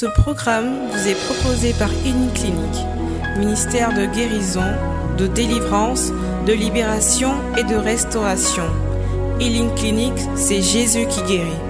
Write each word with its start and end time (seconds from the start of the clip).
Ce 0.00 0.06
programme 0.06 0.88
vous 0.88 1.08
est 1.08 1.26
proposé 1.26 1.74
par 1.74 1.90
Clinique, 1.90 2.86
ministère 3.36 3.92
de 3.92 4.06
guérison, 4.06 4.64
de 5.18 5.26
délivrance, 5.26 6.10
de 6.46 6.54
libération 6.54 7.34
et 7.58 7.64
de 7.64 7.76
restauration. 7.76 8.64
Healing 9.38 9.74
Clinic, 9.74 10.14
c'est 10.36 10.62
Jésus 10.62 11.06
qui 11.06 11.20
guérit. 11.24 11.60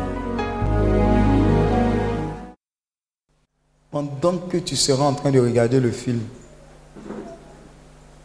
Pendant 3.90 4.38
que 4.48 4.58
tu 4.58 4.76
seras 4.76 5.06
en 5.06 5.14
train 5.14 5.32
de 5.32 5.40
regarder 5.40 5.80
le 5.80 5.90
film, 5.90 6.20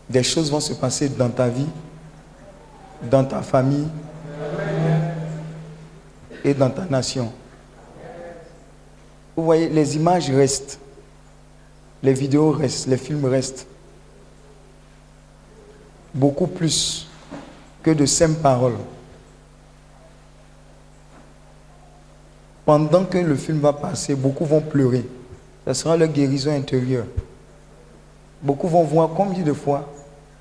des 0.08 0.22
choses 0.22 0.52
vont 0.52 0.60
se 0.60 0.74
passer 0.74 1.10
dans 1.10 1.30
ta 1.30 1.48
vie, 1.48 1.66
dans 3.10 3.26
ta 3.26 3.42
famille 3.42 3.88
et 6.44 6.54
dans 6.54 6.70
ta 6.70 6.86
nation. 6.86 7.34
Vous 9.36 9.44
voyez, 9.44 9.68
les 9.70 9.96
images 9.96 10.30
restent, 10.30 10.80
les 12.02 12.14
vidéos 12.14 12.52
restent, 12.52 12.88
les 12.88 12.98
films 12.98 13.26
restent. 13.26 13.68
Beaucoup 16.14 16.48
plus 16.48 17.08
que 17.84 17.92
de 17.92 18.06
simples 18.06 18.40
paroles. 18.42 18.78
Pendant 22.66 23.06
que 23.06 23.18
le 23.18 23.36
film 23.36 23.60
va 23.60 23.74
passer, 23.74 24.16
beaucoup 24.16 24.46
vont 24.46 24.62
pleurer. 24.62 25.06
Ce 25.68 25.74
sera 25.74 25.98
leur 25.98 26.08
guérison 26.08 26.52
intérieure. 26.52 27.06
Beaucoup 28.42 28.68
vont 28.68 28.84
voir 28.84 29.10
combien 29.16 29.44
de 29.44 29.54
fois 29.54 29.92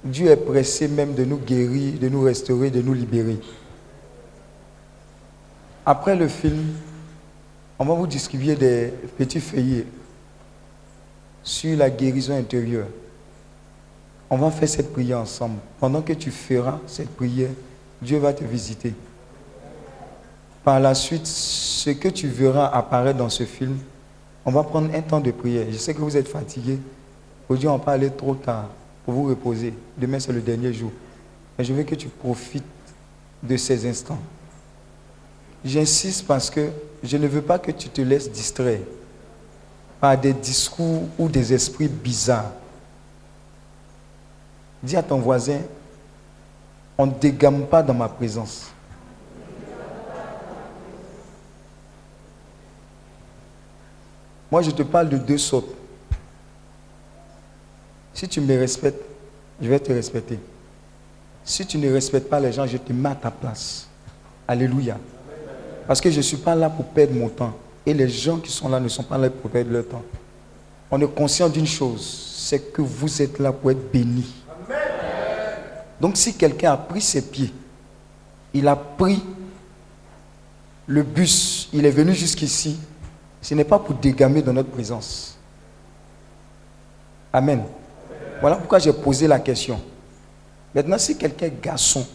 Dieu 0.05 0.31
est 0.31 0.37
pressé 0.37 0.87
même 0.87 1.15
de 1.15 1.25
nous 1.25 1.39
guérir, 1.39 1.99
de 1.99 2.09
nous 2.09 2.23
restaurer, 2.23 2.71
de 2.71 2.83
nous 2.83 2.95
libérer. 2.95 3.39
Après 5.85 6.15
le 6.15 6.29
film, 6.29 6.75
on 7.79 7.85
va 7.85 7.95
vous 7.95 8.07
distribuer 8.07 8.55
des 8.55 8.93
petits 9.19 9.41
feuillets 9.41 9.87
sur 11.43 11.77
la 11.77 11.91
guérison 11.91 12.37
intérieure. 12.37 12.87
On 14.31 14.37
va 14.37 14.51
faire 14.51 14.69
cette 14.69 14.93
prière 14.93 15.19
ensemble. 15.19 15.59
Pendant 15.79 16.01
que 16.03 16.13
tu 16.13 16.31
feras 16.31 16.79
cette 16.87 17.11
prière, 17.11 17.51
Dieu 18.01 18.19
va 18.19 18.33
te 18.33 18.45
visiter. 18.45 18.95
Par 20.65 20.81
la 20.81 20.95
suite, 20.95 21.27
ce 21.27 21.91
que 21.91 22.09
tu 22.09 22.29
verras 22.29 22.67
apparaître 22.67 23.19
dans 23.19 23.29
ce 23.29 23.45
film, 23.45 23.79
on 24.47 24.51
va 24.51 24.63
prendre 24.63 24.95
un 24.95 25.01
temps 25.03 25.21
de 25.21 25.31
prière. 25.31 25.67
Je 25.71 25.77
sais 25.77 25.95
que 25.95 26.01
vous 26.01 26.17
êtes 26.17 26.29
fatigués. 26.29 26.79
Aujourd'hui, 27.49 27.69
on 27.69 27.77
va 27.77 27.93
aller 27.93 28.11
trop 28.11 28.35
tard 28.35 28.71
pour 29.05 29.15
vous 29.15 29.25
reposer. 29.25 29.75
Demain, 29.99 30.19
c'est 30.19 30.33
le 30.33 30.41
dernier 30.41 30.73
jour. 30.73 30.91
Mais 31.59 31.65
je 31.65 31.73
veux 31.73 31.83
que 31.83 31.95
tu 31.95 32.09
profites 32.09 32.65
de 33.43 33.57
ces 33.57 33.87
instants. 33.89 34.19
J'insiste 35.65 36.27
parce 36.27 36.51
que 36.51 36.71
je 37.03 37.17
ne 37.17 37.27
veux 37.27 37.41
pas 37.41 37.59
que 37.59 37.71
tu 37.71 37.89
te 37.89 38.03
laisses 38.03 38.31
distraire 38.31 38.81
par 40.01 40.19
des 40.19 40.35
discours 40.35 41.05
ou 41.19 41.29
des 41.29 41.55
esprits 41.55 41.89
bizarres. 41.89 42.53
Dis 44.83 44.97
à 44.97 45.03
ton 45.03 45.19
voisin, 45.19 45.61
on 46.99 47.07
ne 47.07 47.13
dégamme 47.13 47.67
pas 47.67 47.83
dans 47.83 47.95
ma 47.95 48.09
présence. 48.09 48.71
Moi, 54.51 54.63
je 54.63 54.71
te 54.71 54.83
parle 54.83 55.09
de 55.09 55.17
deux 55.17 55.39
sortes. 55.39 55.71
Si 58.13 58.29
tu 58.29 58.41
me 58.41 58.57
respectes, 58.59 59.03
je 59.61 59.69
vais 59.69 59.81
te 59.81 59.91
respecter. 59.91 60.39
Si 61.45 61.67
tu 61.67 61.79
ne 61.79 61.91
respectes 61.91 62.29
pas 62.29 62.39
les 62.39 62.53
gens, 62.53 62.67
je 62.67 62.77
te 62.77 62.93
mets 62.93 63.09
à 63.09 63.15
ta 63.15 63.31
place. 63.31 63.89
Alléluia. 64.47 64.99
Parce 65.87 66.01
que 66.01 66.11
je 66.11 66.17
ne 66.19 66.23
suis 66.23 66.37
pas 66.37 66.55
là 66.55 66.71
pour 66.71 66.87
perdre 66.87 67.15
mon 67.15 67.29
temps. 67.29 67.53
Et 67.87 67.93
les 67.93 68.09
gens 68.09 68.39
qui 68.39 68.51
sont 68.51 68.69
là 68.69 68.81
ne 68.81 68.89
sont 68.89 69.03
pas 69.03 69.19
là 69.19 69.29
pour 69.29 69.51
perdre 69.51 69.71
leur 69.73 69.87
temps. 69.87 70.03
On 70.91 71.01
est 71.01 71.15
conscient 71.15 71.49
d'une 71.49 71.67
chose, 71.67 72.35
c'est 72.37 72.73
que 72.73 72.81
vous 72.81 73.21
êtes 73.21 73.39
là 73.39 73.53
pour 73.53 73.71
être 73.71 73.91
bénis. 73.91 74.33
Donc 76.01 76.17
si 76.17 76.35
quelqu'un 76.35 76.73
a 76.73 76.77
pris 76.77 77.01
ses 77.01 77.23
pieds, 77.23 77.53
il 78.53 78.69
a 78.69 78.77
pris 78.77 79.23
le 80.87 81.03
bus, 81.03 81.69
il 81.73 81.85
est 81.87 81.91
venu 81.91 82.15
jusqu'ici, 82.15 82.79
ce 83.41 83.55
n'est 83.55 83.65
pas 83.65 83.79
pour 83.79 83.95
dégamer 83.95 84.43
dans 84.43 84.53
notre 84.53 84.71
présence. 84.71 85.37
Amen. 87.33 87.65
Voilà 88.41 88.57
pourquoi 88.57 88.79
j'ai 88.79 88.93
posé 88.93 89.27
la 89.27 89.41
question. 89.41 89.81
Maintenant, 90.75 90.99
si 90.99 91.17
quelqu'un 91.17 91.47
est 91.47 91.61
garçon, 91.63 92.07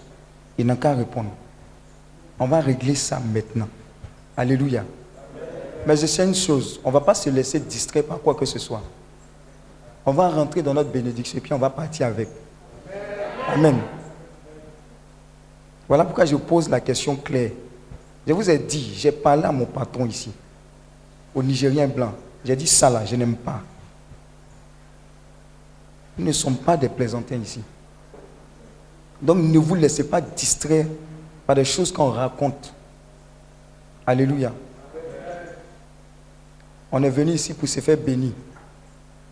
il 0.57 0.65
n'a 0.65 0.75
qu'à 0.75 0.93
répondre. 0.93 1.31
On 2.39 2.47
va 2.47 2.61
régler 2.61 2.95
ça 2.95 3.19
maintenant. 3.19 3.67
Alléluia. 4.37 4.85
Mais 5.85 5.97
je 5.97 6.05
sais 6.05 6.25
une 6.25 6.35
chose, 6.35 6.79
on 6.83 6.89
ne 6.89 6.93
va 6.93 7.01
pas 7.01 7.13
se 7.13 7.29
laisser 7.29 7.59
distraire 7.59 8.03
par 8.03 8.19
quoi 8.19 8.35
que 8.35 8.45
ce 8.45 8.59
soit. 8.59 8.81
On 10.05 10.11
va 10.11 10.29
rentrer 10.29 10.61
dans 10.61 10.73
notre 10.73 10.89
bénédiction 10.89 11.37
et 11.37 11.41
puis 11.41 11.53
on 11.53 11.57
va 11.57 11.69
partir 11.69 12.07
avec. 12.07 12.29
Amen. 13.47 13.77
Voilà 15.87 16.05
pourquoi 16.05 16.25
je 16.25 16.35
pose 16.35 16.69
la 16.69 16.79
question 16.79 17.15
claire. 17.15 17.51
Je 18.27 18.33
vous 18.33 18.49
ai 18.49 18.59
dit, 18.59 18.93
j'ai 18.95 19.11
parlé 19.11 19.43
à 19.43 19.51
mon 19.51 19.65
patron 19.65 20.05
ici, 20.05 20.31
au 21.33 21.41
Nigérien 21.41 21.87
blanc. 21.87 22.13
J'ai 22.45 22.55
dit 22.55 22.67
ça 22.67 22.89
là, 22.89 23.05
je 23.05 23.15
n'aime 23.15 23.35
pas. 23.35 23.61
Nous 26.17 26.25
ne 26.25 26.31
sommes 26.31 26.57
pas 26.57 26.77
des 26.77 26.89
plaisantins 26.89 27.37
ici. 27.37 27.61
Donc 29.21 29.37
ne 29.37 29.57
vous 29.57 29.75
laissez 29.75 30.03
pas 30.07 30.21
distraire 30.21 30.85
par 31.49 31.55
des 31.55 31.65
choses 31.65 31.91
qu'on 31.91 32.11
raconte. 32.11 32.71
Alléluia. 34.05 34.53
On 36.91 37.01
est 37.01 37.09
venu 37.09 37.31
ici 37.31 37.55
pour 37.55 37.67
se 37.67 37.79
faire 37.79 37.97
bénir. 37.97 38.33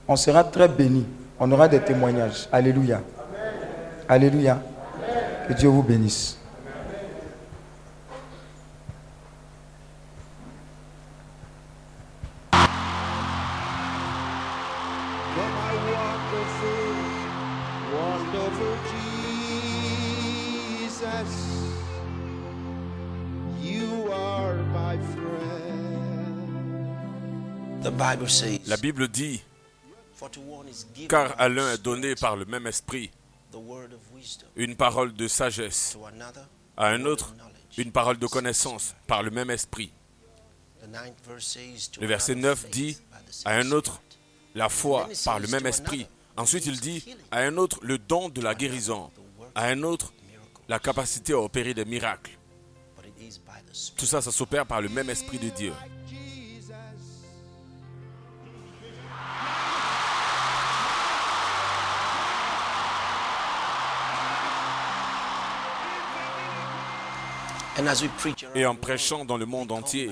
On 0.08 0.16
sera 0.16 0.44
très 0.44 0.68
béni. 0.68 1.06
On 1.40 1.52
aura 1.52 1.68
des 1.68 1.80
témoignages. 1.80 2.50
Alléluia. 2.52 3.04
Alléluia. 4.10 4.60
Que 5.48 5.54
Dieu 5.54 5.70
vous 5.70 5.84
bénisse. 5.84 6.37
La 28.68 28.78
Bible 28.78 29.08
dit, 29.08 29.42
car 31.10 31.34
à 31.40 31.50
l'un 31.50 31.74
est 31.74 31.82
donné 31.82 32.14
par 32.16 32.36
le 32.36 32.46
même 32.46 32.68
esprit 32.68 33.10
une 34.56 34.76
parole 34.76 35.14
de 35.14 35.28
sagesse, 35.28 35.98
à 36.76 36.88
un 36.88 37.06
autre 37.06 37.34
une 37.78 37.92
parole 37.92 38.18
de 38.18 38.28
connaissance 38.28 38.96
par 39.08 39.24
le 39.24 39.32
même 39.32 39.50
esprit. 39.50 39.92
Le 42.00 42.08
verset 42.08 42.36
9 42.36 42.70
dit, 42.70 42.98
à 43.46 43.54
un 43.54 43.72
autre 43.72 44.02
la 44.54 44.70
foi 44.70 45.10
par 45.26 45.40
le 45.40 45.48
même 45.48 45.66
esprit. 45.66 46.08
Ensuite 46.36 46.68
il 46.68 46.80
dit, 46.80 47.04
à 47.32 47.40
un 47.40 47.58
autre 47.58 47.80
le 47.82 47.98
don 47.98 48.30
de 48.30 48.42
la 48.42 48.54
guérison, 48.54 49.10
à 49.56 49.66
un 49.66 49.82
autre 49.82 50.14
la 50.68 50.78
capacité 50.80 51.34
à 51.34 51.40
opérer 51.40 51.74
des 51.74 51.86
miracles. 51.86 52.38
Tout 53.96 54.06
ça, 54.06 54.22
ça 54.22 54.32
s'opère 54.32 54.66
par 54.66 54.82
le 54.82 54.90
même 54.90 55.10
esprit 55.10 55.40
de 55.40 55.50
Dieu. 55.50 55.74
Et 68.56 68.66
en 68.66 68.76
prêchant 68.76 69.26
dans 69.26 69.38
le 69.38 69.46
monde 69.46 69.72
entier, 69.72 70.12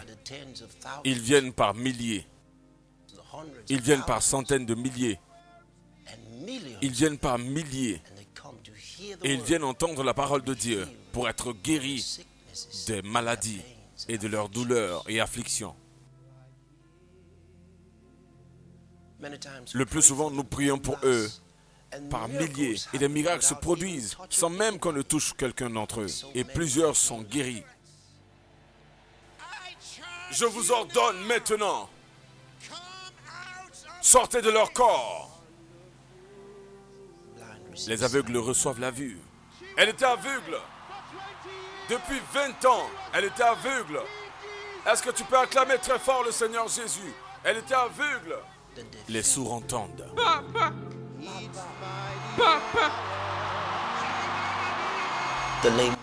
ils 1.03 1.19
viennent 1.19 1.53
par 1.53 1.73
milliers. 1.73 2.25
Ils 3.69 3.81
viennent 3.81 4.03
par 4.03 4.21
centaines 4.21 4.65
de 4.65 4.75
milliers. 4.75 5.19
Ils 6.81 6.91
viennent 6.91 7.17
par 7.17 7.37
milliers. 7.39 8.01
Et 9.23 9.33
ils 9.33 9.41
viennent 9.41 9.63
entendre 9.63 10.03
la 10.03 10.13
parole 10.13 10.43
de 10.43 10.53
Dieu 10.53 10.87
pour 11.11 11.27
être 11.27 11.53
guéris 11.53 12.25
des 12.87 13.01
maladies 13.01 13.61
et 14.07 14.17
de 14.17 14.27
leurs 14.27 14.49
douleurs 14.49 15.03
et 15.09 15.19
afflictions. 15.19 15.75
Le 19.73 19.85
plus 19.85 20.01
souvent, 20.01 20.29
nous 20.29 20.43
prions 20.43 20.77
pour 20.77 20.97
eux 21.03 21.27
par 22.09 22.27
milliers 22.27 22.75
et 22.93 22.97
des 22.97 23.07
miracles 23.07 23.43
se 23.43 23.53
produisent 23.53 24.17
sans 24.29 24.49
même 24.49 24.79
qu'on 24.79 24.93
ne 24.93 25.01
touche 25.01 25.33
quelqu'un 25.33 25.69
d'entre 25.69 26.01
eux. 26.01 26.07
Et 26.33 26.43
plusieurs 26.43 26.95
sont 26.95 27.21
guéris. 27.21 27.63
Je 30.31 30.45
vous 30.45 30.71
ordonne 30.71 31.23
maintenant, 31.27 31.89
sortez 34.01 34.41
de 34.41 34.49
leur 34.49 34.73
corps. 34.73 35.41
Les 37.87 38.03
aveugles 38.03 38.37
reçoivent 38.37 38.79
la 38.79 38.91
vue. 38.91 39.19
Elle 39.77 39.89
était 39.89 40.05
aveugle. 40.05 40.57
Depuis 41.89 42.19
20 42.33 42.65
ans, 42.65 42.89
elle 43.13 43.25
était 43.25 43.43
aveugle. 43.43 44.01
Est-ce 44.89 45.03
que 45.03 45.11
tu 45.11 45.23
peux 45.23 45.37
acclamer 45.37 45.77
très 45.77 45.99
fort 45.99 46.23
le 46.23 46.31
Seigneur 46.31 46.67
Jésus? 46.67 47.13
Elle 47.43 47.57
était 47.57 47.75
aveugle. 47.75 48.37
Les 49.07 49.23
sourds 49.23 49.53
entendent. 49.53 50.05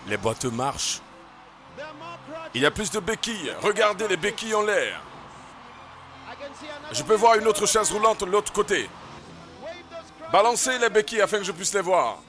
Les 0.07 0.17
boiteux 0.17 0.51
marchent. 0.51 1.01
Il 2.53 2.61
y 2.61 2.65
a 2.65 2.71
plus 2.71 2.91
de 2.91 2.99
béquilles. 2.99 3.53
Regardez 3.61 4.07
les 4.07 4.17
béquilles 4.17 4.55
en 4.55 4.61
l'air. 4.61 5.01
Je 6.91 7.03
peux 7.03 7.15
voir 7.15 7.35
une 7.35 7.47
autre 7.47 7.65
chaise 7.65 7.91
roulante 7.91 8.21
de 8.21 8.25
l'autre 8.25 8.51
côté. 8.51 8.89
Balancez 10.31 10.77
les 10.79 10.89
béquilles 10.89 11.21
afin 11.21 11.37
que 11.37 11.43
je 11.43 11.51
puisse 11.51 11.73
les 11.73 11.81
voir. 11.81 12.19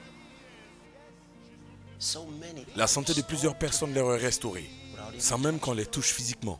La 2.75 2.87
santé 2.87 3.13
de 3.13 3.21
plusieurs 3.21 3.55
personnes 3.55 3.93
leur 3.93 4.13
est 4.15 4.19
restaurée, 4.19 4.69
sans 5.17 5.37
même 5.37 5.59
qu'on 5.59 5.73
les 5.73 5.85
touche 5.85 6.11
physiquement. 6.11 6.59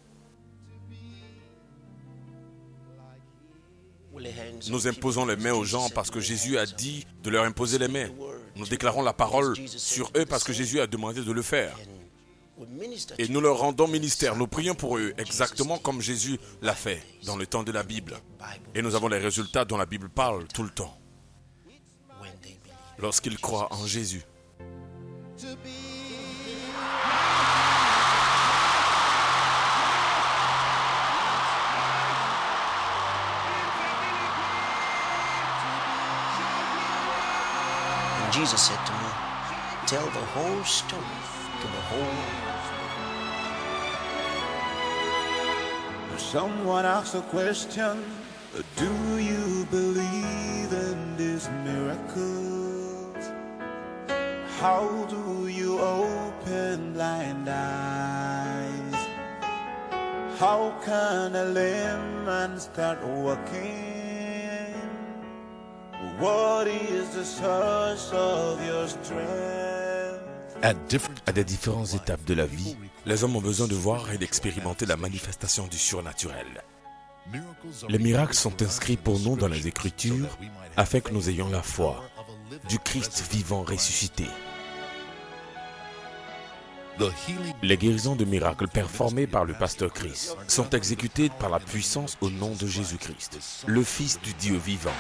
Nous 4.69 4.87
imposons 4.87 5.25
les 5.25 5.35
mains 5.35 5.53
aux 5.53 5.63
gens 5.63 5.89
parce 5.89 6.09
que 6.09 6.19
Jésus 6.19 6.57
a 6.57 6.65
dit 6.65 7.05
de 7.23 7.29
leur 7.29 7.43
imposer 7.43 7.77
les 7.77 7.87
mains. 7.87 8.09
Nous 8.55 8.65
déclarons 8.65 9.01
la 9.01 9.13
parole 9.13 9.55
sur 9.67 10.11
eux 10.15 10.25
parce 10.25 10.43
que 10.43 10.53
Jésus 10.53 10.79
a 10.79 10.87
demandé 10.87 11.21
de 11.21 11.31
le 11.31 11.41
faire. 11.41 11.75
Et 13.17 13.27
nous 13.27 13.41
leur 13.41 13.59
rendons 13.59 13.87
ministère. 13.87 14.35
Nous 14.35 14.47
prions 14.47 14.75
pour 14.75 14.97
eux 14.97 15.13
exactement 15.17 15.77
comme 15.77 16.01
Jésus 16.01 16.39
l'a 16.61 16.73
fait 16.75 17.01
dans 17.25 17.35
le 17.35 17.45
temps 17.45 17.63
de 17.63 17.71
la 17.71 17.83
Bible. 17.83 18.17
Et 18.73 18.81
nous 18.81 18.95
avons 18.95 19.09
les 19.09 19.17
résultats 19.17 19.65
dont 19.65 19.77
la 19.77 19.85
Bible 19.85 20.09
parle 20.09 20.47
tout 20.47 20.63
le 20.63 20.69
temps. 20.69 20.97
Lorsqu'ils 22.97 23.37
croient 23.37 23.73
en 23.73 23.85
Jésus. 23.85 24.23
Jesus 38.31 38.61
said 38.61 38.85
to 38.85 38.91
me, 38.93 39.09
Tell 39.87 40.05
the 40.05 40.25
whole 40.33 40.63
story 40.63 41.01
to 41.61 41.67
the 41.67 41.83
whole 41.89 41.99
world. 41.99 42.55
Someone 46.17 46.85
asked 46.85 47.15
a 47.15 47.21
question 47.21 48.03
Do 48.75 49.17
you 49.17 49.65
believe 49.69 50.73
in 50.73 51.15
these 51.17 51.49
miracles? 51.63 53.31
How 54.59 55.05
do 55.09 55.47
you 55.47 55.79
open 55.79 56.93
blind 56.93 57.47
eyes? 57.47 58.95
How 60.39 60.73
can 60.83 61.35
a 61.35 61.45
layman 61.45 62.59
start 62.59 63.01
walking? 63.05 63.94
À 70.61 71.31
des 71.33 71.43
différentes 71.43 71.93
étapes 71.93 72.23
de 72.25 72.33
la 72.33 72.45
vie, 72.45 72.77
les 73.05 73.23
hommes 73.23 73.35
ont 73.35 73.41
besoin 73.41 73.67
de 73.67 73.75
voir 73.75 74.11
et 74.11 74.17
d'expérimenter 74.17 74.85
la 74.85 74.97
manifestation 74.97 75.67
du 75.67 75.77
surnaturel. 75.77 76.63
Les 77.89 77.99
miracles 77.99 78.35
sont 78.35 78.61
inscrits 78.61 78.97
pour 78.97 79.19
nous 79.19 79.35
dans 79.35 79.47
les 79.47 79.67
Écritures 79.67 80.37
afin 80.77 80.99
que 80.99 81.11
nous 81.11 81.29
ayons 81.29 81.49
la 81.49 81.61
foi 81.61 82.03
du 82.69 82.79
Christ 82.79 83.23
vivant 83.31 83.63
ressuscité. 83.63 84.25
Les 87.61 87.77
guérisons 87.77 88.15
de 88.15 88.25
miracles 88.25 88.67
performées 88.67 89.27
par 89.27 89.45
le 89.45 89.53
pasteur 89.53 89.91
Christ 89.91 90.37
sont 90.47 90.69
exécutées 90.69 91.29
par 91.39 91.49
la 91.49 91.59
puissance 91.59 92.17
au 92.21 92.29
nom 92.29 92.53
de 92.59 92.67
Jésus-Christ, 92.67 93.65
le 93.67 93.83
Fils 93.83 94.19
du 94.21 94.33
Dieu 94.33 94.57
vivant. 94.57 94.91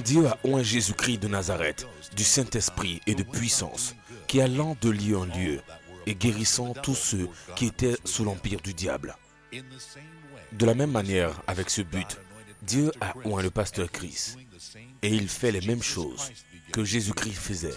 Dieu 0.00 0.26
a 0.26 0.38
oint 0.44 0.62
Jésus-Christ 0.62 1.18
de 1.18 1.28
Nazareth, 1.28 1.86
du 2.16 2.24
Saint-Esprit 2.24 3.00
et 3.06 3.14
de 3.14 3.22
puissance, 3.22 3.94
qui 4.26 4.40
allant 4.40 4.76
de 4.80 4.90
lieu 4.90 5.16
en 5.16 5.24
lieu 5.24 5.60
et 6.06 6.14
guérissant 6.14 6.72
tous 6.72 6.94
ceux 6.94 7.28
qui 7.56 7.66
étaient 7.66 7.96
sous 8.04 8.24
l'empire 8.24 8.60
du 8.60 8.74
diable. 8.74 9.16
De 10.52 10.66
la 10.66 10.74
même 10.74 10.90
manière, 10.90 11.42
avec 11.46 11.70
ce 11.70 11.82
but, 11.82 12.18
Dieu 12.62 12.92
a 13.00 13.14
oint 13.24 13.42
le 13.42 13.50
pasteur 13.50 13.90
Christ, 13.90 14.38
et 15.02 15.08
il 15.08 15.28
fait 15.28 15.52
les 15.52 15.60
mêmes 15.60 15.82
choses 15.82 16.30
que 16.72 16.84
Jésus-Christ 16.84 17.34
faisait. 17.34 17.74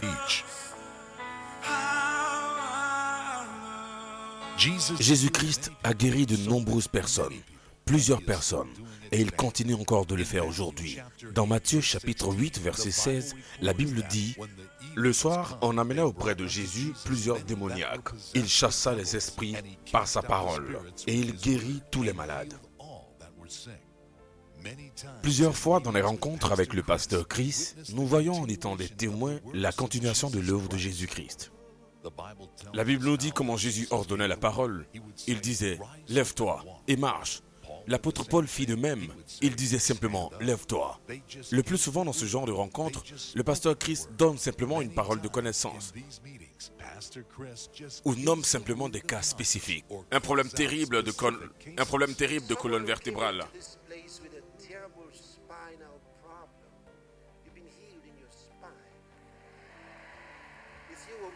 Jésus-Christ 4.99 5.71
a 5.83 5.93
guéri 5.93 6.25
de 6.25 6.37
nombreuses 6.37 6.87
personnes, 6.87 7.35
plusieurs 7.85 8.21
personnes, 8.23 8.69
et 9.11 9.21
il 9.21 9.31
continue 9.31 9.75
encore 9.75 10.05
de 10.05 10.15
le 10.15 10.23
faire 10.23 10.47
aujourd'hui. 10.47 10.97
Dans 11.33 11.45
Matthieu 11.45 11.81
chapitre 11.81 12.33
8, 12.33 12.59
verset 12.59 12.91
16, 12.91 13.35
la 13.61 13.73
Bible 13.73 14.03
dit, 14.09 14.35
Le 14.95 15.13
soir, 15.13 15.57
on 15.61 15.77
amena 15.77 16.05
auprès 16.05 16.35
de 16.35 16.47
Jésus 16.47 16.93
plusieurs 17.05 17.39
démoniaques. 17.41 18.09
Il 18.33 18.47
chassa 18.47 18.93
les 18.95 19.15
esprits 19.15 19.55
par 19.91 20.07
sa 20.07 20.21
parole, 20.21 20.79
et 21.07 21.15
il 21.15 21.35
guérit 21.35 21.81
tous 21.91 22.03
les 22.03 22.13
malades. 22.13 22.55
Plusieurs 25.21 25.55
fois 25.55 25.79
dans 25.79 25.91
les 25.91 26.01
rencontres 26.01 26.51
avec 26.51 26.73
le 26.73 26.81
pasteur 26.81 27.27
Christ, 27.27 27.77
nous 27.93 28.07
voyons 28.07 28.41
en 28.41 28.47
étant 28.47 28.75
des 28.75 28.89
témoins 28.89 29.39
la 29.53 29.71
continuation 29.71 30.31
de 30.31 30.39
l'œuvre 30.39 30.69
de 30.69 30.77
Jésus-Christ. 30.77 31.51
La 32.73 32.83
Bible 32.83 33.05
nous 33.05 33.17
dit 33.17 33.31
comment 33.31 33.57
Jésus 33.57 33.87
ordonnait 33.91 34.27
la 34.27 34.37
parole. 34.37 34.87
Il 35.27 35.41
disait, 35.41 35.79
lève-toi 36.07 36.63
et 36.87 36.97
marche. 36.97 37.41
L'apôtre 37.87 38.23
Paul 38.25 38.47
fit 38.47 38.65
de 38.65 38.75
même. 38.75 39.07
Il 39.41 39.55
disait 39.55 39.79
simplement, 39.79 40.31
lève-toi. 40.39 40.99
Le 41.51 41.63
plus 41.63 41.77
souvent 41.77 42.03
dans 42.05 42.13
ce 42.13 42.25
genre 42.25 42.45
de 42.45 42.51
rencontres, 42.51 43.03
le 43.35 43.43
pasteur 43.43 43.77
Christ 43.77 44.09
donne 44.17 44.37
simplement 44.37 44.81
une 44.81 44.93
parole 44.93 45.21
de 45.21 45.27
connaissance 45.27 45.93
ou 48.05 48.15
nomme 48.15 48.43
simplement 48.43 48.89
des 48.89 49.01
cas 49.01 49.21
spécifiques. 49.21 49.85
Un 50.11 50.19
problème 50.19 50.49
terrible 50.49 51.03
de, 51.03 51.11
col- 51.11 51.51
un 51.77 51.85
problème 51.85 52.15
terrible 52.15 52.47
de 52.47 52.55
colonne 52.55 52.85
vertébrale. 52.85 53.45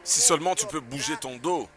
Si 0.03 0.21
seulement 0.21 0.55
tu 0.55 0.65
peux 0.65 0.79
bouger 0.79 1.17
ton 1.17 1.37
dos, 1.37 1.67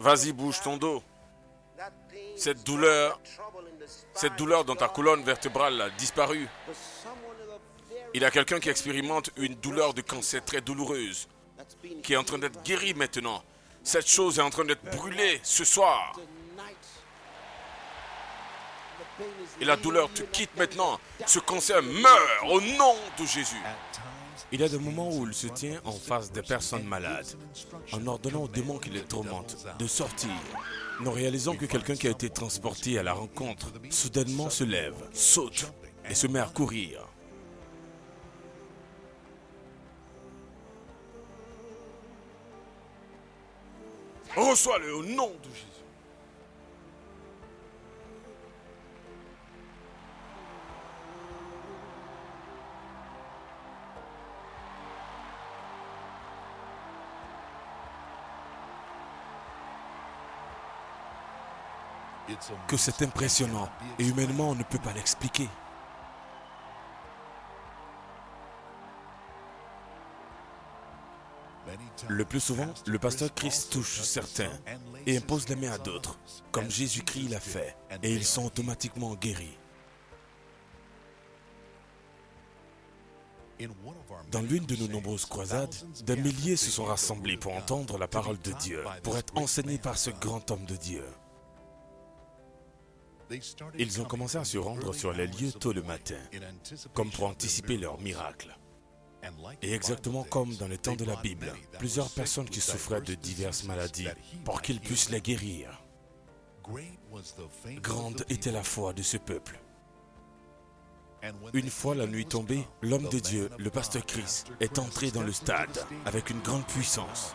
vas-y, 0.00 0.32
bouge 0.32 0.60
ton 0.62 0.76
dos. 0.76 1.02
Cette 2.38 2.62
douleur, 2.64 3.20
cette 4.14 4.36
douleur 4.36 4.64
dans 4.64 4.76
ta 4.76 4.88
colonne 4.88 5.24
vertébrale 5.24 5.80
a 5.80 5.90
disparu. 5.90 6.48
Il 8.14 8.22
y 8.22 8.24
a 8.24 8.30
quelqu'un 8.30 8.60
qui 8.60 8.68
expérimente 8.68 9.30
une 9.36 9.56
douleur 9.56 9.92
de 9.92 10.02
cancer 10.02 10.44
très 10.44 10.60
douloureuse, 10.60 11.28
qui 12.02 12.12
est 12.12 12.16
en 12.16 12.22
train 12.24 12.38
d'être 12.38 12.62
guéri 12.62 12.94
maintenant. 12.94 13.42
Cette 13.82 14.08
chose 14.08 14.38
est 14.38 14.42
en 14.42 14.50
train 14.50 14.64
d'être 14.64 14.84
brûlée 14.84 15.40
ce 15.42 15.64
soir. 15.64 16.16
Et 19.60 19.64
la 19.64 19.76
douleur 19.76 20.08
te 20.12 20.22
quitte 20.22 20.56
maintenant. 20.56 21.00
Ce 21.26 21.40
cancer 21.40 21.82
meurt 21.82 22.44
au 22.50 22.60
nom 22.60 22.94
de 23.18 23.26
Jésus. 23.26 23.62
Il 24.50 24.60
y 24.60 24.64
a 24.64 24.68
des 24.68 24.78
moments 24.78 25.10
où 25.10 25.26
il 25.26 25.34
se 25.34 25.46
tient 25.46 25.78
en 25.84 25.92
face 25.92 26.32
des 26.32 26.40
personnes 26.40 26.84
malades, 26.84 27.26
en 27.92 28.06
ordonnant 28.06 28.44
aux 28.44 28.48
démons 28.48 28.78
qui 28.78 28.88
les 28.88 29.02
tourmentent 29.02 29.66
de 29.78 29.86
sortir. 29.86 30.30
Nous 31.00 31.10
réalisons 31.10 31.54
que 31.54 31.66
quelqu'un 31.66 31.96
qui 31.96 32.06
a 32.08 32.10
été 32.10 32.30
transporté 32.30 32.98
à 32.98 33.02
la 33.02 33.12
rencontre 33.12 33.72
soudainement 33.90 34.48
se 34.48 34.64
lève, 34.64 34.96
saute 35.12 35.70
et 36.08 36.14
se 36.14 36.26
met 36.26 36.40
à 36.40 36.46
courir. 36.46 37.06
Reçois-le 44.34 44.94
au 44.94 45.04
nom 45.04 45.28
de 45.28 45.54
Jésus. 45.54 45.77
Que 62.66 62.76
c'est 62.76 63.02
impressionnant 63.02 63.68
et 63.98 64.06
humainement 64.06 64.50
on 64.50 64.54
ne 64.54 64.62
peut 64.62 64.78
pas 64.78 64.92
l'expliquer. 64.92 65.48
Le 72.08 72.24
plus 72.24 72.40
souvent, 72.40 72.68
le 72.86 72.98
pasteur 72.98 73.34
Christ 73.34 73.70
touche 73.72 74.00
certains 74.00 74.50
et 75.06 75.16
impose 75.16 75.48
la 75.48 75.56
main 75.56 75.72
à 75.72 75.78
d'autres, 75.78 76.18
comme 76.50 76.70
Jésus-Christ 76.70 77.28
l'a 77.28 77.40
fait, 77.40 77.76
et 78.02 78.14
ils 78.14 78.24
sont 78.24 78.46
automatiquement 78.46 79.14
guéris. 79.14 79.58
Dans 84.30 84.40
l'une 84.40 84.64
de 84.66 84.76
nos 84.76 84.88
nombreuses 84.88 85.26
croisades, 85.26 85.74
des 86.04 86.16
milliers 86.16 86.56
se 86.56 86.70
sont 86.70 86.84
rassemblés 86.84 87.36
pour 87.36 87.54
entendre 87.54 87.98
la 87.98 88.06
parole 88.06 88.38
de 88.38 88.52
Dieu, 88.52 88.84
pour 89.02 89.16
être 89.18 89.36
enseignés 89.36 89.78
par 89.78 89.98
ce 89.98 90.10
grand 90.10 90.50
homme 90.50 90.64
de 90.64 90.76
Dieu. 90.76 91.04
Ils 93.78 94.00
ont 94.00 94.04
commencé 94.04 94.38
à 94.38 94.44
se 94.44 94.58
rendre 94.58 94.94
sur 94.94 95.12
les 95.12 95.26
lieux 95.26 95.52
tôt 95.52 95.72
le 95.72 95.82
matin, 95.82 96.18
comme 96.94 97.10
pour 97.10 97.26
anticiper 97.26 97.76
leur 97.76 98.00
miracle. 98.00 98.56
Et 99.62 99.72
exactement 99.74 100.24
comme 100.24 100.54
dans 100.56 100.68
le 100.68 100.78
temps 100.78 100.96
de 100.96 101.04
la 101.04 101.16
Bible, 101.16 101.52
plusieurs 101.78 102.10
personnes 102.10 102.48
qui 102.48 102.60
souffraient 102.60 103.00
de 103.00 103.14
diverses 103.14 103.64
maladies, 103.64 104.08
pour 104.44 104.62
qu'ils 104.62 104.80
puissent 104.80 105.10
les 105.10 105.20
guérir. 105.20 105.82
Grande 107.82 108.24
était 108.28 108.52
la 108.52 108.62
foi 108.62 108.92
de 108.92 109.02
ce 109.02 109.16
peuple. 109.16 109.58
Une 111.52 111.70
fois 111.70 111.94
la 111.94 112.06
nuit 112.06 112.26
tombée, 112.26 112.64
l'homme 112.80 113.08
de 113.08 113.18
Dieu, 113.18 113.50
le 113.58 113.70
pasteur 113.70 114.06
Christ, 114.06 114.46
est 114.60 114.78
entré 114.78 115.10
dans 115.10 115.22
le 115.22 115.32
stade 115.32 115.84
avec 116.04 116.30
une 116.30 116.40
grande 116.40 116.66
puissance. 116.66 117.34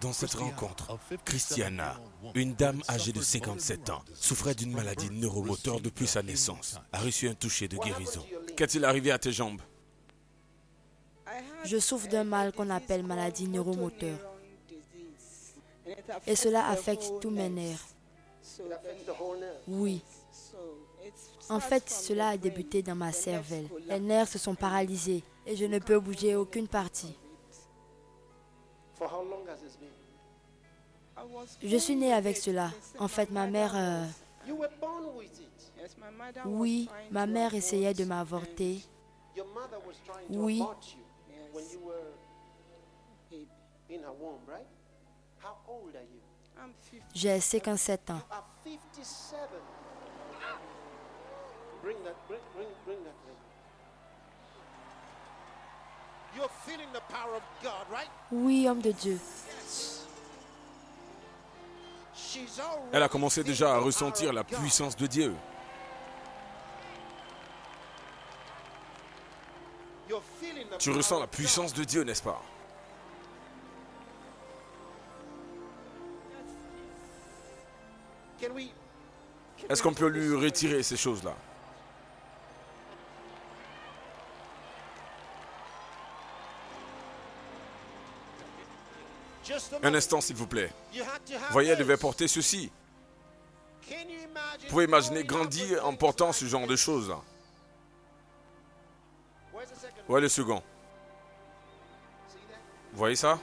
Dans 0.00 0.12
cette 0.12 0.34
rencontre, 0.34 0.98
Christiana, 1.24 2.00
une 2.34 2.54
dame 2.54 2.82
âgée 2.88 3.12
de 3.12 3.20
57 3.20 3.90
ans, 3.90 4.02
souffrait 4.14 4.54
d'une 4.54 4.72
maladie 4.72 5.10
neuromoteur 5.10 5.80
depuis 5.80 6.06
sa 6.06 6.22
naissance, 6.22 6.78
a 6.92 6.98
reçu 6.98 7.28
un 7.28 7.34
toucher 7.34 7.68
de 7.68 7.76
guérison. 7.76 8.24
Qu'est-il 8.56 8.84
arrivé 8.84 9.10
à 9.10 9.18
tes 9.18 9.32
jambes? 9.32 9.60
Je 11.64 11.78
souffre 11.78 12.08
d'un 12.08 12.24
mal 12.24 12.52
qu'on 12.52 12.70
appelle 12.70 13.04
maladie 13.04 13.48
neuromoteur. 13.48 14.18
Et 16.26 16.36
cela 16.36 16.68
affecte 16.68 17.12
tous 17.20 17.30
mes 17.30 17.48
nerfs. 17.48 17.84
Oui. 19.68 20.02
En 21.48 21.60
fait, 21.60 21.90
cela 21.90 22.28
a 22.28 22.36
débuté 22.36 22.82
dans 22.82 22.94
ma 22.94 23.12
cervelle. 23.12 23.68
Les 23.88 23.98
nerfs 24.00 24.28
se 24.28 24.38
sont 24.38 24.54
paralysés 24.54 25.24
et 25.46 25.56
je 25.56 25.64
ne 25.64 25.78
peux 25.78 25.98
bouger 25.98 26.36
aucune 26.36 26.68
partie. 26.68 27.16
Je 31.62 31.76
suis 31.76 31.96
née 31.96 32.12
avec 32.12 32.36
cela. 32.36 32.70
En 32.98 33.08
fait, 33.08 33.30
ma 33.30 33.46
mère... 33.46 33.72
euh, 33.74 34.06
oui, 36.46 36.88
ma 37.10 37.26
mère 37.26 37.54
essayait 37.54 37.94
de 37.94 38.04
m'avorter. 38.04 38.82
Oui. 40.30 40.62
In 43.92 44.04
her 44.04 44.14
womb, 44.20 44.38
right? 44.46 44.66
How 45.42 45.56
old 45.66 45.96
are 45.96 46.02
you? 46.02 46.20
J'ai 47.12 47.40
57 47.40 48.10
ans. 48.10 48.20
Oui, 58.32 58.68
homme 58.68 58.80
de 58.80 58.92
Dieu. 58.92 59.18
Elle 62.92 63.02
a 63.02 63.08
commencé 63.08 63.42
déjà 63.42 63.74
à 63.74 63.78
ressentir 63.78 64.32
la 64.32 64.44
puissance 64.44 64.96
de 64.96 65.06
Dieu. 65.06 65.34
Tu 70.78 70.90
ressens 70.90 71.20
la 71.20 71.26
puissance 71.26 71.74
de 71.74 71.84
Dieu, 71.84 72.04
n'est-ce 72.04 72.22
pas? 72.22 72.40
Est-ce 79.68 79.82
qu'on 79.82 79.94
peut 79.94 80.08
lui 80.08 80.34
retirer 80.34 80.82
ces 80.82 80.96
choses-là? 80.96 81.34
Un 89.82 89.94
instant, 89.94 90.20
s'il 90.20 90.36
vous 90.36 90.46
plaît. 90.46 90.72
Voyez, 91.50 91.70
elle 91.70 91.78
devait 91.78 91.96
porter 91.96 92.28
ceci. 92.28 92.70
Vous 93.88 94.66
pouvez 94.68 94.84
imaginer 94.84 95.24
grandir 95.24 95.84
en 95.84 95.94
portant 95.94 96.32
ce 96.32 96.44
genre 96.44 96.66
de 96.66 96.76
choses. 96.76 97.14
Second 99.52 100.12
Ouais, 100.12 100.20
le 100.20 100.28
second? 100.28 100.62
Vous 102.92 102.98
voyez 102.98 103.16
ça? 103.16 103.38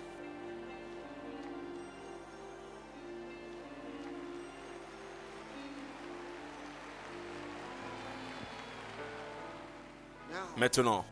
Maintenant, 10.57 11.05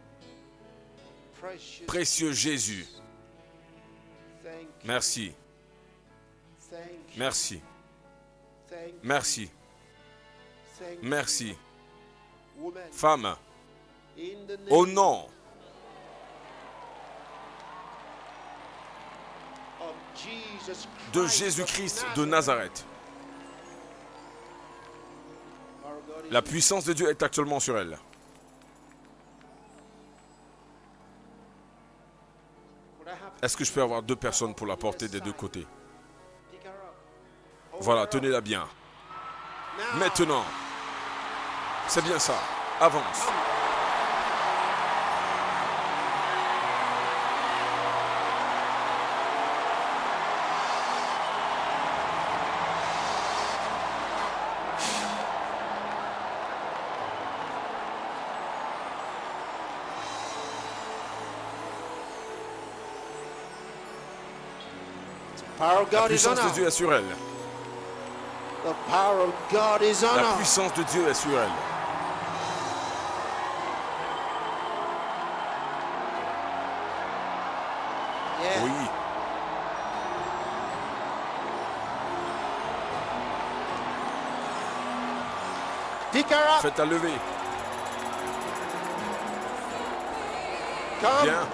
précieux 1.87 2.31
Jésus. 2.31 2.87
Merci, 4.85 5.33
merci, 7.17 7.61
merci, 9.03 9.49
merci. 11.01 11.55
Femme, 12.91 13.35
au 14.69 14.85
nom 14.85 15.27
de 21.13 21.27
Jésus-Christ 21.27 22.05
de 22.15 22.25
Nazareth, 22.25 22.85
la 26.31 26.41
puissance 26.41 26.85
de 26.85 26.93
Dieu 26.93 27.09
est 27.09 27.21
actuellement 27.23 27.59
sur 27.59 27.77
elle. 27.77 27.97
Est-ce 33.45 33.55
que 33.55 33.63
je 33.63 33.71
peux 33.71 33.83
avoir 33.83 34.01
deux 34.01 34.15
personnes 34.15 34.55
pour 34.55 34.65
la 34.65 34.75
porter 34.75 35.07
des 35.07 35.21
deux 35.21 35.31
côtés? 35.31 35.67
Voilà, 37.79 38.07
tenez-la 38.07 38.41
bien. 38.41 38.67
Maintenant, 39.99 40.43
c'est 41.87 42.03
bien 42.03 42.17
ça. 42.17 42.39
Avance. 42.81 43.27
La 65.91 66.01
puissance 66.03 66.41
de 66.43 66.49
Dieu 66.49 66.67
est 66.67 66.71
sur 66.71 66.93
elle. 66.93 67.03
The 68.63 68.73
power 68.89 69.21
of 69.21 69.33
God 69.51 69.81
is 69.83 70.03
on 70.03 70.15
La 70.15 70.33
puissance 70.37 70.73
de 70.73 70.83
Dieu 70.83 71.07
est 71.07 71.13
sur 71.13 71.31
elle. 71.31 71.49
Oui. 78.63 78.71
Faites-la 86.61 86.85
lever. 86.85 87.13
Bien. 91.01 91.47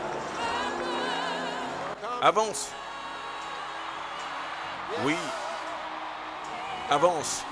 Avance. 2.22 2.70
Oui. 5.04 5.18
Avance. 6.90 7.44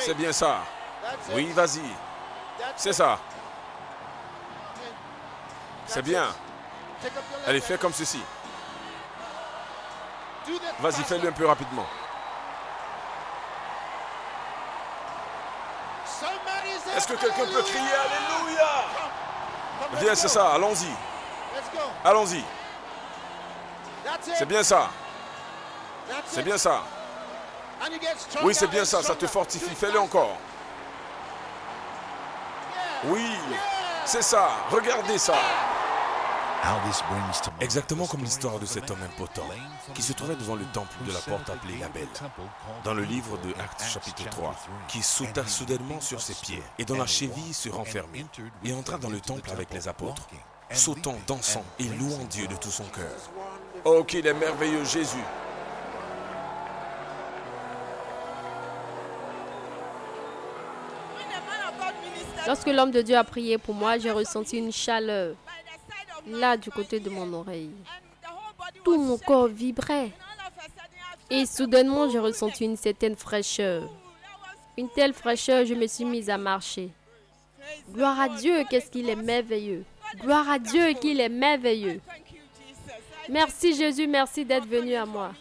C'est 0.00 0.14
bien 0.14 0.32
ça. 0.32 0.58
Oui, 1.32 1.52
vas-y. 1.52 1.82
C'est 2.76 2.92
ça. 2.92 3.18
C'est 5.86 6.02
bien. 6.02 6.26
Allez, 7.46 7.60
fais 7.60 7.78
comme 7.78 7.92
ceci. 7.92 8.22
Vas-y, 10.80 11.02
fais-le 11.04 11.28
un 11.28 11.32
peu 11.32 11.46
rapidement. 11.46 11.86
Est-ce 16.96 17.08
que 17.08 17.14
quelqu'un 17.14 17.46
peut 17.46 17.62
crier 17.62 17.92
Alléluia? 17.94 18.84
Viens, 20.00 20.14
c'est 20.14 20.28
ça, 20.28 20.54
allons-y. 20.54 20.90
Allons-y. 22.04 22.44
C'est 24.36 24.46
bien 24.46 24.62
ça. 24.62 24.90
C'est 26.26 26.42
bien 26.42 26.58
ça. 26.58 26.82
Oui, 28.42 28.54
c'est 28.54 28.66
bien 28.66 28.84
ça, 28.84 29.02
ça 29.02 29.14
te 29.14 29.26
fortifie. 29.26 29.74
Fais-le 29.74 30.00
encore. 30.00 30.36
Oui, 33.04 33.30
c'est 34.04 34.22
ça. 34.22 34.50
Regardez 34.70 35.18
ça. 35.18 35.34
Exactement 37.60 38.06
comme 38.06 38.22
l'histoire 38.22 38.58
de 38.58 38.66
cet 38.66 38.90
homme 38.90 39.02
impotent 39.02 39.46
qui 39.94 40.02
se 40.02 40.12
trouvait 40.12 40.34
devant 40.34 40.56
le 40.56 40.64
temple 40.64 40.96
de 41.06 41.12
la 41.12 41.20
porte 41.20 41.48
appelée 41.50 41.78
la 41.78 41.88
Belle, 41.88 42.08
dans 42.84 42.94
le 42.94 43.04
livre 43.04 43.38
de 43.38 43.50
Actes 43.60 43.84
chapitre 43.84 44.28
3, 44.28 44.54
qui 44.88 45.02
sauta 45.02 45.46
soudainement 45.46 46.00
sur 46.00 46.20
ses 46.20 46.34
pieds 46.34 46.62
et 46.78 46.84
dont 46.84 46.98
la 46.98 47.06
cheville 47.06 47.54
se 47.54 47.68
renfermait, 47.68 48.26
et 48.64 48.72
entra 48.74 48.98
dans 48.98 49.08
le 49.10 49.20
temple 49.20 49.50
avec 49.50 49.72
les 49.72 49.86
apôtres, 49.86 50.26
sautant, 50.72 51.16
dansant 51.26 51.64
et 51.78 51.84
louant 51.84 52.24
Dieu 52.28 52.48
de 52.48 52.56
tout 52.56 52.72
son 52.72 52.84
cœur. 52.84 53.16
Oh, 53.84 54.02
qu'il 54.02 54.26
est 54.26 54.34
merveilleux 54.34 54.84
Jésus. 54.84 55.24
Lorsque 62.48 62.68
l'homme 62.68 62.92
de 62.92 63.02
Dieu 63.02 63.14
a 63.14 63.24
prié 63.24 63.58
pour 63.58 63.74
moi, 63.74 63.98
j'ai 63.98 64.10
ressenti 64.10 64.56
une 64.56 64.72
chaleur 64.72 65.36
là 66.26 66.56
du 66.56 66.70
côté 66.70 66.98
de 66.98 67.10
mon 67.10 67.30
oreille. 67.34 67.74
Tout 68.82 68.98
mon 68.98 69.18
corps 69.18 69.48
vibrait. 69.48 70.12
Et 71.28 71.44
soudainement, 71.44 72.08
j'ai 72.08 72.18
ressenti 72.18 72.64
une 72.64 72.78
certaine 72.78 73.16
fraîcheur. 73.16 73.90
Une 74.78 74.88
telle 74.88 75.12
fraîcheur, 75.12 75.66
je 75.66 75.74
me 75.74 75.86
suis 75.86 76.06
mise 76.06 76.30
à 76.30 76.38
marcher. 76.38 76.88
Gloire 77.92 78.18
à 78.18 78.30
Dieu, 78.30 78.64
qu'est-ce 78.70 78.90
qu'il 78.90 79.10
est 79.10 79.14
merveilleux. 79.14 79.84
Gloire 80.22 80.48
à 80.48 80.58
Dieu, 80.58 80.94
qu'il 80.94 81.20
est 81.20 81.28
merveilleux. 81.28 82.00
Merci 83.28 83.76
Jésus, 83.76 84.06
merci 84.06 84.46
d'être 84.46 84.66
venu 84.66 84.94
à 84.94 85.04
moi. 85.04 85.32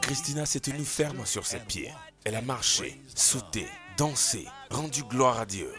Christina 0.00 0.46
s'est 0.46 0.60
tenue 0.60 0.84
ferme 0.84 1.26
sur 1.26 1.44
ses 1.44 1.58
pieds. 1.58 1.92
Elle 2.24 2.36
a 2.36 2.40
marché, 2.40 3.00
sauté, 3.16 3.66
dansé, 3.96 4.46
rendu 4.72 5.04
gloire 5.04 5.38
à 5.40 5.46
Dieu. 5.46 5.72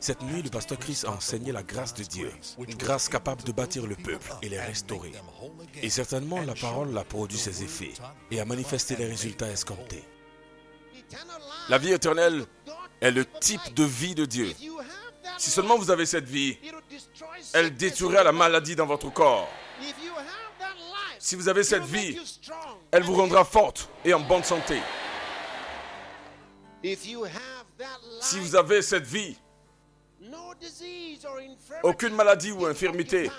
Cette 0.00 0.22
nuit, 0.22 0.42
le 0.42 0.50
pasteur 0.50 0.78
Chris 0.78 1.02
a 1.06 1.10
enseigné 1.10 1.52
la 1.52 1.62
grâce 1.62 1.94
de 1.94 2.02
Dieu, 2.02 2.32
une 2.58 2.74
grâce 2.74 3.08
capable 3.08 3.44
de 3.44 3.52
bâtir 3.52 3.86
le 3.86 3.94
peuple 3.94 4.32
et 4.42 4.48
les 4.48 4.60
restaurer. 4.60 5.12
Et 5.80 5.90
certainement, 5.90 6.40
la 6.40 6.54
parole 6.54 6.96
a 6.98 7.04
produit 7.04 7.38
ses 7.38 7.62
effets 7.62 7.92
et 8.30 8.40
a 8.40 8.44
manifesté 8.44 8.96
les 8.96 9.06
résultats 9.06 9.48
escomptés. 9.48 10.04
La 11.68 11.78
vie 11.78 11.92
éternelle 11.92 12.44
est 13.00 13.10
le 13.10 13.24
type 13.24 13.74
de 13.74 13.84
vie 13.84 14.14
de 14.14 14.24
Dieu. 14.24 14.52
Si 15.38 15.50
seulement 15.50 15.78
vous 15.78 15.90
avez 15.90 16.06
cette 16.06 16.28
vie, 16.28 16.58
elle 17.52 17.74
détruira 17.76 18.22
la 18.24 18.32
maladie 18.32 18.76
dans 18.76 18.86
votre 18.86 19.12
corps. 19.12 19.48
Si 21.18 21.36
vous 21.36 21.48
avez 21.48 21.62
cette 21.62 21.84
vie, 21.84 22.18
elle 22.90 23.04
vous 23.04 23.14
rendra 23.14 23.44
forte 23.44 23.88
et 24.04 24.12
en 24.12 24.20
bonne 24.20 24.44
santé. 24.44 24.80
Si 28.20 28.38
vous 28.40 28.56
avez 28.56 28.82
cette 28.82 29.06
vie, 29.06 29.36
aucune 31.82 32.14
maladie 32.14 32.52
ou 32.52 32.66
infirmité 32.66 33.30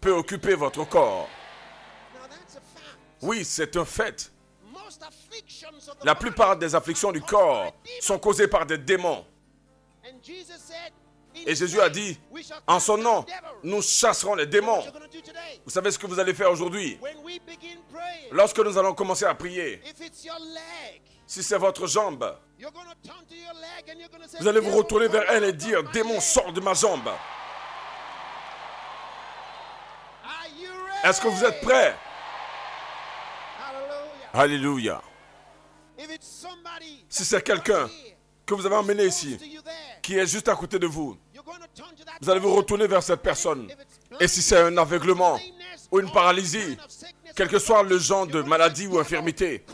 peut 0.00 0.12
occuper 0.12 0.54
votre 0.54 0.88
corps. 0.88 1.28
Oui, 3.22 3.44
c'est 3.44 3.76
un 3.76 3.84
fait. 3.84 4.32
La 6.02 6.14
plupart 6.14 6.56
des 6.56 6.74
afflictions 6.74 7.12
du 7.12 7.20
corps 7.20 7.74
sont 8.00 8.18
causées 8.18 8.48
par 8.48 8.66
des 8.66 8.78
démons. 8.78 9.24
Et 11.46 11.54
Jésus 11.54 11.80
a 11.80 11.88
dit, 11.88 12.18
en 12.66 12.80
son 12.80 12.98
nom, 12.98 13.24
nous 13.62 13.80
chasserons 13.82 14.34
les 14.34 14.46
démons. 14.46 14.82
Vous 15.64 15.70
savez 15.70 15.90
ce 15.90 15.98
que 15.98 16.06
vous 16.06 16.18
allez 16.18 16.34
faire 16.34 16.50
aujourd'hui? 16.50 16.98
Lorsque 18.32 18.58
nous 18.58 18.76
allons 18.76 18.94
commencer 18.94 19.24
à 19.24 19.34
prier, 19.34 19.80
si 21.30 21.44
c'est 21.44 21.58
votre 21.58 21.86
jambe, 21.86 22.36
vous 24.40 24.48
allez 24.48 24.58
vous 24.58 24.76
retourner 24.76 25.06
vers 25.06 25.30
elle 25.30 25.44
et 25.44 25.52
dire, 25.52 25.84
démon, 25.92 26.20
sors 26.20 26.52
de 26.52 26.60
ma 26.60 26.74
jambe. 26.74 27.08
Est-ce 31.04 31.20
que 31.20 31.28
vous 31.28 31.44
êtes 31.44 31.60
prêts? 31.60 31.96
Alléluia. 34.32 35.00
Si 37.08 37.24
c'est 37.24 37.44
quelqu'un 37.44 37.88
que 38.44 38.54
vous 38.54 38.66
avez 38.66 38.74
emmené 38.74 39.04
ici, 39.04 39.38
qui 40.02 40.18
est 40.18 40.26
juste 40.26 40.48
à 40.48 40.56
côté 40.56 40.80
de 40.80 40.88
vous, 40.88 41.16
vous 42.20 42.28
allez 42.28 42.40
vous 42.40 42.56
retourner 42.56 42.88
vers 42.88 43.04
cette 43.04 43.22
personne. 43.22 43.70
Et 44.18 44.26
si 44.26 44.42
c'est 44.42 44.62
un 44.62 44.76
aveuglement 44.76 45.38
ou 45.92 46.00
une 46.00 46.10
paralysie, 46.10 46.76
quel 47.36 47.46
que 47.46 47.60
soit 47.60 47.84
le 47.84 47.98
genre 47.98 48.26
de 48.26 48.42
maladie 48.42 48.88
ou 48.88 48.98
infirmité, 48.98 49.64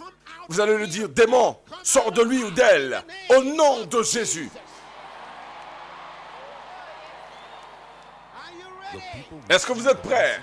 vous 0.48 0.60
allez 0.60 0.76
lui 0.76 0.88
dire, 0.88 1.08
démon, 1.08 1.56
sors 1.82 2.12
de 2.12 2.22
lui 2.22 2.42
ou 2.42 2.50
d'elle, 2.50 3.02
au 3.30 3.42
nom 3.42 3.84
de 3.84 4.02
Jésus. 4.02 4.50
Est-ce 9.48 9.66
que 9.66 9.72
vous 9.72 9.86
êtes 9.88 10.00
prêts? 10.02 10.40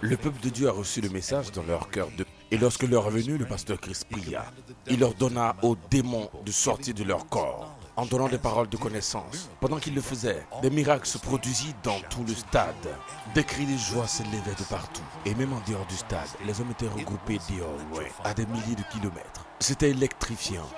Le 0.00 0.16
peuple 0.16 0.40
de 0.40 0.48
Dieu 0.48 0.68
a 0.68 0.72
reçu 0.72 1.00
le 1.00 1.08
message 1.08 1.52
dans 1.52 1.62
leur 1.62 1.90
cœur. 1.90 2.08
Et 2.50 2.56
lorsque 2.56 2.84
l'heure 2.84 3.06
est 3.08 3.10
venue, 3.10 3.36
le 3.36 3.46
pasteur 3.46 3.80
Christ 3.80 4.06
pria. 4.10 4.44
Il 4.86 5.00
leur 5.00 5.14
donna 5.14 5.56
aux 5.62 5.76
démons 5.90 6.30
de 6.44 6.52
sortir 6.52 6.94
de 6.94 7.04
leur 7.04 7.26
corps 7.28 7.77
en 7.98 8.06
donnant 8.06 8.28
des 8.28 8.38
paroles 8.38 8.68
de 8.68 8.76
connaissance. 8.76 9.50
Pendant 9.60 9.78
qu'il 9.78 9.92
le 9.92 10.00
faisait, 10.00 10.46
des 10.62 10.70
miracles 10.70 11.08
se 11.08 11.18
produisit 11.18 11.74
dans 11.82 11.98
tout 12.08 12.22
le 12.24 12.32
stade. 12.32 12.88
Des 13.34 13.42
cris 13.42 13.66
de 13.66 13.76
joie 13.76 14.06
s'élevaient 14.06 14.54
de 14.56 14.62
partout. 14.70 15.02
Et 15.26 15.34
même 15.34 15.52
en 15.52 15.60
dehors 15.68 15.84
du 15.86 15.96
stade, 15.96 16.28
les 16.46 16.60
hommes 16.60 16.70
étaient 16.70 16.86
regroupés 16.86 17.38
dehors, 17.50 17.76
à 18.22 18.32
des 18.34 18.46
milliers 18.46 18.76
de 18.76 18.84
kilomètres. 18.92 19.44
C'était 19.58 19.90
électrifiant. 19.90 20.68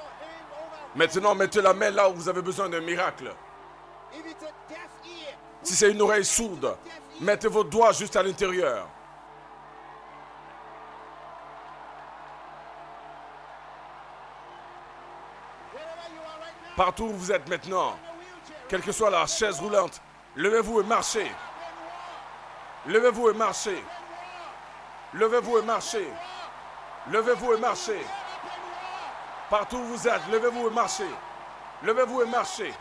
Maintenant, 0.97 1.35
mettez 1.35 1.61
la 1.61 1.75
main 1.75 1.91
là 1.91 2.09
où 2.09 2.15
vous 2.15 2.29
avez 2.31 2.41
besoin 2.41 2.71
d'un 2.71 2.81
miracle. 2.81 3.31
Si 5.63 5.75
c'est 5.75 5.91
une 5.91 6.01
oreille 6.01 6.25
sourde, 6.25 6.75
mettez 7.21 7.49
vos 7.49 7.65
doigts 7.65 7.93
juste 7.93 8.17
à 8.17 8.23
l'intérieur. 8.23 8.89
Partout 16.81 17.05
où 17.05 17.12
vous 17.12 17.31
êtes 17.31 17.47
maintenant, 17.47 17.99
quelle 18.66 18.81
que 18.81 18.90
soit 18.90 19.11
la 19.11 19.27
chaise 19.27 19.61
roulante, 19.61 20.01
levez-vous 20.35 20.81
et 20.81 20.85
marchez. 20.85 21.31
Levez-vous 22.87 23.29
et 23.29 23.35
marchez. 23.35 23.85
Levez-vous 25.12 25.59
et 25.59 25.62
marchez. 25.62 26.09
Levez-vous 27.11 27.53
et 27.53 27.59
marchez. 27.59 28.01
Partout 29.51 29.77
où 29.77 29.85
vous 29.85 30.09
êtes, 30.09 30.27
levez-vous 30.33 30.69
et 30.69 30.71
marchez. 30.71 31.11
Levez-vous 31.83 32.23
et 32.23 32.27
marchez. 32.27 32.73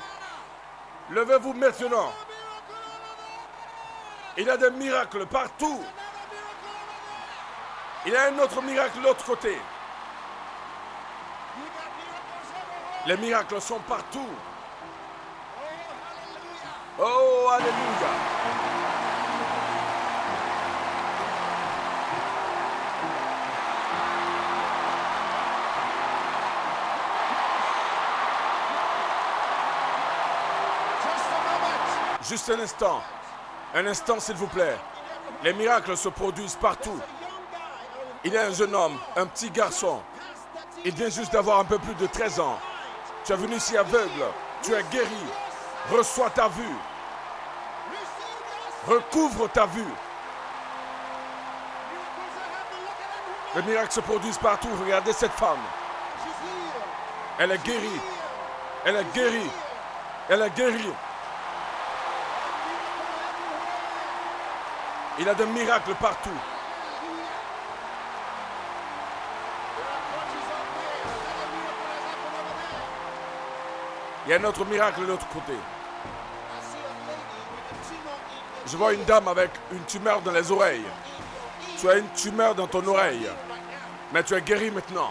Levez-vous 1.10 1.52
maintenant. 1.52 2.14
Il 4.38 4.46
y 4.46 4.50
a 4.50 4.56
des 4.56 4.72
miracles 4.72 5.26
partout. 5.26 5.84
Il 8.06 8.14
y 8.14 8.16
a 8.16 8.28
un 8.28 8.40
autre 8.40 8.62
miracle 8.62 8.98
de 9.00 9.04
l'autre 9.04 9.26
côté. 9.26 9.58
Les 13.06 13.18
miracles 13.18 13.62
sont 13.62 13.80
partout. 13.80 14.28
Oh, 17.00 17.48
Alléluia. 17.52 18.40
Juste 32.30 32.50
un 32.50 32.60
instant. 32.60 33.02
Un 33.74 33.88
instant, 33.88 34.20
s'il 34.20 34.36
vous 34.36 34.48
plaît. 34.48 34.76
Les 35.44 35.54
miracles 35.54 35.96
se 35.96 36.10
produisent 36.10 36.58
partout. 36.58 37.00
Il 38.24 38.34
y 38.34 38.38
a 38.38 38.48
un 38.48 38.52
jeune 38.52 38.76
homme, 38.76 39.00
un 39.16 39.26
petit 39.26 39.50
garçon. 39.50 40.02
Il 40.84 40.94
vient 40.94 41.10
juste 41.10 41.32
d'avoir 41.32 41.60
un 41.60 41.66
peu 41.66 41.80
plus 41.80 41.96
de 41.96 42.06
13 42.06 42.40
ans. 42.42 42.60
Tu 43.30 43.34
es 43.34 43.38
venu 43.38 43.58
ici 43.58 43.78
aveugle. 43.78 44.26
Tu 44.64 44.74
es 44.74 44.84
guéri. 44.90 45.24
Reçois 45.92 46.32
ta 46.32 46.48
vue. 46.48 46.76
Recouvre 48.88 49.48
ta 49.50 49.68
vue. 49.68 49.94
Les 53.56 53.62
miracles 53.62 53.92
se 53.92 54.00
produisent 54.00 54.40
partout. 54.40 54.70
Regardez 54.84 55.14
cette 55.14 55.34
femme. 55.34 55.60
Elle 57.38 57.52
est 57.52 57.64
guérie. 57.64 58.02
Elle 58.84 58.96
est 58.96 59.14
guérie. 59.14 59.52
Elle 60.28 60.42
est 60.42 60.56
guérie. 60.56 60.94
Il 65.20 65.26
y 65.28 65.30
a 65.30 65.36
des 65.36 65.46
miracles 65.46 65.94
partout. 66.02 66.40
Il 74.30 74.34
y 74.34 74.36
a 74.36 74.40
un 74.40 74.44
autre 74.44 74.64
miracle 74.64 75.02
de 75.02 75.08
l'autre 75.08 75.28
côté. 75.30 75.54
Je 78.68 78.78
vois 78.78 78.94
une 78.94 79.04
dame 79.06 79.28
avec 79.28 79.50
une 79.72 79.84
tumeur 79.86 80.22
dans 80.22 80.32
les 80.32 80.52
oreilles. 80.52 80.86
Tu 81.80 81.90
as 81.90 81.96
une 81.96 82.10
tumeur 82.10 82.54
dans 82.54 82.68
ton 82.68 82.86
oreille. 82.86 83.28
Mais 84.14 84.22
tu 84.22 84.36
es 84.36 84.42
guéri 84.42 84.70
maintenant. 84.70 85.10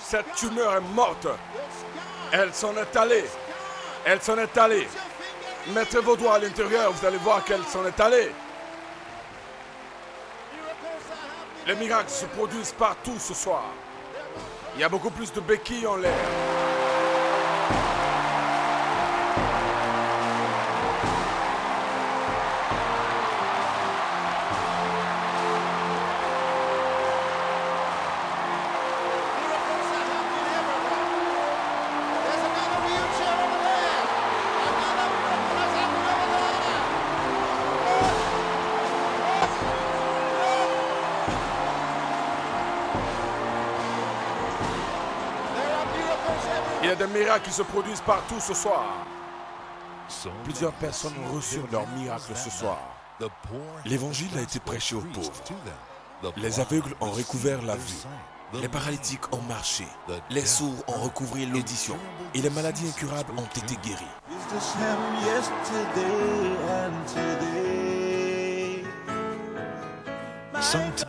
Cette 0.00 0.34
tumeur 0.34 0.74
est 0.74 0.94
morte. 0.96 1.28
Elle 2.32 2.52
s'en 2.52 2.76
est 2.76 2.96
allée. 2.96 3.24
Elle 4.04 4.20
s'en 4.20 4.36
est 4.36 4.58
allée. 4.58 4.88
Mettez 5.68 6.00
vos 6.00 6.16
doigts 6.16 6.34
à 6.34 6.38
l'intérieur, 6.40 6.90
vous 6.90 7.06
allez 7.06 7.18
voir 7.18 7.44
qu'elle 7.44 7.62
s'en 7.62 7.86
est 7.86 8.00
allée. 8.00 8.32
Les 11.68 11.76
miracles 11.76 12.10
se 12.10 12.26
produisent 12.26 12.74
partout 12.76 13.16
ce 13.16 13.32
soir. 13.32 13.62
Il 14.74 14.80
y 14.80 14.84
a 14.84 14.88
beaucoup 14.88 15.10
plus 15.10 15.32
de 15.32 15.38
béquilles 15.38 15.86
en 15.86 15.94
l'air. 15.94 16.69
Miracles 47.10 47.44
qui 47.44 47.52
se 47.52 47.62
produisent 47.62 48.00
partout 48.00 48.40
ce 48.40 48.54
soir. 48.54 48.84
Plusieurs 50.44 50.72
personnes 50.72 51.14
ont 51.24 51.34
reçu 51.34 51.60
leur 51.70 51.86
miracle 51.88 52.32
ce 52.34 52.50
soir. 52.50 52.78
L'évangile 53.84 54.36
a 54.36 54.42
été 54.42 54.58
prêché 54.58 54.94
aux 54.94 55.00
pauvres. 55.00 55.32
Les 56.36 56.60
aveugles 56.60 56.94
ont 57.00 57.10
recouvert 57.10 57.62
la 57.62 57.76
vue. 57.76 58.04
Les 58.54 58.68
paralytiques 58.68 59.32
ont 59.32 59.42
marché. 59.42 59.86
Les 60.30 60.44
sourds 60.44 60.82
ont 60.88 61.00
recouvré 61.00 61.46
l'audition. 61.46 61.96
Et 62.34 62.40
les 62.40 62.50
maladies 62.50 62.88
incurables 62.88 63.32
ont 63.36 63.44
été 63.44 63.76
guéries. 63.76 64.04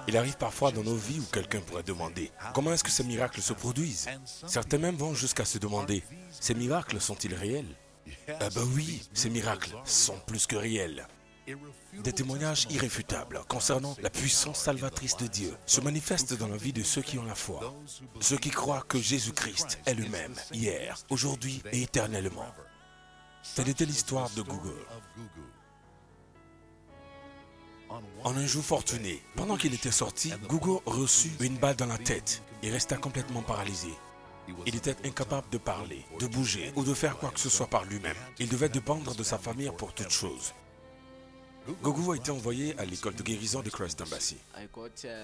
Il 0.07 0.17
arrive 0.17 0.37
parfois 0.37 0.71
dans 0.71 0.83
nos 0.83 0.95
vies 0.95 1.19
où 1.19 1.25
quelqu'un 1.31 1.61
pourrait 1.61 1.83
demander 1.83 2.31
comment 2.53 2.73
est-ce 2.73 2.83
que 2.83 2.89
ces 2.89 3.03
miracles 3.03 3.41
se 3.41 3.53
produisent? 3.53 4.07
Certains 4.47 4.77
même 4.77 4.95
vont 4.95 5.13
jusqu'à 5.13 5.45
se 5.45 5.57
demander 5.57 6.03
ces 6.31 6.53
miracles 6.53 6.99
sont-ils 6.99 7.35
réels? 7.35 7.75
Eh 8.27 8.49
ben 8.55 8.67
oui, 8.75 9.01
ces 9.13 9.29
miracles 9.29 9.75
sont 9.85 10.17
plus 10.25 10.47
que 10.47 10.55
réels. 10.55 11.07
Des 12.03 12.13
témoignages 12.13 12.67
irréfutables 12.69 13.41
concernant 13.47 13.95
la 14.01 14.09
puissance 14.09 14.59
salvatrice 14.59 15.17
de 15.17 15.27
Dieu 15.27 15.53
se 15.65 15.81
manifestent 15.81 16.37
dans 16.37 16.47
la 16.47 16.57
vie 16.57 16.73
de 16.73 16.83
ceux 16.83 17.01
qui 17.01 17.17
ont 17.17 17.25
la 17.25 17.35
foi, 17.35 17.73
ceux 18.19 18.37
qui 18.37 18.49
croient 18.49 18.85
que 18.87 18.99
Jésus-Christ 18.99 19.79
est 19.85 19.93
le 19.93 20.07
même 20.07 20.35
hier, 20.51 20.97
aujourd'hui 21.09 21.61
et 21.71 21.83
éternellement. 21.83 22.53
Telle 23.55 23.69
était 23.69 23.85
l'histoire 23.85 24.29
de 24.31 24.41
Google. 24.41 24.85
En 28.23 28.35
un 28.35 28.45
jour 28.45 28.63
fortuné, 28.63 29.21
pendant 29.35 29.57
qu'il 29.57 29.73
était 29.73 29.91
sorti, 29.91 30.31
Google 30.47 30.81
reçut 30.85 31.31
une 31.39 31.57
balle 31.57 31.75
dans 31.75 31.87
la 31.87 31.97
tête 31.97 32.43
et 32.63 32.69
resta 32.69 32.97
complètement 32.97 33.41
paralysé. 33.41 33.89
Il 34.65 34.75
était 34.75 34.95
incapable 35.05 35.47
de 35.51 35.57
parler, 35.57 36.05
de 36.19 36.27
bouger 36.27 36.71
ou 36.75 36.83
de 36.83 36.93
faire 36.93 37.17
quoi 37.17 37.31
que 37.31 37.39
ce 37.39 37.49
soit 37.49 37.67
par 37.67 37.85
lui-même. 37.85 38.15
Il 38.39 38.49
devait 38.49 38.69
dépendre 38.69 39.15
de 39.15 39.23
sa 39.23 39.37
famille 39.37 39.71
pour 39.77 39.93
toute 39.93 40.09
chose. 40.09 40.53
Gogu 41.81 42.11
a 42.11 42.15
été 42.15 42.31
envoyé 42.31 42.77
à 42.79 42.85
l'école 42.85 43.13
de 43.13 43.21
guérison 43.23 43.61
de 43.61 43.69
Christ 43.69 44.01
Embassy. 44.01 44.37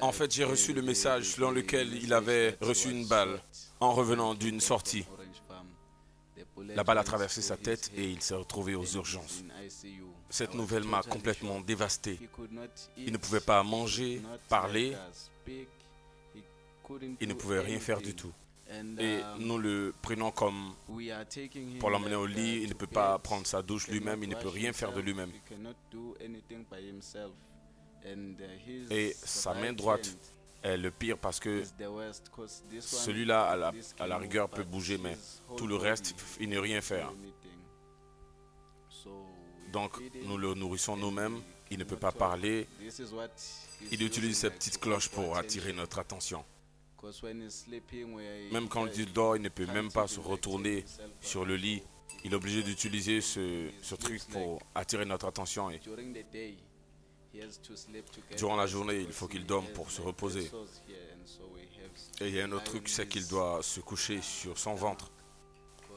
En 0.02 0.12
fait, 0.12 0.32
j'ai 0.32 0.44
reçu 0.44 0.74
le 0.74 0.82
message 0.82 1.24
selon 1.24 1.52
lequel 1.52 1.94
il 1.96 2.14
avait 2.14 2.58
reçu 2.62 2.92
une 2.92 3.08
balle 3.08 3.42
en 3.80 3.92
revenant 3.92 4.36
d'une 4.36 4.62
sortie. 4.62 5.06
La 6.76 6.84
balle 6.84 7.00
a 7.00 7.04
traversé 7.04 7.42
sa 7.42 7.58
tête 7.58 7.92
et 7.96 8.10
il 8.10 8.22
s'est 8.22 8.36
retrouvé 8.36 8.76
aux 8.76 8.86
urgences. 8.86 9.44
Cette 10.30 10.54
nouvelle 10.54 10.84
m'a 10.84 11.02
complètement 11.04 11.62
dévasté. 11.62 12.20
Il 12.98 13.12
ne 13.12 13.18
pouvait 13.18 13.40
pas 13.40 13.64
manger, 13.64 14.22
parler, 14.50 14.96
il 17.20 17.28
ne 17.28 17.34
pouvait 17.34 17.60
rien 17.60 17.80
faire 17.80 18.02
du 18.02 18.16
tout. 18.16 18.32
Et 19.00 19.20
nous 19.40 19.58
le 19.58 19.94
prenons 20.02 20.32
comme 20.32 20.74
pour 21.80 21.90
l'emmener 21.90 22.16
au 22.16 22.26
lit, 22.26 22.62
il 22.64 22.70
ne 22.70 22.74
peut 22.74 22.88
pas 22.88 23.18
prendre 23.18 23.48
sa 23.48 23.62
douche 23.62 23.88
lui-même, 23.88 24.24
il 24.24 24.30
ne 24.30 24.36
peut 24.36 24.50
rien 24.50 24.74
faire 24.74 24.92
de 24.92 25.00
lui-même. 25.00 25.32
Et 28.90 29.16
sa 29.24 29.54
main 29.54 29.72
droite 29.74 30.18
est 30.64 30.78
le 30.78 30.92
pire 30.92 31.18
parce 31.18 31.40
que 31.40 31.64
celui-là, 32.80 33.46
à 33.46 33.56
la, 33.56 33.74
à 34.00 34.08
la 34.08 34.18
rigueur, 34.18 34.50
peut 34.50 34.64
bouger, 34.64 34.98
mais 34.98 35.18
tout 35.56 35.68
le 35.68 35.76
reste, 35.76 36.16
il 36.40 36.50
ne 36.50 36.58
rien 36.58 36.82
faire. 36.82 37.14
Donc, 39.72 39.94
nous 40.24 40.38
le 40.38 40.54
nourrissons 40.54 40.98
nous-mêmes, 40.98 41.42
il 41.70 41.80
ne 41.80 41.84
peut 41.84 41.98
pas 41.98 42.12
parler. 42.12 42.68
Il 43.92 44.02
utilise 44.04 44.38
cette 44.38 44.56
petite 44.56 44.80
cloche 44.80 45.10
pour 45.10 45.38
attirer 45.38 45.74
notre 45.74 46.00
attention. 46.00 46.44
Même 48.52 48.68
quand 48.70 48.88
il 48.96 49.14
dort, 49.14 49.36
il 49.36 49.42
ne 49.42 49.50
peut 49.50 49.68
même 49.68 49.92
pas 49.92 50.08
se 50.08 50.20
retourner 50.20 50.86
sur 51.22 51.46
le 51.46 51.56
lit. 51.56 51.82
Il 52.24 52.34
est 52.34 52.36
obligé 52.36 52.64
d'utiliser 52.64 53.22
ce, 53.22 53.96
truc 53.96 54.24
pour 54.26 54.60
attirer 54.74 55.06
notre 55.06 55.28
attention. 55.28 55.70
Durant 58.38 58.56
la 58.56 58.66
journée, 58.66 59.02
il 59.02 59.12
faut 59.12 59.28
qu'il 59.28 59.46
dorme 59.46 59.68
pour 59.68 59.92
se 59.92 60.02
reposer. 60.02 60.50
Et 62.20 62.30
il 62.30 62.36
y 62.36 62.42
a 62.42 62.46
un 62.46 62.52
autre 62.52 62.64
truc, 62.64 62.90
c'est 62.90 63.08
qu'il 63.08 63.28
doit 63.28 63.62
se 63.62 63.80
coucher 63.80 64.22
sur 64.22 64.58
son 64.58 64.74
ventre. 64.74 65.12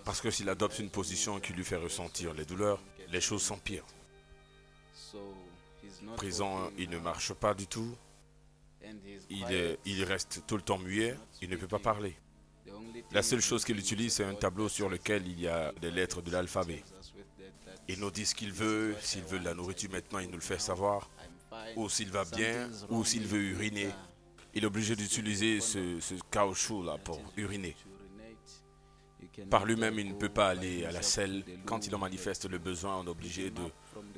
Parce 0.05 0.21
que 0.21 0.31
s'il 0.31 0.49
adopte 0.49 0.79
une 0.79 0.91
position 0.91 1.41
qui 1.41 1.53
lui 1.53 1.65
fait 1.65 1.77
ressentir 1.77 2.35
les 2.35 2.45
douleurs, 2.45 2.81
les 3.13 3.21
choses 3.21 3.43
s'empirent. 3.43 3.85
Présent, 6.17 6.71
il 6.79 6.91
ne 6.91 6.99
marche 6.99 7.33
pas 7.35 7.55
du 7.55 7.67
tout. 7.67 7.95
Il, 9.29 9.53
est- 9.53 9.79
il 9.85 10.05
reste 10.05 10.43
tout 10.47 10.57
le 10.57 10.63
temps 10.63 10.79
muet, 10.79 11.17
il 11.43 11.51
ne 11.51 11.57
peut 11.57 11.67
pas 11.69 11.79
parler. 11.79 12.17
La 13.13 13.23
seule 13.23 13.41
chose 13.41 13.65
qu'il 13.65 13.79
utilise, 13.79 14.15
c'est 14.15 14.25
un 14.25 14.35
tableau 14.35 14.69
sur 14.69 14.89
lequel 14.89 15.27
il 15.27 15.41
y 15.41 15.49
a 15.49 15.73
des 15.81 15.91
lettres 15.91 16.23
de 16.23 16.31
l'alphabet. 16.31 16.83
Il 17.89 17.99
nous 18.01 18.11
dit 18.11 18.25
ce 18.25 18.35
qu'il 18.35 18.53
veut, 18.53 18.95
s'il 19.01 19.23
veut 19.25 19.39
de 19.41 19.45
la 19.45 19.55
nourriture 19.55 19.91
maintenant, 19.91 20.19
il 20.21 20.29
nous 20.29 20.37
le 20.37 20.41
fait 20.41 20.61
savoir, 20.61 21.11
ou 21.77 21.89
s'il 21.89 22.11
va 22.11 22.25
bien, 22.25 22.71
ou 22.89 23.05
s'il 23.05 23.27
veut 23.27 23.41
uriner. 23.43 23.89
Il 24.55 24.63
est 24.65 24.67
obligé 24.67 24.97
d'utiliser 24.97 25.61
ce, 25.61 25.99
ce 26.01 26.15
caoutchouc 26.31 26.83
là 26.85 26.99
pour 26.99 27.21
uriner. 27.37 27.77
Par 29.49 29.65
lui-même, 29.65 29.99
il 29.99 30.09
ne 30.09 30.15
peut 30.15 30.29
pas 30.29 30.49
aller 30.49 30.85
à 30.85 30.93
la 30.93 31.03
selle. 31.03 31.45
Quand 31.65 31.87
il 31.87 31.95
en 31.95 31.99
manifeste 31.99 32.49
le 32.49 32.59
besoin, 32.59 32.99
on 32.99 33.07
est 33.07 33.11
obligé 33.11 33.51
de 33.51 33.63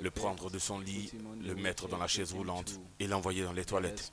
le 0.00 0.10
prendre 0.10 0.50
de 0.50 0.58
son 0.58 0.78
lit, 0.78 1.12
le 1.40 1.54
mettre 1.54 1.88
dans 1.88 1.98
la 1.98 2.06
chaise 2.06 2.32
roulante 2.32 2.80
et 2.98 3.06
l'envoyer 3.06 3.44
dans 3.44 3.52
les 3.52 3.64
toilettes. 3.64 4.12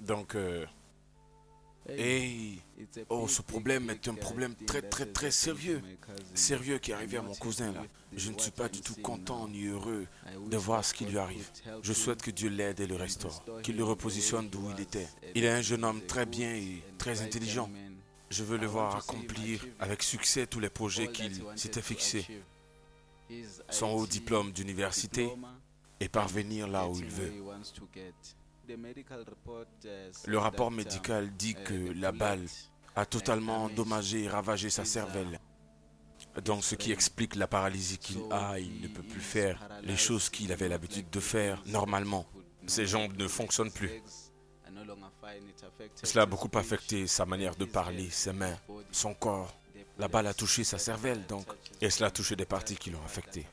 Donc, 0.00 0.34
euh, 0.34 0.66
oh, 3.08 3.28
ce 3.28 3.42
problème 3.42 3.90
est 3.90 4.08
un 4.08 4.14
problème 4.14 4.54
très 4.66 4.82
très 4.82 5.06
très 5.06 5.30
sérieux, 5.30 5.80
sérieux 6.34 6.78
qui 6.78 6.90
est 6.90 6.94
arrivé 6.94 7.16
à 7.16 7.22
mon 7.22 7.34
cousin. 7.34 7.72
Je 8.14 8.30
ne 8.30 8.38
suis 8.38 8.50
pas 8.50 8.68
du 8.68 8.80
tout 8.80 8.94
content 8.96 9.48
ni 9.48 9.66
heureux 9.66 10.06
de 10.50 10.56
voir 10.56 10.84
ce 10.84 10.94
qui 10.94 11.04
lui 11.04 11.18
arrive. 11.18 11.48
Je 11.82 11.92
souhaite 11.92 12.22
que 12.22 12.30
Dieu 12.30 12.50
l'aide 12.50 12.80
et 12.80 12.86
le 12.86 12.96
restaure, 12.96 13.44
qu'il 13.62 13.76
le 13.76 13.84
repositionne 13.84 14.48
d'où 14.48 14.70
il 14.76 14.82
était. 14.82 15.08
Il 15.34 15.44
est 15.44 15.50
un 15.50 15.62
jeune 15.62 15.84
homme 15.84 16.02
très 16.02 16.26
bien 16.26 16.54
et 16.54 16.82
très 16.98 17.22
intelligent. 17.22 17.70
Je 18.30 18.44
veux 18.44 18.58
le 18.58 18.66
voir 18.66 18.96
accomplir 18.96 19.64
avec 19.78 20.02
succès 20.02 20.46
tous 20.46 20.60
les 20.60 20.70
projets 20.70 21.08
qu'il 21.08 21.44
s'était 21.54 21.82
fixés. 21.82 22.26
Son 23.70 23.88
haut 23.88 24.06
diplôme 24.06 24.52
d'université 24.52 25.28
et 26.00 26.08
parvenir 26.08 26.68
là 26.68 26.88
où 26.88 26.96
il 26.96 27.06
veut. 27.06 27.32
Le 30.26 30.38
rapport 30.38 30.70
médical 30.70 31.30
dit 31.36 31.54
que 31.54 31.92
la 31.92 32.12
balle 32.12 32.46
a 32.96 33.06
totalement 33.06 33.64
endommagé 33.64 34.24
et 34.24 34.28
ravagé 34.28 34.70
sa 34.70 34.84
cervelle. 34.84 35.38
Donc 36.44 36.64
ce 36.64 36.74
qui 36.74 36.92
explique 36.92 37.34
la 37.36 37.46
paralysie 37.46 37.98
qu'il 37.98 38.20
a, 38.30 38.58
il 38.58 38.80
ne 38.80 38.88
peut 38.88 39.02
plus 39.02 39.20
faire 39.20 39.68
les 39.82 39.96
choses 39.96 40.28
qu'il 40.28 40.52
avait 40.52 40.68
l'habitude 40.68 41.08
de 41.10 41.20
faire 41.20 41.62
normalement. 41.66 42.26
Ses 42.66 42.86
jambes 42.86 43.16
ne 43.16 43.28
fonctionnent 43.28 43.70
plus. 43.70 44.02
Cela 46.02 46.22
a 46.22 46.26
beaucoup 46.26 46.50
affecté 46.56 47.06
sa 47.06 47.26
manière 47.26 47.56
de 47.56 47.64
parler, 47.64 48.10
ses 48.10 48.32
mains, 48.32 48.56
son 48.90 49.14
corps. 49.14 49.54
La 49.98 50.08
balle 50.08 50.26
a 50.26 50.34
touché 50.34 50.64
sa 50.64 50.78
cervelle, 50.78 51.26
donc, 51.26 51.46
et 51.80 51.90
cela 51.90 52.08
a 52.08 52.10
touché 52.10 52.36
des 52.36 52.44
parties 52.44 52.76
qui 52.76 52.90
l'ont 52.90 53.04
affecté. 53.04 53.46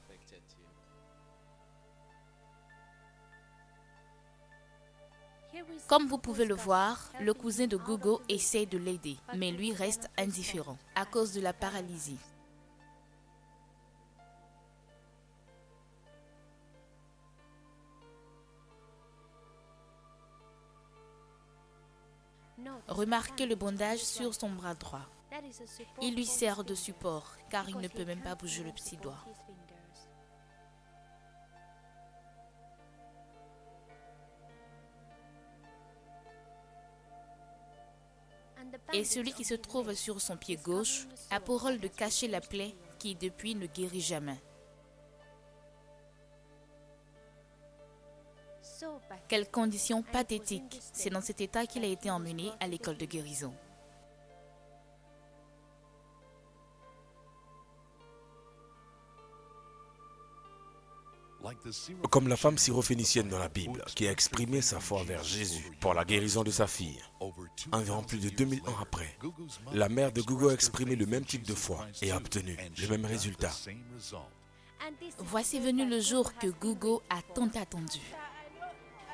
Comme 5.87 6.07
vous 6.07 6.17
pouvez 6.17 6.45
le 6.45 6.55
voir, 6.55 7.11
le 7.19 7.33
cousin 7.33 7.67
de 7.67 7.77
Gogo 7.77 8.21
essaie 8.27 8.65
de 8.65 8.77
l'aider, 8.77 9.17
mais 9.35 9.51
lui 9.51 9.73
reste 9.73 10.09
indifférent 10.17 10.77
à 10.95 11.05
cause 11.05 11.33
de 11.33 11.41
la 11.41 11.53
paralysie. 11.53 12.17
Remarquez 22.87 23.45
le 23.45 23.55
bandage 23.55 24.03
sur 24.03 24.33
son 24.33 24.49
bras 24.49 24.75
droit. 24.75 25.07
Il 26.01 26.15
lui 26.15 26.25
sert 26.25 26.63
de 26.63 26.75
support 26.75 27.37
car 27.49 27.69
il 27.69 27.77
ne 27.77 27.87
peut 27.87 28.05
même 28.05 28.21
pas 28.21 28.35
bouger 28.35 28.63
le 28.63 28.71
petit 28.71 28.97
doigt. 28.97 29.23
Et 38.93 39.03
celui 39.03 39.33
qui 39.33 39.43
se 39.43 39.55
trouve 39.55 39.93
sur 39.93 40.21
son 40.21 40.37
pied 40.37 40.57
gauche 40.57 41.07
a 41.31 41.39
pour 41.39 41.61
rôle 41.61 41.79
de 41.79 41.87
cacher 41.87 42.27
la 42.27 42.41
plaie 42.41 42.75
qui 42.99 43.15
depuis 43.15 43.55
ne 43.55 43.65
guérit 43.65 44.01
jamais. 44.01 44.39
Quelle 49.27 49.49
condition 49.49 50.03
pathétique. 50.03 50.79
C'est 50.93 51.09
dans 51.09 51.21
cet 51.21 51.41
état 51.41 51.65
qu'il 51.65 51.83
a 51.83 51.87
été 51.87 52.09
emmené 52.09 52.51
à 52.59 52.67
l'école 52.67 52.97
de 52.97 53.05
guérison. 53.05 53.53
Comme 62.09 62.27
la 62.27 62.37
femme 62.37 62.57
syrophénicienne 62.57 63.27
dans 63.27 63.39
la 63.39 63.49
Bible 63.49 63.83
qui 63.95 64.07
a 64.07 64.11
exprimé 64.11 64.61
sa 64.61 64.79
foi 64.79 65.03
vers 65.03 65.23
Jésus 65.23 65.71
pour 65.81 65.93
la 65.93 66.05
guérison 66.05 66.43
de 66.43 66.51
sa 66.51 66.67
fille. 66.67 66.99
Environ 67.71 68.01
plus 68.03 68.19
de 68.19 68.29
2000 68.29 68.61
ans 68.61 68.77
après, 68.81 69.17
la 69.73 69.89
mère 69.89 70.11
de 70.11 70.21
Google 70.21 70.51
a 70.51 70.53
exprimé 70.53 70.95
le 70.95 71.05
même 71.05 71.25
type 71.25 71.43
de 71.45 71.53
foi 71.53 71.85
et 72.01 72.11
a 72.11 72.17
obtenu 72.17 72.57
le 72.79 72.87
même 72.87 73.05
résultat. 73.05 73.51
Voici 75.17 75.59
venu 75.59 75.87
le 75.87 75.99
jour 75.99 76.33
que 76.35 76.47
Google 76.47 77.01
a 77.09 77.21
tant 77.21 77.49
attendu. 77.55 77.99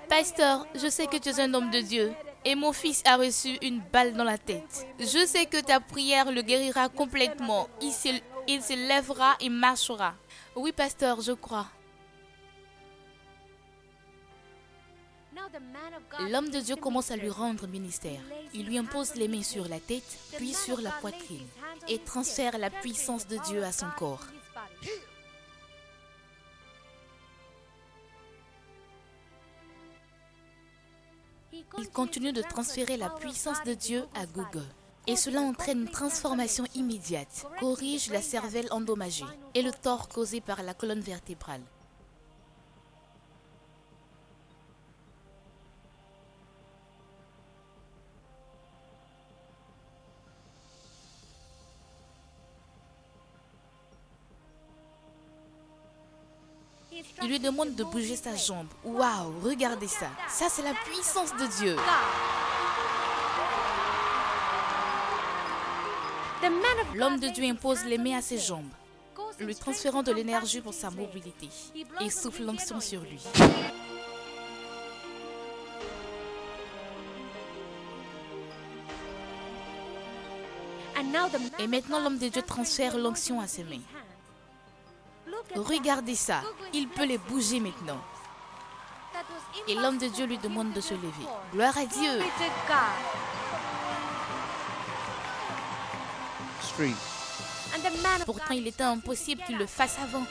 Pasteur, 0.09 0.65
je 0.73 0.89
sais 0.89 1.05
que 1.05 1.17
tu 1.17 1.29
es 1.29 1.39
un 1.39 1.53
homme 1.53 1.69
de 1.69 1.81
Dieu 1.81 2.11
et 2.43 2.55
mon 2.55 2.73
fils 2.73 3.03
a 3.05 3.15
reçu 3.15 3.57
une 3.61 3.79
balle 3.79 4.13
dans 4.13 4.23
la 4.23 4.39
tête. 4.39 4.87
Je 4.99 5.25
sais 5.25 5.45
que 5.45 5.61
ta 5.61 5.79
prière 5.79 6.31
le 6.31 6.41
guérira 6.41 6.89
complètement. 6.89 7.67
Il 7.81 7.91
se, 7.91 8.09
il 8.47 8.61
se 8.63 8.73
lèvera 8.73 9.35
et 9.39 9.49
marchera. 9.49 10.15
Oui, 10.55 10.71
pasteur, 10.71 11.21
je 11.21 11.33
crois. 11.33 11.67
L'homme 16.31 16.49
de 16.49 16.59
Dieu 16.59 16.75
commence 16.75 17.11
à 17.11 17.15
lui 17.15 17.29
rendre 17.29 17.67
ministère. 17.67 18.21
Il 18.53 18.65
lui 18.65 18.77
impose 18.77 19.15
les 19.15 19.27
mains 19.27 19.43
sur 19.43 19.67
la 19.67 19.79
tête, 19.79 20.17
puis 20.37 20.53
sur 20.53 20.81
la 20.81 20.91
poitrine, 20.91 21.47
et 21.87 21.99
transfère 21.99 22.57
la 22.57 22.69
puissance 22.69 23.27
de 23.27 23.37
Dieu 23.37 23.63
à 23.63 23.71
son 23.71 23.89
corps. 23.97 24.25
Il 31.77 31.89
continue 31.89 32.33
de 32.33 32.41
transférer 32.41 32.97
la 32.97 33.09
puissance 33.09 33.63
de 33.65 33.73
Dieu 33.73 34.03
à 34.15 34.25
Google. 34.25 34.67
Et 35.07 35.15
cela 35.15 35.41
entraîne 35.41 35.81
une 35.81 35.89
transformation 35.89 36.65
immédiate, 36.75 37.45
corrige 37.59 38.11
la 38.11 38.21
cervelle 38.21 38.67
endommagée 38.71 39.25
et 39.55 39.61
le 39.61 39.71
tort 39.71 40.07
causé 40.07 40.41
par 40.41 40.61
la 40.61 40.73
colonne 40.73 40.99
vertébrale. 40.99 41.61
Il 57.21 57.29
lui 57.29 57.39
demande 57.39 57.75
de 57.75 57.83
bouger 57.83 58.15
sa 58.15 58.35
jambe. 58.35 58.67
Waouh, 58.83 59.33
regardez 59.43 59.87
ça. 59.87 60.07
Ça, 60.29 60.47
c'est 60.49 60.61
la 60.61 60.73
puissance 60.73 61.31
de 61.35 61.45
Dieu. 61.57 61.75
L'homme 66.95 67.19
de 67.19 67.27
Dieu 67.27 67.43
impose 67.45 67.83
les 67.85 67.97
mains 67.97 68.17
à 68.17 68.21
ses 68.21 68.39
jambes, 68.39 68.69
lui 69.39 69.55
transférant 69.55 70.03
de 70.03 70.11
l'énergie 70.11 70.61
pour 70.61 70.73
sa 70.73 70.89
mobilité 70.89 71.49
et 72.01 72.09
souffle 72.09 72.43
l'onction 72.43 72.79
sur 72.79 73.01
lui. 73.01 73.21
Et 81.59 81.67
maintenant, 81.67 81.99
l'homme 81.99 82.17
de 82.17 82.27
Dieu 82.27 82.41
transfère 82.41 82.97
l'onction 82.97 83.39
à 83.39 83.47
ses 83.47 83.63
mains. 83.63 83.81
Regardez 85.55 86.15
ça, 86.15 86.41
il 86.73 86.87
peut 86.87 87.05
les 87.05 87.17
bouger 87.17 87.59
maintenant. 87.59 87.99
Et 89.67 89.75
l'homme 89.75 89.97
de 89.97 90.07
Dieu 90.07 90.25
lui 90.25 90.37
demande 90.37 90.73
de 90.73 90.81
se 90.81 90.93
lever. 90.93 91.25
Gloire 91.53 91.77
à 91.77 91.85
Dieu. 91.85 92.19
Pourtant, 98.25 98.53
il 98.53 98.67
était 98.67 98.83
impossible 98.83 99.43
qu'il 99.45 99.57
le 99.57 99.65
fasse 99.65 99.97
avant. 99.99 100.23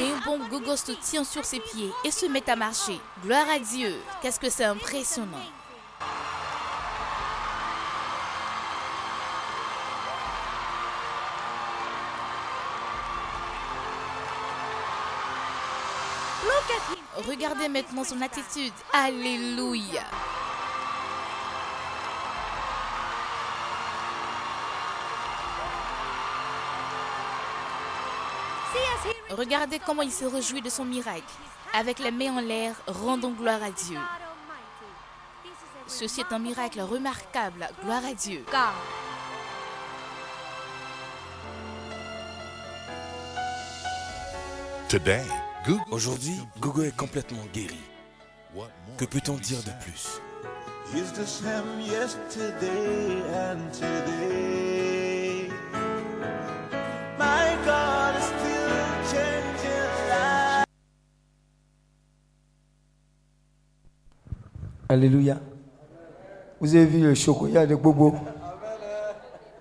Et 0.00 0.12
bon 0.24 0.38
gogo 0.48 0.76
se 0.76 0.92
tient 0.92 1.24
sur 1.24 1.44
ses 1.44 1.60
pieds 1.60 1.90
et 2.04 2.10
se 2.10 2.26
met 2.26 2.48
à 2.48 2.56
marcher. 2.56 2.98
Gloire 3.22 3.48
à 3.48 3.58
Dieu. 3.58 3.94
Qu'est-ce 4.20 4.40
que 4.40 4.50
c'est 4.50 4.64
impressionnant. 4.64 5.44
Regardez 17.28 17.68
maintenant 17.68 18.04
son 18.04 18.20
attitude. 18.20 18.72
Alléluia. 18.92 20.02
Regardez 29.30 29.80
comment 29.84 30.02
il 30.02 30.12
se 30.12 30.24
réjouit 30.24 30.62
de 30.62 30.68
son 30.68 30.84
miracle. 30.84 31.22
Avec 31.72 31.98
les 31.98 32.10
mains 32.10 32.36
en 32.36 32.40
l'air, 32.40 32.74
rendons 32.86 33.32
gloire 33.32 33.62
à 33.62 33.70
Dieu. 33.70 33.98
Ceci 35.86 36.20
est 36.20 36.32
un 36.32 36.38
miracle 36.38 36.80
remarquable. 36.80 37.68
Gloire 37.82 38.04
à 38.04 38.14
Dieu. 38.14 38.44
Aujourd'hui, 45.90 46.34
Gogo 46.60 46.82
est 46.82 46.94
complètement 46.94 47.38
guéri. 47.54 47.78
Que 48.98 49.06
peut-on 49.06 49.36
dire 49.36 49.58
de 49.64 49.70
plus? 49.82 50.20
Alléluia. 64.88 65.40
Vous 66.60 66.74
avez 66.74 66.84
vu 66.84 67.00
le 67.00 67.14
chocolat 67.14 67.66
de 67.66 67.74
Bobo? 67.74 68.14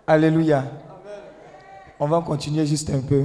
Alléluia. 0.05 0.65
On 1.97 2.07
va 2.07 2.21
continuer 2.21 2.65
juste 2.65 2.89
un 2.89 2.99
peu. 2.99 3.23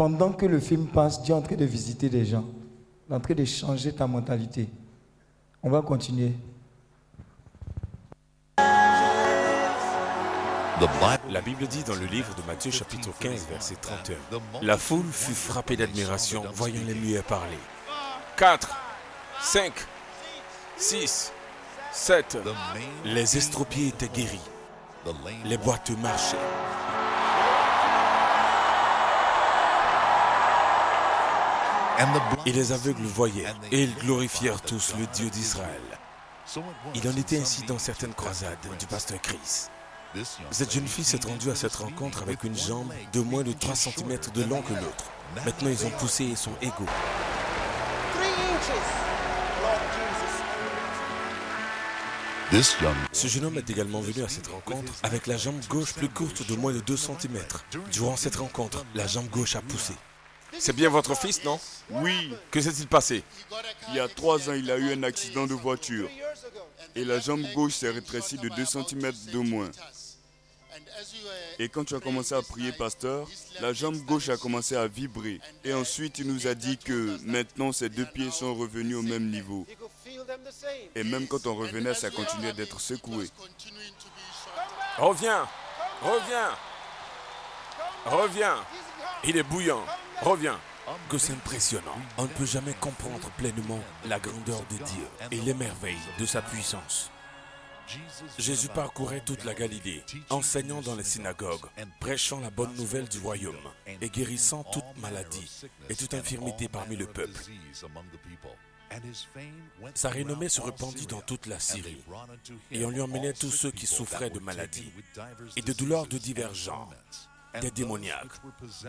Pendant 0.00 0.32
que 0.32 0.46
le 0.46 0.60
film 0.60 0.86
passe, 0.86 1.22
Dieu 1.22 1.34
est 1.34 1.36
en 1.36 1.42
train 1.42 1.56
de 1.56 1.64
visiter 1.66 2.08
des 2.08 2.24
gens. 2.24 2.46
En 3.10 3.20
train 3.20 3.34
de 3.34 3.44
changer 3.44 3.92
ta 3.92 4.06
mentalité. 4.06 4.66
On 5.62 5.68
va 5.68 5.82
continuer. 5.82 6.32
La 11.28 11.42
Bible 11.42 11.66
dit 11.66 11.84
dans 11.84 11.96
le 11.96 12.06
livre 12.06 12.34
de 12.34 12.40
Matthieu 12.46 12.70
chapitre 12.70 13.10
15 13.20 13.48
verset 13.50 13.74
31, 13.74 14.16
La 14.62 14.78
foule 14.78 15.04
fut 15.04 15.34
frappée 15.34 15.76
d'admiration 15.76 16.44
voyant 16.54 16.80
les 16.86 16.94
muets 16.94 17.20
parler. 17.20 17.58
4, 18.38 18.74
5, 19.42 19.70
6, 20.78 21.30
7, 21.92 22.38
les 23.04 23.36
estropiés 23.36 23.88
étaient 23.88 24.08
guéris. 24.08 24.40
Les 25.44 25.58
boiteux 25.58 25.96
marchaient. 25.96 26.38
Et 32.46 32.52
les 32.52 32.72
aveugles 32.72 33.02
voyaient, 33.02 33.52
et 33.70 33.82
ils 33.82 33.94
glorifièrent 33.96 34.60
tous 34.62 34.94
le 34.98 35.06
Dieu 35.06 35.28
d'Israël. 35.30 35.80
Il 36.94 37.08
en 37.08 37.16
était 37.16 37.38
ainsi 37.38 37.62
dans 37.64 37.78
certaines 37.78 38.14
croisades 38.14 38.58
du 38.78 38.86
pasteur 38.86 39.20
Chris. 39.20 39.68
Cette 40.50 40.72
jeune 40.72 40.88
fille 40.88 41.04
s'est 41.04 41.20
rendue 41.24 41.50
à 41.50 41.54
cette 41.54 41.76
rencontre 41.76 42.22
avec 42.22 42.42
une 42.42 42.56
jambe 42.56 42.92
de 43.12 43.20
moins 43.20 43.42
de 43.42 43.52
3 43.52 43.74
cm 43.74 44.18
de 44.34 44.44
long 44.44 44.62
que 44.62 44.72
l'autre. 44.72 45.04
Maintenant, 45.44 45.70
ils 45.70 45.86
ont 45.86 45.90
poussé 45.90 46.24
et 46.24 46.36
sont 46.36 46.54
égaux. 46.60 46.86
Ce 53.12 53.28
jeune 53.28 53.44
homme 53.44 53.58
est 53.58 53.70
également 53.70 54.00
venu 54.00 54.24
à 54.24 54.28
cette 54.28 54.48
rencontre 54.48 54.92
avec 55.04 55.28
la 55.28 55.36
jambe 55.36 55.60
gauche 55.68 55.94
plus 55.94 56.08
courte 56.08 56.48
de 56.48 56.56
moins 56.56 56.72
de 56.72 56.80
2 56.80 56.96
cm. 56.96 57.38
Durant 57.92 58.16
cette 58.16 58.36
rencontre, 58.36 58.84
la 58.96 59.06
jambe 59.06 59.28
gauche 59.28 59.54
a 59.54 59.60
poussé. 59.60 59.94
C'est 60.60 60.74
bien 60.74 60.90
votre 60.90 61.16
fils, 61.16 61.42
non? 61.42 61.58
Oui. 61.90 62.34
Que 62.50 62.60
s'est-il 62.60 62.86
passé? 62.86 63.24
Il 63.88 63.94
y 63.94 64.00
a 64.00 64.08
trois 64.08 64.50
ans, 64.50 64.52
il 64.52 64.70
a 64.70 64.76
eu 64.76 64.92
un 64.92 65.02
accident 65.04 65.46
de 65.46 65.54
voiture. 65.54 66.08
Et 66.94 67.02
la 67.02 67.18
jambe 67.18 67.42
gauche 67.54 67.72
s'est 67.72 67.88
rétrécie 67.88 68.36
de 68.36 68.50
2 68.50 68.64
cm 68.66 69.12
de 69.32 69.38
moins. 69.38 69.70
Et 71.58 71.70
quand 71.70 71.84
tu 71.84 71.94
as 71.94 72.00
commencé 72.00 72.34
à 72.34 72.42
prier, 72.42 72.72
pasteur, 72.72 73.26
la 73.62 73.72
jambe 73.72 73.96
gauche 74.04 74.28
a 74.28 74.36
commencé 74.36 74.76
à 74.76 74.86
vibrer. 74.86 75.40
Et 75.64 75.72
ensuite, 75.72 76.18
il 76.18 76.26
nous 76.26 76.46
a 76.46 76.54
dit 76.54 76.76
que 76.76 77.16
maintenant, 77.24 77.72
ses 77.72 77.88
deux 77.88 78.06
pieds 78.06 78.30
sont 78.30 78.54
revenus 78.54 78.96
au 78.96 79.02
même 79.02 79.30
niveau. 79.30 79.66
Et 80.94 81.04
même 81.04 81.26
quand 81.26 81.46
on 81.46 81.54
revenait, 81.54 81.94
ça 81.94 82.10
continuait 82.10 82.52
d'être 82.52 82.80
secoué. 82.80 83.30
Reviens 84.98 85.48
Reviens 86.02 86.50
Reviens 88.04 88.56
Il 89.24 89.38
est 89.38 89.42
bouillant 89.42 89.84
Reviens 90.22 90.60
que 91.08 91.18
c'est 91.18 91.32
impressionnant. 91.32 91.96
On 92.18 92.24
ne 92.24 92.28
peut 92.28 92.44
jamais 92.44 92.74
comprendre 92.74 93.30
pleinement 93.38 93.80
la 94.06 94.18
grandeur 94.18 94.60
de 94.70 94.76
Dieu 94.76 95.06
et 95.30 95.40
les 95.40 95.54
merveilles 95.54 95.96
de 96.18 96.26
sa 96.26 96.42
puissance. 96.42 97.10
Jésus 98.38 98.68
parcourait 98.68 99.22
toute 99.22 99.44
la 99.44 99.54
Galilée, 99.54 100.04
enseignant 100.28 100.80
dans 100.82 100.94
les 100.94 101.04
synagogues, 101.04 101.66
prêchant 102.00 102.38
la 102.40 102.50
bonne 102.50 102.74
nouvelle 102.74 103.08
du 103.08 103.18
royaume 103.18 103.56
et 104.00 104.10
guérissant 104.10 104.62
toute 104.64 104.84
maladie 104.98 105.48
et 105.88 105.96
toute 105.96 106.14
infirmité 106.14 106.68
parmi 106.68 106.96
le 106.96 107.06
peuple. 107.06 107.40
Sa 109.94 110.10
renommée 110.10 110.48
se 110.48 110.60
répandit 110.60 111.06
dans 111.06 111.20
toute 111.20 111.46
la 111.46 111.58
Syrie, 111.58 112.02
et 112.70 112.84
on 112.84 112.90
lui 112.90 113.00
emmenait 113.00 113.32
tous 113.32 113.50
ceux 113.50 113.70
qui 113.70 113.86
souffraient 113.86 114.30
de 114.30 114.40
maladies 114.40 114.92
et 115.56 115.62
de 115.62 115.72
douleurs 115.72 116.06
de 116.06 116.18
divers 116.18 116.54
genres, 116.54 116.92
des 117.60 117.70
démoniaques, 117.70 118.40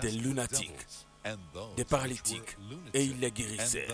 des 0.02 0.12
lunatiques, 0.12 0.88
des 1.78 1.86
paralytiques, 1.86 2.58
et 2.94 3.04
il 3.04 3.20
les 3.20 3.32
guérissait. 3.32 3.88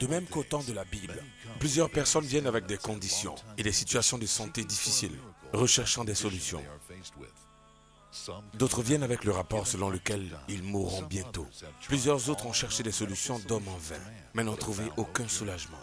De 0.00 0.06
même 0.06 0.26
qu'au 0.26 0.44
temps 0.44 0.62
de 0.62 0.72
la 0.72 0.84
Bible, 0.84 1.22
plusieurs 1.58 1.90
personnes 1.90 2.24
viennent 2.24 2.46
avec 2.46 2.66
des 2.66 2.78
conditions 2.78 3.34
et 3.58 3.62
des 3.62 3.72
situations 3.72 4.18
de 4.18 4.26
santé 4.26 4.64
difficiles, 4.64 5.18
recherchant 5.52 6.04
des 6.04 6.14
solutions. 6.14 6.62
D'autres 8.54 8.82
viennent 8.82 9.02
avec 9.02 9.24
le 9.24 9.32
rapport 9.32 9.66
selon 9.66 9.88
lequel 9.88 10.38
ils 10.48 10.62
mourront 10.62 11.02
bientôt. 11.02 11.46
Plusieurs 11.88 12.28
autres 12.28 12.46
ont 12.46 12.52
cherché 12.52 12.82
des 12.82 12.92
solutions 12.92 13.38
d'hommes 13.40 13.68
en 13.68 13.78
vain, 13.78 14.00
mais 14.34 14.44
n'ont 14.44 14.56
trouvé 14.56 14.84
aucun 14.96 15.26
soulagement. 15.28 15.78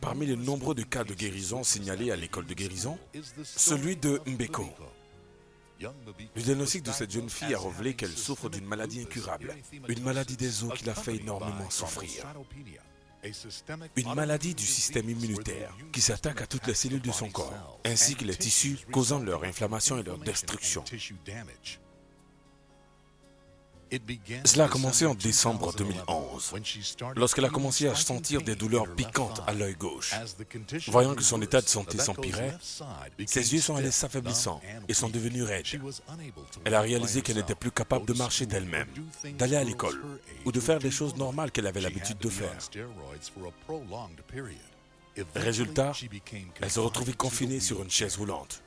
Parmi 0.00 0.26
les 0.26 0.36
nombreux 0.36 0.74
de 0.74 0.82
cas 0.82 1.04
de 1.04 1.14
guérison 1.14 1.64
signalés 1.64 2.10
à 2.10 2.16
l'école 2.16 2.46
de 2.46 2.54
guérison, 2.54 2.98
celui 3.42 3.96
de 3.96 4.20
Mbeko. 4.26 4.68
Le 5.80 6.42
diagnostic 6.42 6.82
de 6.82 6.92
cette 6.92 7.10
jeune 7.10 7.30
fille 7.30 7.54
a 7.54 7.58
révélé 7.58 7.94
qu'elle 7.94 8.16
souffre 8.16 8.48
d'une 8.48 8.64
maladie 8.64 9.00
incurable, 9.00 9.54
une 9.88 10.02
maladie 10.02 10.36
des 10.36 10.64
os 10.64 10.74
qui 10.74 10.84
l'a 10.84 10.94
fait 10.94 11.16
énormément 11.16 11.70
souffrir. 11.70 12.24
Une 13.96 14.14
maladie 14.14 14.54
du 14.54 14.64
système 14.64 15.08
immunitaire 15.10 15.76
qui 15.92 16.00
s'attaque 16.00 16.42
à 16.42 16.46
toutes 16.46 16.66
les 16.66 16.74
cellules 16.74 17.02
de 17.02 17.10
son 17.10 17.28
corps, 17.30 17.80
ainsi 17.84 18.14
que 18.14 18.24
les 18.24 18.36
tissus, 18.36 18.78
causant 18.92 19.18
leur 19.18 19.44
inflammation 19.44 19.98
et 19.98 20.02
leur 20.02 20.18
destruction. 20.18 20.84
Cela 24.44 24.64
a 24.64 24.68
commencé 24.68 25.06
en 25.06 25.14
décembre 25.14 25.72
2011, 25.74 26.54
lorsqu'elle 27.16 27.44
a 27.44 27.50
commencé 27.50 27.88
à 27.88 27.94
sentir 27.94 28.42
des 28.42 28.54
douleurs 28.54 28.94
piquantes 28.94 29.42
à 29.46 29.54
l'œil 29.54 29.74
gauche. 29.74 30.14
Voyant 30.88 31.14
que 31.14 31.22
son 31.22 31.40
état 31.42 31.60
de 31.60 31.68
santé 31.68 31.98
s'empirait, 31.98 32.56
ses 33.26 33.54
yeux 33.54 33.60
sont 33.60 33.76
allés 33.76 33.90
s'affaiblissant 33.90 34.60
et 34.88 34.94
sont 34.94 35.08
devenus 35.08 35.44
raides. 35.44 35.66
Elle 36.64 36.74
a 36.74 36.80
réalisé 36.80 37.22
qu'elle 37.22 37.36
n'était 37.36 37.54
plus 37.54 37.70
capable 37.70 38.06
de 38.06 38.12
marcher 38.12 38.46
d'elle-même, 38.46 38.88
d'aller 39.38 39.56
à 39.56 39.64
l'école 39.64 40.00
ou 40.44 40.52
de 40.52 40.60
faire 40.60 40.78
les 40.80 40.90
choses 40.90 41.16
normales 41.16 41.50
qu'elle 41.50 41.66
avait 41.66 41.80
l'habitude 41.80 42.18
de 42.18 42.28
faire. 42.28 42.58
Résultat, 45.34 45.92
elle 46.60 46.70
se 46.70 46.80
retrouvait 46.80 47.12
confinée 47.12 47.60
sur 47.60 47.82
une 47.82 47.90
chaise 47.90 48.16
roulante. 48.16 48.62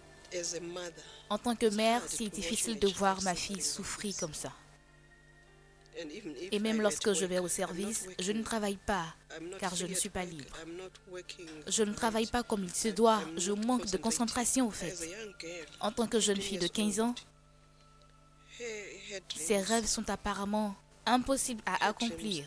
En 1.29 1.38
tant 1.38 1.55
que 1.55 1.67
mère, 1.67 2.01
c'est 2.07 2.29
difficile 2.29 2.79
de 2.79 2.88
voir 2.88 3.21
ma 3.21 3.36
fille 3.36 3.62
souffrir 3.62 4.13
comme 4.19 4.34
ça. 4.34 4.51
Et 6.51 6.60
même 6.60 6.82
lorsque 6.82 7.13
je 7.13 7.25
vais 7.25 7.39
au 7.39 7.47
service, 7.47 8.08
je 8.19 8.32
ne 8.32 8.43
travaille 8.43 8.77
pas 8.77 9.13
car 9.60 9.75
je 9.75 9.86
ne 9.86 9.93
suis 9.93 10.10
pas 10.10 10.25
libre. 10.25 10.56
Je 11.67 11.84
ne 11.84 11.93
travaille 11.93 12.27
pas 12.27 12.43
comme 12.43 12.63
il 12.63 12.73
se 12.73 12.89
doit. 12.89 13.21
Je 13.38 13.51
manque 13.51 13.86
de 13.88 13.97
concentration 13.97 14.67
au 14.67 14.71
fait. 14.71 14.95
En 15.80 15.91
tant 15.91 16.08
que 16.08 16.19
jeune 16.19 16.41
fille 16.41 16.60
de 16.60 16.67
15 16.67 16.99
ans, 17.01 17.15
ses 19.36 19.60
rêves 19.60 19.88
sont 19.88 20.10
apparemment 20.10 20.75
impossibles 21.06 21.63
à 21.65 21.88
accomplir. 21.88 22.45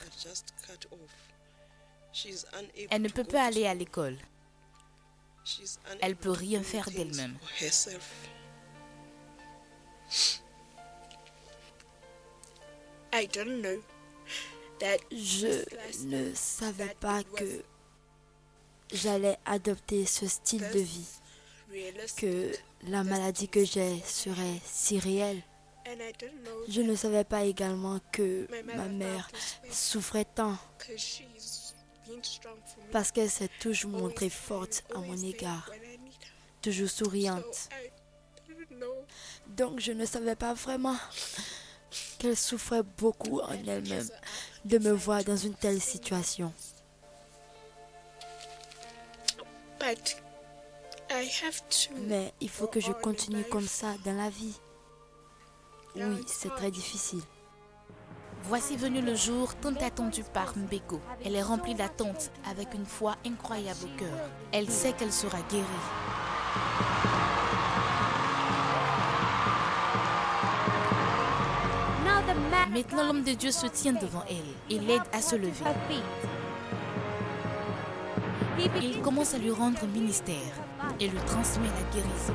Elle 2.91 3.03
ne 3.03 3.09
peut 3.09 3.25
pas 3.25 3.45
aller 3.45 3.67
à 3.67 3.75
l'école. 3.75 4.17
Elle 6.01 6.17
peut 6.17 6.31
rien 6.31 6.63
faire 6.63 6.89
d'elle-même. 6.91 7.37
Je 15.13 16.07
ne 16.07 16.35
savais 16.35 16.95
pas 16.99 17.23
que 17.23 17.63
j'allais 18.93 19.39
adopter 19.47 20.05
ce 20.05 20.27
style 20.27 20.69
de 20.71 20.81
vie, 20.81 21.07
que 22.17 22.51
la 22.89 23.05
maladie 23.05 23.49
que 23.49 23.65
j'ai 23.65 24.01
serait 24.05 24.61
si 24.65 24.99
réelle. 24.99 25.43
Je 26.69 26.81
ne 26.81 26.97
savais 26.97 27.23
pas 27.23 27.45
également 27.45 28.01
que 28.11 28.49
ma 28.75 28.89
mère 28.89 29.31
souffrait 29.71 30.25
tant 30.25 30.59
parce 32.91 33.13
qu'elle 33.13 33.31
s'est 33.31 33.51
toujours 33.61 33.93
montrée 33.93 34.31
forte 34.31 34.83
à 34.93 34.99
mon 34.99 35.17
égard, 35.23 35.71
toujours 36.63 36.91
souriante. 36.91 37.69
Donc 39.47 39.79
je 39.79 39.93
ne 39.93 40.05
savais 40.05 40.35
pas 40.35 40.55
vraiment 40.55 40.97
qu'elle 42.19 42.37
souffrait 42.37 42.83
beaucoup 42.99 43.41
en 43.41 43.53
elle-même 43.53 44.09
de 44.65 44.79
me 44.79 44.93
voir 44.93 45.25
dans 45.25 45.37
une 45.37 45.55
telle 45.55 45.81
situation. 45.81 46.53
Mais 52.09 52.33
il 52.41 52.49
faut 52.49 52.67
que 52.67 52.81
je 52.81 52.93
continue 52.93 53.45
comme 53.45 53.67
ça 53.67 53.89
dans 54.05 54.17
la 54.17 54.31
vie. 54.31 54.59
Oui, 55.97 56.25
c'est 56.27 56.55
très 56.55 56.71
difficile. 56.71 57.23
Voici 58.47 58.77
venu 58.77 59.01
le 59.01 59.15
jour 59.15 59.55
tant 59.57 59.75
attendu 59.77 60.23
par 60.23 60.57
Mbeko. 60.57 61.01
Elle 61.25 61.35
est 61.35 61.43
remplie 61.43 61.75
d'attente 61.75 62.31
avec 62.51 62.75
une 62.75 62.85
foi 62.85 63.17
incroyable 63.25 63.85
au 63.85 63.99
cœur. 63.99 64.31
Elle 64.53 64.71
sait 64.71 64.93
qu'elle 64.93 65.13
sera 65.13 65.39
guérie. 65.51 65.65
Maintenant, 72.71 73.05
l'homme 73.05 73.23
de 73.23 73.33
Dieu 73.33 73.51
se 73.51 73.67
tient 73.67 73.93
devant 73.93 74.25
elle 74.29 74.75
et 74.75 74.79
l'aide 74.81 75.03
à 75.13 75.21
se 75.21 75.37
lever. 75.37 75.65
Il 78.83 79.01
commence 79.01 79.35
à 79.35 79.39
lui 79.39 79.51
rendre 79.51 79.87
ministère 79.87 80.37
et 81.01 81.09
lui 81.09 81.19
transmet 81.27 81.67
la 81.67 81.93
guérison. 81.93 82.35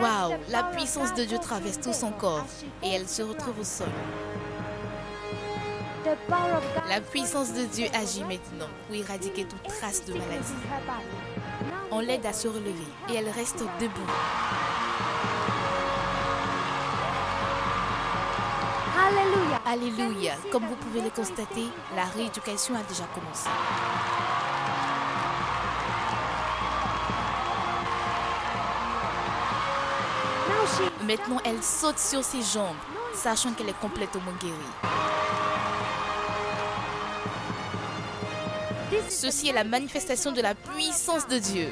Waouh 0.00 0.34
La 0.50 0.64
puissance 0.64 1.14
de 1.14 1.24
Dieu 1.24 1.38
traverse 1.38 1.80
tout 1.80 1.92
son 1.92 2.10
corps 2.10 2.46
et 2.82 2.90
elle 2.90 3.08
se 3.08 3.22
retrouve 3.22 3.60
au 3.60 3.64
sol. 3.64 3.88
La 6.88 7.00
puissance 7.00 7.54
de 7.54 7.64
Dieu 7.64 7.86
agit 7.94 8.22
maintenant 8.24 8.68
pour 8.86 8.96
éradiquer 8.96 9.44
toute 9.44 9.62
trace 9.62 10.04
de 10.04 10.12
maladie. 10.12 10.54
On 11.90 12.00
l'aide 12.00 12.26
à 12.26 12.32
se 12.32 12.48
relever 12.48 12.86
et 13.10 13.14
elle 13.14 13.28
reste 13.30 13.64
debout. 13.80 14.12
Alléluia. 19.06 19.60
Alléluia. 19.66 20.34
Comme 20.50 20.66
vous 20.66 20.76
pouvez 20.76 21.02
le 21.02 21.10
constater, 21.10 21.66
la 21.94 22.04
rééducation 22.04 22.74
a 22.74 22.82
déjà 22.82 23.04
commencé. 23.14 23.48
Maintenant, 31.06 31.38
elle 31.44 31.62
saute 31.62 31.98
sur 31.98 32.24
ses 32.24 32.40
jambes, 32.40 32.76
sachant 33.12 33.52
qu'elle 33.52 33.68
est 33.68 33.80
complètement 33.80 34.32
guérie. 34.40 34.54
Ceci 39.10 39.48
est 39.48 39.52
la 39.52 39.64
manifestation 39.64 40.32
de 40.32 40.40
la 40.40 40.54
puissance 40.54 41.28
de 41.28 41.38
Dieu. 41.38 41.68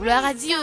Gloire 0.00 0.24
à 0.24 0.34
Dieu. 0.34 0.56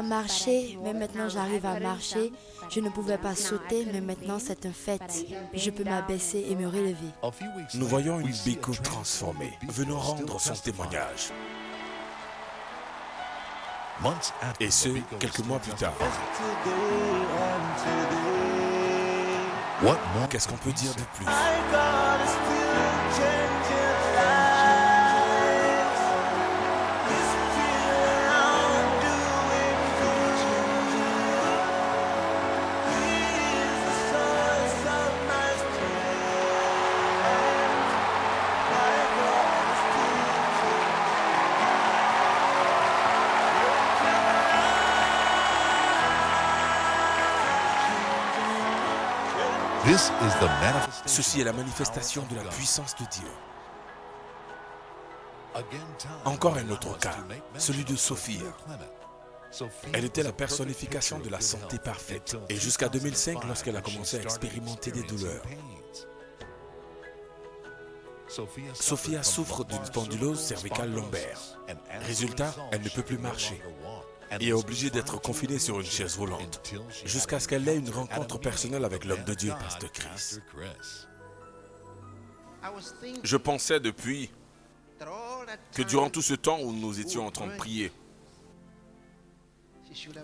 Pas 0.00 0.06
marcher, 0.06 0.78
mais 0.82 0.94
maintenant 0.94 1.28
j'arrive 1.28 1.66
à 1.66 1.78
marcher. 1.80 2.32
Je 2.70 2.80
ne 2.80 2.88
pouvais 2.90 3.18
pas 3.18 3.34
sauter, 3.34 3.86
mais 3.92 4.00
maintenant 4.00 4.38
c'est 4.38 4.66
un 4.66 4.72
fait. 4.72 5.00
Je 5.54 5.70
peux 5.70 5.84
m'abaisser 5.84 6.46
et 6.48 6.56
me 6.56 6.66
relever. 6.66 6.94
Nous 7.74 7.86
voyons 7.86 8.20
une 8.20 8.34
Biko 8.44 8.72
transformée, 8.82 9.52
venant 9.68 9.98
rendre 9.98 10.40
son 10.40 10.54
témoignage. 10.54 11.32
Et 14.60 14.70
ce, 14.70 14.88
quelques 15.18 15.40
mois 15.40 15.58
plus 15.58 15.72
tard. 15.72 15.94
Qu'est-ce 20.30 20.48
qu'on 20.48 20.56
peut 20.56 20.72
dire 20.72 20.94
de 20.94 21.02
plus? 21.14 21.26
Ceci 51.06 51.40
est 51.40 51.44
la 51.44 51.52
manifestation 51.52 52.24
de 52.30 52.36
la 52.36 52.42
puissance 52.42 52.94
de 52.96 53.04
Dieu. 53.10 53.28
Encore 56.24 56.56
un 56.56 56.68
autre 56.70 56.96
cas, 56.98 57.16
celui 57.56 57.84
de 57.84 57.96
Sophia. 57.96 58.42
Elle 59.92 60.04
était 60.04 60.22
la 60.22 60.32
personnification 60.32 61.18
de 61.18 61.28
la 61.28 61.40
santé 61.40 61.78
parfaite. 61.78 62.36
Et 62.48 62.56
jusqu'à 62.56 62.88
2005, 62.88 63.44
lorsqu'elle 63.44 63.76
a 63.76 63.80
commencé 63.80 64.18
à 64.18 64.22
expérimenter 64.22 64.92
des 64.92 65.02
douleurs. 65.02 65.42
Sophia 68.74 69.22
souffre 69.24 69.64
d'une 69.64 69.84
spondylose 69.84 70.40
cervicale 70.40 70.92
lombaire. 70.92 71.40
Résultat, 72.02 72.54
elle 72.70 72.82
ne 72.82 72.88
peut 72.88 73.02
plus 73.02 73.18
marcher 73.18 73.60
et 74.38 74.48
est 74.48 74.52
obligée 74.52 74.90
d'être 74.90 75.20
confinée 75.20 75.58
sur 75.58 75.80
une 75.80 75.86
chaise 75.86 76.16
roulante 76.16 76.60
jusqu'à 77.04 77.40
ce 77.40 77.48
qu'elle 77.48 77.66
ait 77.68 77.76
une 77.76 77.90
rencontre 77.90 78.38
personnelle 78.38 78.84
avec 78.84 79.04
l'homme 79.04 79.24
de 79.24 79.34
Dieu, 79.34 79.52
Pasteur 79.58 79.90
Chris. 79.92 80.38
Je 83.22 83.36
pensais 83.36 83.80
depuis 83.80 84.30
que 85.72 85.82
durant 85.82 86.10
tout 86.10 86.22
ce 86.22 86.34
temps 86.34 86.60
où 86.60 86.72
nous 86.72 87.00
étions 87.00 87.26
en 87.26 87.30
train 87.30 87.46
de 87.46 87.56
prier, 87.56 87.90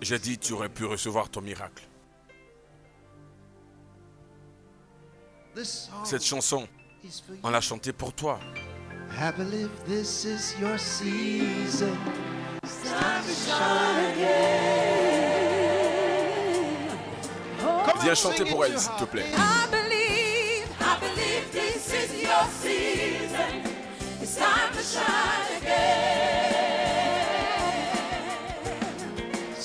j'ai 0.01 0.19
dit, 0.19 0.37
tu 0.37 0.53
aurais 0.53 0.69
pu 0.69 0.85
recevoir 0.85 1.29
ton 1.29 1.41
miracle. 1.41 1.83
Cette 6.03 6.23
chanson, 6.23 6.67
on 7.43 7.49
l'a 7.49 7.61
chantée 7.61 7.91
pour 7.91 8.13
toi. 8.13 8.39
Season. 10.77 11.95
It's 12.67 12.83
time 12.83 13.23
to 13.23 13.33
shine 13.33 14.11
again. 14.11 14.57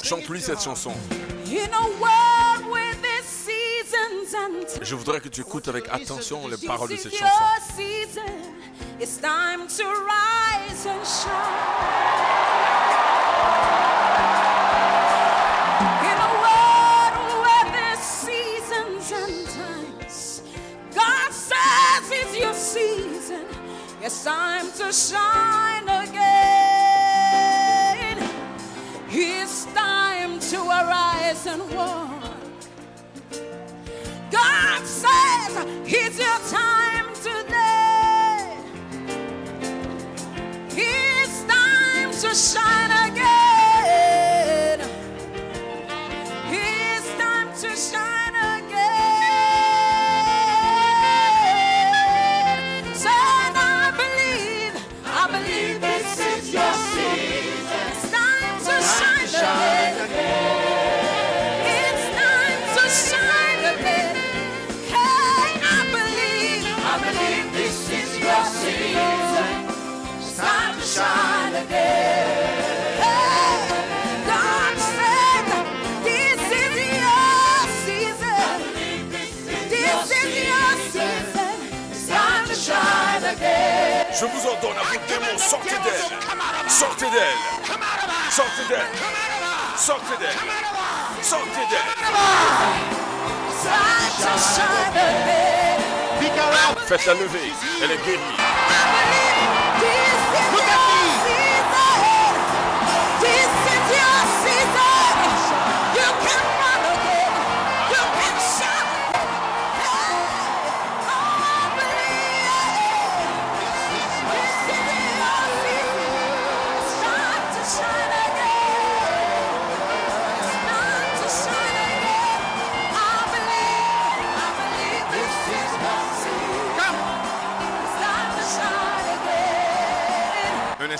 Chante-lui 0.04 0.40
cette 0.40 0.60
chanson. 0.60 0.92
In 1.46 1.72
a 1.72 1.82
world 1.98 2.70
with 2.70 3.02
its 3.02 3.26
seasons 3.26 4.34
and 4.34 4.64
Je 4.80 4.94
voudrais 4.94 5.20
que 5.20 5.28
tu 5.28 5.40
écoutes 5.40 5.66
avec 5.66 5.88
attention 5.90 6.46
les 6.46 6.56
paroles 6.64 6.90
de 6.90 6.96
cette 6.96 7.16
chanson. 7.16 7.44
It's 24.04 24.24
time 24.24 24.66
to 24.78 24.92
shine 24.92 25.84
again. 25.84 26.18
It's 29.08 29.64
time 29.66 30.40
to 30.40 30.56
arise 30.60 31.46
and 31.46 31.62
walk. 31.72 32.24
God 34.28 34.84
says 34.84 35.56
it's 35.86 36.18
your 36.18 36.40
time 36.50 37.14
today. 37.14 38.56
It's 40.70 41.44
time 41.44 42.10
to 42.10 42.34
shine 42.34 43.01
Je 84.22 84.26
vous 84.28 84.46
ordonne 84.46 84.78
à 84.78 84.84
vos 84.84 85.00
démons, 85.08 85.36
sortez 85.36 85.70
d'elle. 85.70 86.06
Sortez 86.68 87.10
d'elle. 87.10 87.34
Sortez 88.30 88.64
d'elle. 88.68 88.86
Sortez 89.76 90.16
d'elle. 90.20 90.36
Sortez 91.20 91.66
d'elle. 91.68 91.80
Faites-la 96.86 97.14
lever. 97.14 97.52
Elle 97.82 97.90
est 97.90 98.04
guérie. 98.04 98.20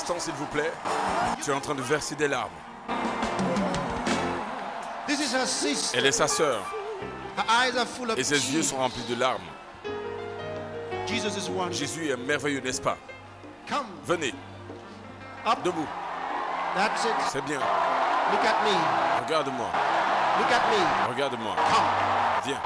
Instant, 0.03 0.19
s'il 0.19 0.35
vous 0.35 0.47
plaît. 0.47 0.73
Tu 1.45 1.51
es 1.51 1.55
en 1.55 1.61
train 1.61 1.77
de 1.77 1.83
verser 1.83 2.17
des 2.17 2.27
larmes. 2.27 2.51
Elle 5.95 6.07
est 6.07 6.13
sa 6.13 6.27
sœur. 6.27 6.75
Et 8.17 8.25
ses 8.25 8.53
yeux 8.53 8.63
sont 8.63 8.79
remplis 8.79 9.05
de 9.09 9.15
larmes. 9.15 9.43
Jésus 11.71 12.09
est 12.09 12.17
merveilleux, 12.17 12.61
n'est-ce 12.61 12.81
pas? 12.81 12.97
Come, 13.69 13.87
Venez. 14.05 14.35
Up. 15.47 15.59
Debout. 15.65 15.87
that's 16.75 17.05
it. 17.05 17.11
C'est 17.31 17.45
bien. 17.45 17.59
Look 17.59 18.45
at 18.45 18.65
me. 18.65 19.25
Regarde-moi. 19.25 19.71
Regarde-moi. 21.09 21.57
Viens. 22.45 22.61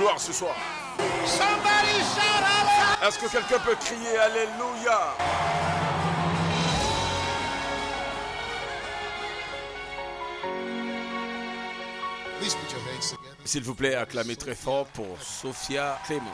Gloire 0.00 0.18
ce 0.18 0.32
soir. 0.32 0.56
Est-ce 3.06 3.18
que 3.18 3.30
quelqu'un 3.30 3.58
peut 3.58 3.76
crier 3.76 4.16
Alléluia? 4.16 5.14
S'il 13.44 13.62
vous 13.62 13.74
plaît, 13.74 13.94
acclamez 13.94 14.36
très 14.36 14.54
fort 14.54 14.86
pour 14.86 15.20
Sophia 15.20 15.98
Clément. 16.06 16.30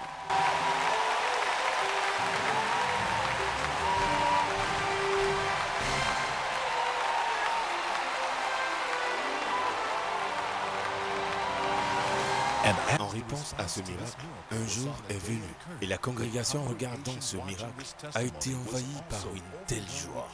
À 13.59 13.69
ce 13.69 13.81
miracle, 13.81 14.27
un 14.53 14.69
jour 14.69 14.95
est 15.09 15.25
venu 15.27 15.41
et 15.81 15.87
la 15.87 15.99
congrégation 15.99 16.63
regardant 16.65 17.13
ce 17.21 17.37
miracle 17.37 17.85
a 18.15 18.23
été 18.23 18.51
envahie 18.55 19.03
par 19.09 19.21
une 19.35 19.67
telle 19.67 19.87
joie 19.89 20.29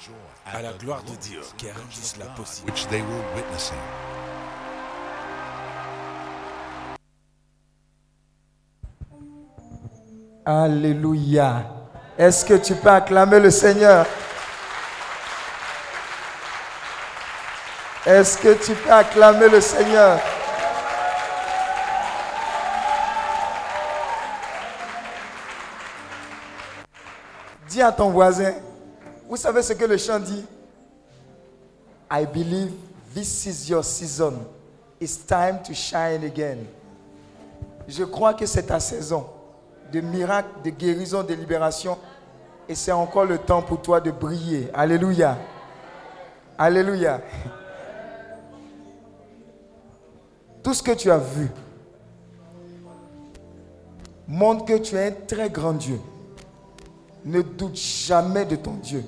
à 0.46 0.62
la 0.62 0.72
gloire 0.72 1.02
de 1.04 1.14
Dieu 1.16 1.40
qui 1.56 1.68
a 1.68 1.72
rendu 1.72 2.00
cela 2.02 2.26
possible. 2.36 2.72
Alléluia. 10.44 11.64
Est-ce 12.18 12.44
que 12.44 12.54
tu 12.54 12.74
peux 12.74 12.90
acclamer 12.90 13.38
le 13.38 13.50
Seigneur? 13.50 14.06
Est-ce 18.04 18.36
que 18.36 18.52
tu 18.54 18.74
peux 18.74 18.92
acclamer 18.92 19.48
le 19.48 19.60
Seigneur? 19.60 20.18
Dis 27.82 27.86
à 27.86 27.90
ton 27.90 28.10
voisin, 28.10 28.52
vous 29.28 29.36
savez 29.36 29.60
ce 29.60 29.72
que 29.72 29.84
le 29.84 29.96
chant 29.96 30.20
dit? 30.20 30.44
I 32.08 32.24
believe 32.24 32.70
this 33.12 33.44
is 33.44 33.68
your 33.68 33.82
season. 33.82 34.34
It's 35.00 35.16
time 35.26 35.58
to 35.64 35.74
shine 35.74 36.22
again. 36.22 36.58
Je 37.88 38.04
crois 38.04 38.34
que 38.34 38.46
c'est 38.46 38.62
ta 38.62 38.78
saison 38.78 39.26
de 39.92 40.00
miracles, 40.00 40.62
de 40.62 40.70
guérison, 40.70 41.24
de 41.24 41.34
libération. 41.34 41.98
Et 42.68 42.76
c'est 42.76 42.92
encore 42.92 43.24
le 43.24 43.38
temps 43.38 43.62
pour 43.62 43.82
toi 43.82 44.00
de 44.00 44.12
briller. 44.12 44.70
Alléluia. 44.72 45.36
Alléluia. 46.56 47.20
Tout 50.62 50.72
ce 50.72 50.84
que 50.84 50.92
tu 50.92 51.10
as 51.10 51.18
vu 51.18 51.50
montre 54.28 54.66
que 54.66 54.78
tu 54.78 54.94
es 54.94 55.08
un 55.08 55.12
très 55.26 55.50
grand 55.50 55.72
Dieu. 55.72 55.98
Ne 57.24 57.42
doute 57.42 57.76
jamais 57.76 58.44
de 58.44 58.56
ton 58.56 58.74
Dieu. 58.74 59.04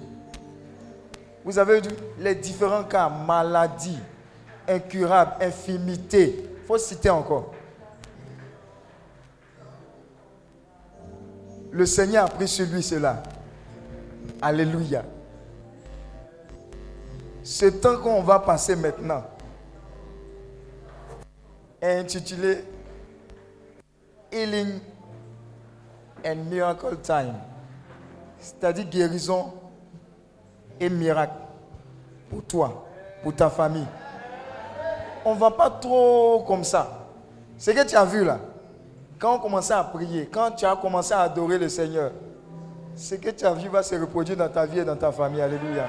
Vous 1.44 1.58
avez 1.58 1.80
vu 1.80 1.90
les 2.18 2.34
différents 2.34 2.84
cas, 2.84 3.08
maladie, 3.08 3.98
incurable, 4.68 5.32
infimité. 5.40 6.48
Il 6.60 6.66
faut 6.66 6.78
citer 6.78 7.10
encore. 7.10 7.52
Le 11.70 11.84
Seigneur 11.86 12.26
a 12.26 12.28
pris 12.28 12.48
sur 12.48 12.66
lui 12.66 12.82
cela. 12.82 13.22
Alléluia. 14.40 15.04
Ce 17.42 17.66
temps 17.66 17.98
qu'on 17.98 18.22
va 18.22 18.38
passer 18.38 18.76
maintenant 18.76 19.24
est 21.82 21.98
intitulé 21.98 22.64
Healing 24.32 24.80
and 26.24 26.36
Miracle 26.48 26.96
Time. 27.02 27.34
C'est-à-dire 28.45 28.84
guérison 28.84 29.55
et 30.78 30.90
miracle 30.90 31.32
pour 32.28 32.42
toi, 32.45 32.84
pour 33.22 33.34
ta 33.34 33.49
famille. 33.49 33.86
On 35.24 35.34
ne 35.34 35.40
va 35.40 35.51
pas 35.51 35.70
trop 35.70 36.45
comme 36.47 36.62
ça. 36.62 37.07
Ce 37.57 37.70
que 37.70 37.86
tu 37.86 37.97
as 37.97 38.05
vu 38.05 38.22
là, 38.22 38.38
quand 39.18 39.36
on 39.36 39.38
commençait 39.38 39.72
à 39.72 39.82
prier, 39.82 40.28
quand 40.30 40.51
tu 40.51 40.66
as 40.66 40.76
commencé 40.76 41.14
à 41.14 41.20
adorer 41.20 41.57
le 41.57 41.70
Seigneur, 41.70 42.11
ce 42.95 43.14
que 43.14 43.30
tu 43.30 43.47
as 43.47 43.55
vu 43.55 43.70
va 43.70 43.82
se 43.82 43.95
reproduire 43.95 44.36
dans 44.36 44.51
ta 44.51 44.66
vie 44.66 44.80
et 44.80 44.84
dans 44.84 44.97
ta 44.97 45.11
famille. 45.11 45.40
Alléluia. 45.40 45.86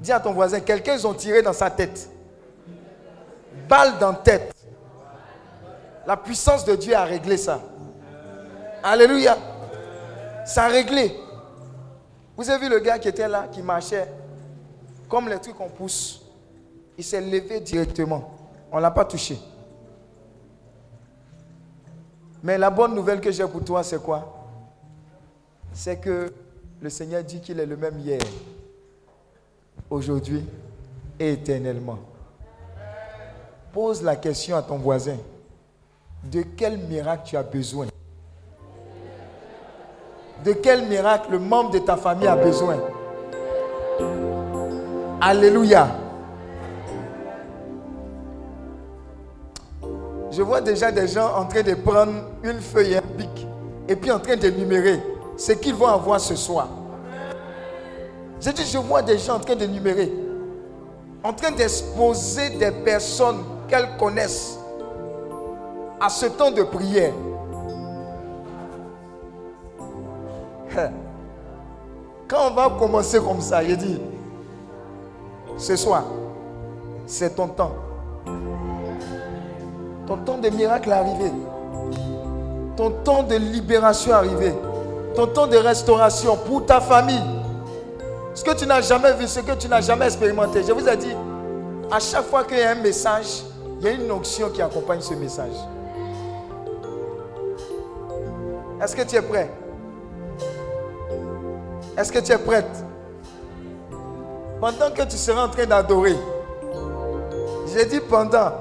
Dis 0.00 0.12
à 0.12 0.18
ton 0.18 0.32
voisin, 0.32 0.60
quelqu'un 0.60 0.94
ils 0.94 1.06
ont 1.06 1.12
tiré 1.12 1.42
dans 1.42 1.52
sa 1.52 1.68
tête. 1.68 2.08
Balle 3.68 3.98
dans 3.98 4.14
tête. 4.14 4.54
La 6.06 6.16
puissance 6.16 6.64
de 6.64 6.74
Dieu 6.74 6.96
a 6.96 7.04
réglé 7.04 7.36
ça. 7.36 7.60
Alléluia. 8.82 9.36
Ça 10.48 10.64
a 10.64 10.68
réglé. 10.68 11.14
Vous 12.34 12.48
avez 12.48 12.64
vu 12.64 12.70
le 12.70 12.78
gars 12.80 12.98
qui 12.98 13.06
était 13.06 13.28
là, 13.28 13.48
qui 13.52 13.60
marchait, 13.60 14.08
comme 15.06 15.28
les 15.28 15.38
trucs 15.38 15.54
qu'on 15.54 15.68
pousse. 15.68 16.22
Il 16.96 17.04
s'est 17.04 17.20
levé 17.20 17.60
directement. 17.60 18.34
On 18.72 18.78
ne 18.78 18.80
l'a 18.80 18.90
pas 18.90 19.04
touché. 19.04 19.38
Mais 22.42 22.56
la 22.56 22.70
bonne 22.70 22.94
nouvelle 22.94 23.20
que 23.20 23.30
j'ai 23.30 23.46
pour 23.46 23.62
toi, 23.62 23.82
c'est 23.82 24.02
quoi? 24.02 24.46
C'est 25.74 25.98
que 25.98 26.32
le 26.80 26.88
Seigneur 26.88 27.22
dit 27.22 27.42
qu'il 27.42 27.60
est 27.60 27.66
le 27.66 27.76
même 27.76 27.98
hier, 27.98 28.22
aujourd'hui 29.90 30.42
et 31.20 31.32
éternellement. 31.32 31.98
Pose 33.70 34.02
la 34.02 34.16
question 34.16 34.56
à 34.56 34.62
ton 34.62 34.78
voisin. 34.78 35.18
De 36.24 36.40
quel 36.56 36.78
miracle 36.78 37.24
tu 37.26 37.36
as 37.36 37.42
besoin? 37.42 37.88
De 40.44 40.52
quel 40.52 40.86
miracle 40.86 41.32
le 41.32 41.38
membre 41.38 41.70
de 41.70 41.78
ta 41.78 41.96
famille 41.96 42.28
a 42.28 42.36
besoin 42.36 42.76
Alléluia. 45.20 45.88
Je 50.30 50.42
vois 50.42 50.60
déjà 50.60 50.92
des 50.92 51.08
gens 51.08 51.34
en 51.36 51.46
train 51.46 51.62
de 51.62 51.74
prendre 51.74 52.12
une 52.44 52.60
feuille 52.60 52.92
et 52.92 52.96
un 52.98 53.02
pic 53.02 53.46
et 53.88 53.96
puis 53.96 54.12
en 54.12 54.20
train 54.20 54.36
de 54.36 54.48
numérer 54.50 55.00
ce 55.36 55.52
qu'ils 55.52 55.74
vont 55.74 55.86
avoir 55.86 56.20
ce 56.20 56.36
soir. 56.36 56.68
J'ai 58.40 58.52
dit, 58.52 58.64
je 58.64 58.78
vois 58.78 59.02
des 59.02 59.18
gens 59.18 59.34
en 59.36 59.40
train 59.40 59.56
de 59.56 59.66
numérer, 59.66 60.12
en 61.24 61.32
train 61.32 61.50
d'exposer 61.50 62.50
des 62.50 62.70
personnes 62.70 63.42
qu'elles 63.66 63.96
connaissent 63.98 64.58
à 66.00 66.08
ce 66.08 66.26
temps 66.26 66.52
de 66.52 66.62
prière. 66.62 67.12
Quand 72.28 72.50
on 72.50 72.54
va 72.54 72.70
commencer 72.78 73.18
comme 73.20 73.40
ça, 73.40 73.62
il 73.62 73.76
dit, 73.76 74.00
ce 75.56 75.76
soir, 75.76 76.04
c'est 77.06 77.34
ton 77.34 77.48
temps. 77.48 77.72
Ton 80.06 80.16
temps 80.18 80.38
de 80.38 80.48
miracle 80.50 80.90
est 80.90 80.92
arrivé. 80.92 81.32
Ton 82.76 82.90
temps 83.02 83.22
de 83.22 83.34
libération 83.34 84.12
est 84.12 84.14
arrivé. 84.14 84.54
Ton 85.14 85.26
temps 85.26 85.46
de 85.46 85.56
restauration 85.56 86.36
pour 86.36 86.64
ta 86.64 86.80
famille. 86.80 87.24
Ce 88.34 88.44
que 88.44 88.54
tu 88.54 88.66
n'as 88.66 88.82
jamais 88.82 89.12
vu, 89.14 89.26
ce 89.26 89.40
que 89.40 89.52
tu 89.52 89.68
n'as 89.68 89.80
jamais 89.80 90.06
expérimenté. 90.06 90.62
Je 90.62 90.72
vous 90.72 90.88
ai 90.88 90.96
dit, 90.96 91.14
à 91.90 91.98
chaque 91.98 92.24
fois 92.24 92.44
qu'il 92.44 92.58
y 92.58 92.62
a 92.62 92.70
un 92.70 92.76
message, 92.76 93.42
il 93.80 93.86
y 93.86 93.88
a 93.88 93.92
une 93.92 94.10
onction 94.12 94.50
qui 94.50 94.62
accompagne 94.62 95.00
ce 95.00 95.14
message. 95.14 95.54
Est-ce 98.80 98.94
que 98.94 99.02
tu 99.02 99.16
es 99.16 99.22
prêt? 99.22 99.50
Est-ce 101.98 102.12
que 102.12 102.20
tu 102.20 102.30
es 102.30 102.38
prête? 102.38 102.84
Pendant 104.60 104.92
que 104.92 105.02
tu 105.02 105.16
seras 105.16 105.46
en 105.46 105.48
train 105.48 105.66
d'adorer, 105.66 106.16
j'ai 107.74 107.84
dit 107.86 107.98
pendant, 107.98 108.52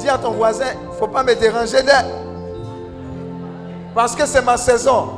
dis 0.00 0.08
à 0.08 0.18
ton 0.18 0.32
voisin, 0.32 0.66
il 0.82 0.88
ne 0.88 0.92
faut 0.94 1.06
pas 1.06 1.22
me 1.22 1.36
déranger 1.36 1.84
d'air. 1.84 2.04
Parce 3.94 4.16
que 4.16 4.26
c'est 4.26 4.42
ma 4.42 4.56
saison. 4.56 5.08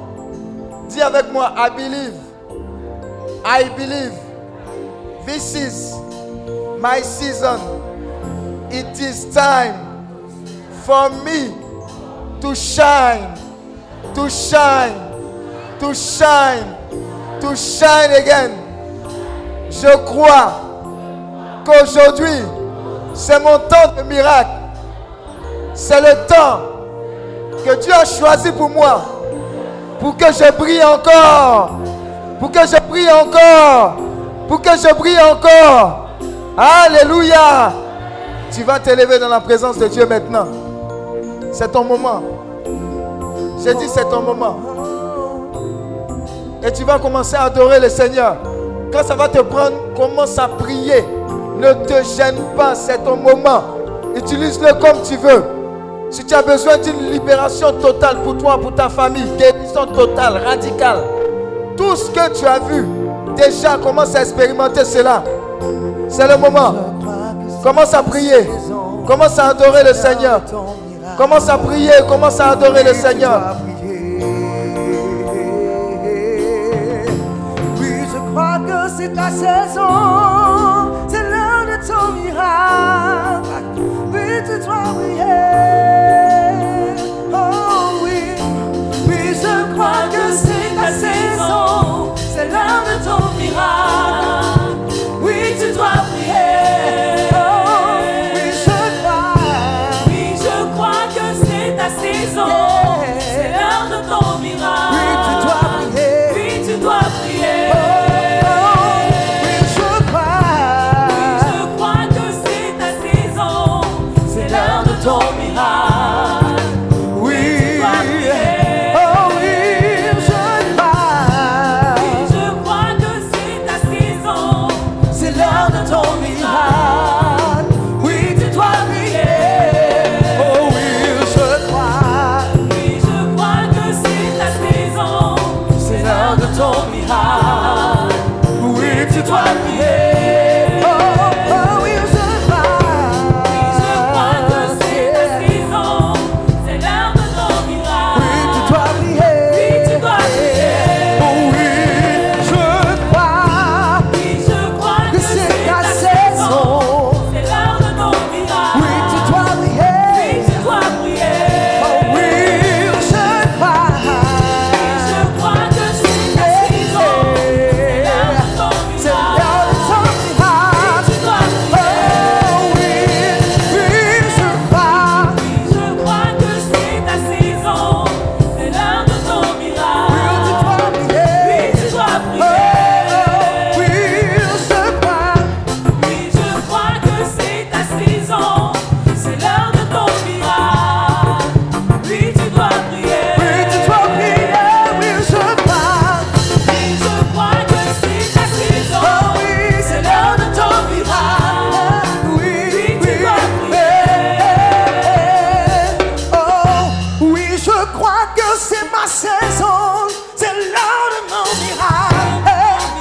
Dis 0.90 1.00
avec 1.00 1.32
moi, 1.32 1.52
I 1.56 1.70
believe. 1.70 2.14
I 3.44 3.64
believe. 3.74 4.12
This 5.24 5.54
is 5.54 5.94
my 6.78 7.00
season. 7.02 7.58
It 8.70 9.00
is 9.00 9.24
time 9.32 9.74
for 10.84 11.08
me 11.24 11.54
to 12.42 12.54
shine, 12.54 13.34
to 14.14 14.28
shine, 14.28 15.07
to 15.80 15.94
shine, 15.94 16.76
to 17.40 17.54
shine 17.56 18.12
again. 18.12 18.50
Je 19.70 19.96
crois 20.04 20.60
qu'aujourd'hui, 21.64 22.42
c'est 23.14 23.38
mon 23.40 23.58
temps 23.58 23.92
de 23.96 24.02
miracle. 24.02 24.50
C'est 25.74 26.00
le 26.00 26.26
temps 26.26 26.60
que 27.64 27.74
Dieu 27.76 27.92
a 27.92 28.04
choisi 28.04 28.50
pour 28.52 28.68
moi, 28.70 29.02
pour 30.00 30.16
que 30.16 30.26
je 30.26 30.50
brille 30.56 30.82
encore, 30.82 31.70
pour 32.40 32.50
que 32.50 32.60
je 32.60 32.80
brille 32.88 33.10
encore, 33.10 33.96
pour 34.48 34.60
que 34.60 34.70
je 34.70 34.94
brille 34.94 35.20
encore. 35.20 36.08
Alléluia. 36.56 37.72
Tu 38.50 38.64
vas 38.64 38.80
t'élever 38.80 39.18
dans 39.18 39.28
la 39.28 39.40
présence 39.40 39.78
de 39.78 39.86
Dieu 39.86 40.06
maintenant. 40.06 40.46
C'est 41.52 41.70
ton 41.70 41.84
moment. 41.84 42.22
J'ai 43.62 43.74
dit 43.74 43.88
c'est 43.88 44.08
ton 44.08 44.22
moment. 44.22 44.77
Et 46.62 46.72
tu 46.72 46.84
vas 46.84 46.98
commencer 46.98 47.36
à 47.36 47.44
adorer 47.44 47.80
le 47.80 47.88
Seigneur. 47.88 48.36
Quand 48.92 49.04
ça 49.04 49.14
va 49.14 49.28
te 49.28 49.38
prendre, 49.38 49.76
commence 49.94 50.38
à 50.38 50.48
prier. 50.48 51.04
Ne 51.59 51.72
te 51.86 52.02
gêne 52.16 52.36
pas, 52.56 52.74
c'est 52.74 52.98
ton 53.04 53.16
moment. 53.16 53.62
Utilise-le 54.16 54.72
comme 54.74 55.02
tu 55.02 55.16
veux. 55.16 55.44
Si 56.11 56.24
tu 56.24 56.34
as 56.34 56.42
besoin 56.42 56.78
d'une 56.78 57.11
libération 57.12 57.72
totale 57.72 58.16
pour 58.24 58.38
toi, 58.38 58.59
pour 58.59 58.74
ta 58.74 58.88
famille, 58.88 59.26
guérison 59.36 59.86
totale, 59.86 60.40
radicale, 60.44 61.00
tout 61.76 61.94
ce 61.96 62.11
que 62.11 62.30
tu 62.38 62.46
as 62.46 62.59
vu, 62.61 62.86
déjà 63.36 63.76
commence 63.76 64.14
à 64.14 64.22
expérimenter 64.22 64.84
cela. 64.84 65.22
C'est 66.09 66.26
le 66.26 66.36
moment. 66.38 66.74
Commence 67.62 67.92
à 67.92 68.02
prier. 68.02 68.48
Commence 69.06 69.38
à 69.38 69.48
adorer 69.48 69.84
le 69.84 69.92
Seigneur. 69.92 70.40
Commence 71.16 71.48
à 71.48 71.59
prier. 71.59 71.92
Commence 72.09 72.40
à 72.40 72.50
adorer 72.50 72.84
le 72.84 72.94
Seigneur. 72.94 73.56
C'est 78.99 79.12
ta 79.12 79.30
saison, 79.30 80.90
c'est 81.07 81.22
l'heure 81.22 81.64
de 81.70 81.76
ton 81.86 82.12
miracle. 82.20 83.80
Oui, 84.12 84.42
tu 84.44 84.59
dois 84.64 84.92
briller. 84.92 86.44
Oh 87.32 88.01
oui, 88.03 88.20
oui, 89.07 89.36
je 89.40 89.72
crois 89.72 90.09
que 90.11 90.32
c'est 90.32 90.74
ta 90.74 90.90
saison, 90.90 92.12
c'est 92.16 92.49
l'heure 92.49 92.82
de 92.90 92.94
ton 93.05 93.22
miracle. 93.38 94.27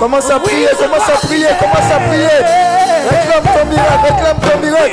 Commence 0.07 0.29
à 0.31 0.39
prier, 0.39 0.67
commence 0.79 1.09
à 1.09 1.17
prier, 1.27 1.47
commence 1.59 1.91
à 1.91 1.99
prier. 1.99 2.29
Réclame 3.09 3.43
ton 3.43 3.65
miracle, 3.65 4.03
réclame 4.05 4.37
ton 4.39 4.59
miracle. 4.61 4.91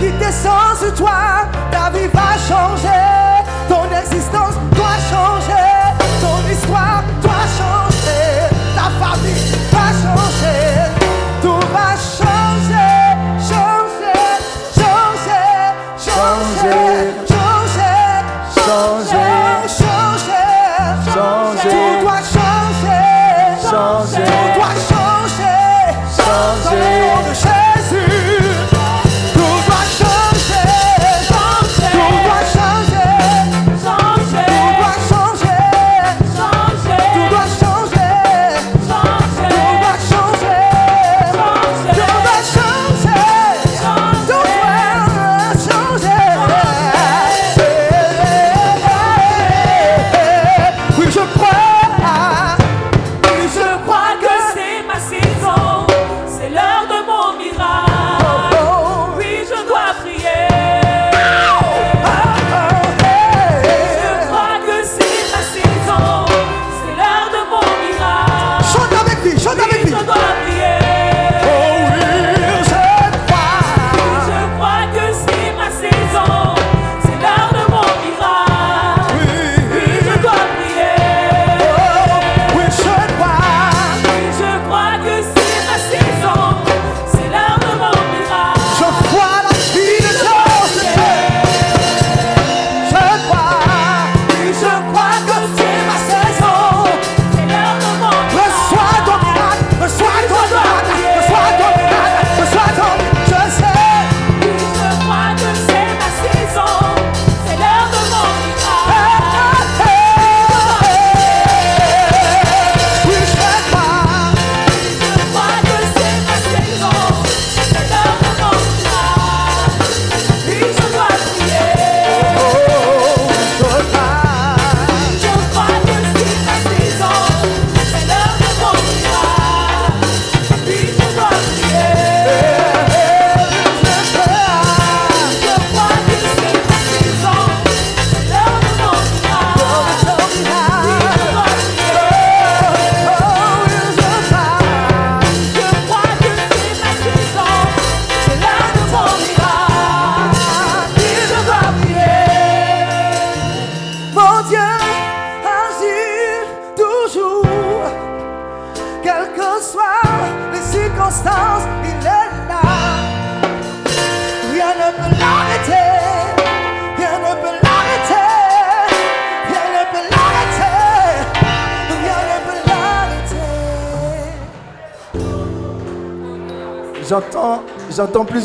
Qui 0.00 0.10
descend 0.18 0.76
sur 0.78 0.94
toi, 0.94 1.33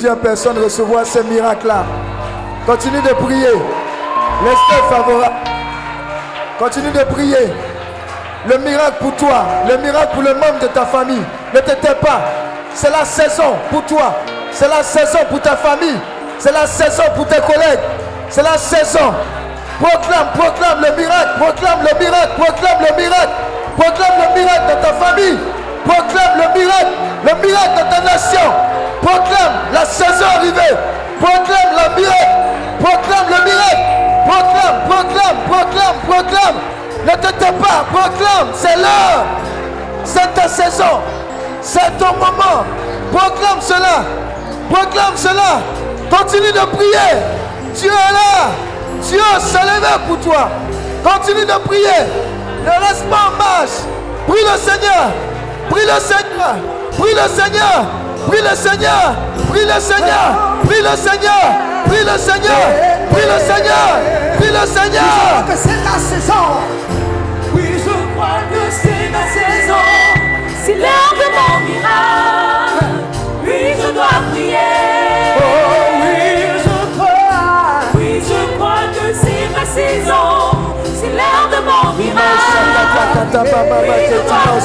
plusieurs 0.10 0.18
personnes 0.20 0.64
recevoir 0.64 1.05
ces 1.05 1.24
miracles-là. 1.24 1.84
Continue 2.66 3.01
de 3.01 3.14
prier. 3.14 3.53
L'esprit 4.43 4.84
favorable. 4.89 5.36
Continue 6.57 6.91
de 6.91 7.03
prier. 7.03 7.53
Le 8.47 8.57
miracle 8.57 8.97
pour 9.01 9.16
toi, 9.18 9.45
le 9.68 9.78
miracle 9.78 10.14
pour 10.14 10.24
le 10.24 10.34
membre 10.34 10.60
de 10.62 10.68
ta 10.68 10.86
famille. 10.86 11.22
Ne 11.53 11.60
te 11.60 11.72
tais 11.72 11.95
pas. 11.95 12.22
C'est 12.74 12.89
la 12.89 13.05
saison 13.05 13.55
pour 13.70 13.84
toi. 13.86 14.16
C'est 14.51 14.68
la 14.68 14.82
saison 14.82 15.20
pour 15.30 15.41
ta 15.41 15.55
famille. 15.55 15.99
C'est 16.39 16.53
la 16.53 16.66
saison 16.66 17.03
pour 17.16 17.28
tes 17.28 17.41
collègues. 17.41 17.80
C'est 18.30 18.43
la 18.43 18.57
saison. 18.57 19.14
Proclame, 19.80 20.28
proclame 20.34 20.82
le 20.82 21.01
miracle. 21.01 21.39
Proclame 21.39 21.80
le 21.82 21.99
miracle. 21.99 22.32
Proclame 22.36 22.80
le 22.89 23.01
miracle. 23.01 23.34
Proclame 23.78 24.14
le 24.18 24.41
miracle 24.41 24.62
dans 24.70 24.82
ta 24.82 24.93
famille. 24.93 25.38
Proclame 25.86 26.38
le 26.38 26.60
miracle. 26.60 26.93
Le 27.26 27.47
miracle 27.47 27.76
dans 27.76 27.89
ta 27.89 28.01
nation. 28.01 28.68
Proclame 29.02 29.74
la 29.74 29.86
saison 29.86 30.26
arrivée. 30.36 30.76
Proclame 31.20 31.72
le 31.72 32.02
miracle. 32.02 32.39
Proclame 32.80 33.28
le 33.30 33.45
miracle. 33.45 34.00
Proclame, 34.28 34.78
proclame, 34.88 35.38
proclame, 35.47 35.95
proclame. 36.08 36.56
Ne 37.06 37.12
te 37.12 37.34
tais 37.34 37.52
pas. 37.54 37.86
Proclame. 37.91 38.50
C'est 38.54 38.76
l'heure. 38.76 39.26
C'est 40.04 40.34
ta 40.34 40.47
saison. 40.47 41.02
C'est 41.62 41.97
ton 41.97 42.14
moment. 42.14 42.66
Proclame 43.12 43.62
cela. 43.62 44.04
Proclame 44.70 45.16
cela. 45.16 45.62
Continue 46.10 46.52
de 46.52 46.66
prier. 46.76 47.20
Dieu 47.76 47.91
est 47.91 48.14
là. 48.14 48.52
Dieu 49.02 49.20
s'est 49.39 49.58
levé 49.60 49.93
pour 50.08 50.20
toi. 50.20 50.50
Continue 51.04 51.45
de 51.45 51.68
prier. 51.68 52.06
Ne 52.66 52.88
reste 52.88 53.10
pas 53.10 53.30
en 53.30 53.38
marche. 53.38 53.80
Prie 54.28 54.41
le 54.41 54.58
Seigneur. 54.58 55.12
Prie 55.70 55.86
le 55.86 56.00
Seigneur. 56.00 56.56
Prie 56.97 57.14
le 57.14 57.30
Seigneur. 57.30 57.86
Prie 58.30 58.41
le 58.41 58.55
Seigneur. 58.55 59.15
Prie 59.49 59.65
le 59.65 59.80
Seigneur. 59.82 60.59
Prie 60.63 60.82
le 60.82 60.95
Seigneur. 60.95 61.45
Prie 61.88 62.03
le 62.03 62.17
Seigneur. 62.19 62.65
Prie 63.09 63.25
le 63.25 63.39
Seigneur. 63.39 63.89
Prie 64.38 64.49
le 64.49 64.67
Seigneur. 64.67 65.45
que 65.47 65.55
c'est 65.55 65.84
ta 65.84 65.97
saison. 65.97 66.45
Oui, 67.55 67.63
je 67.84 68.13
crois 68.13 68.41
que 68.51 68.71
c'est 68.71 69.11
ta 69.11 69.23
saison. 69.34 69.73
C'est 70.63 70.75
l'heure 70.75 71.15
de 71.15 71.25
mon 71.34 71.73
miracle. 71.73 72.39
Oui, 83.30 83.36
je 84.09 84.17
dois 84.25 84.57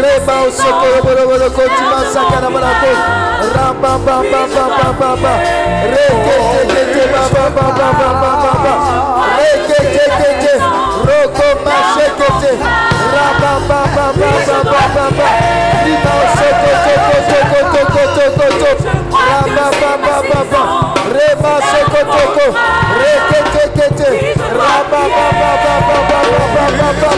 Reba 0.00 0.34
o 0.46 0.50
sokoro 0.50 0.98
bolo 1.02 1.22
bolo 1.26 1.50
koti 1.50 1.82
masakara 1.90 2.48
balako. 2.48 2.90
Ramba 3.54 3.92
ba 4.06 4.16
ba 4.30 4.42
ba 4.54 4.64
ba 4.78 4.88
ba 5.00 5.10
ba. 5.22 5.34
Reke 5.90 6.36
te 6.70 6.72
te 6.74 6.82
te 6.94 7.04
ba 7.12 7.24
ba. 7.44 7.64
Roko 11.06 11.48
masheke. 11.64 12.52
Raba 13.14 13.52
ba 13.68 13.80
ba 13.94 14.06
ba. 14.16 14.28
Raba 21.12 22.79
Rapa, 26.78 27.10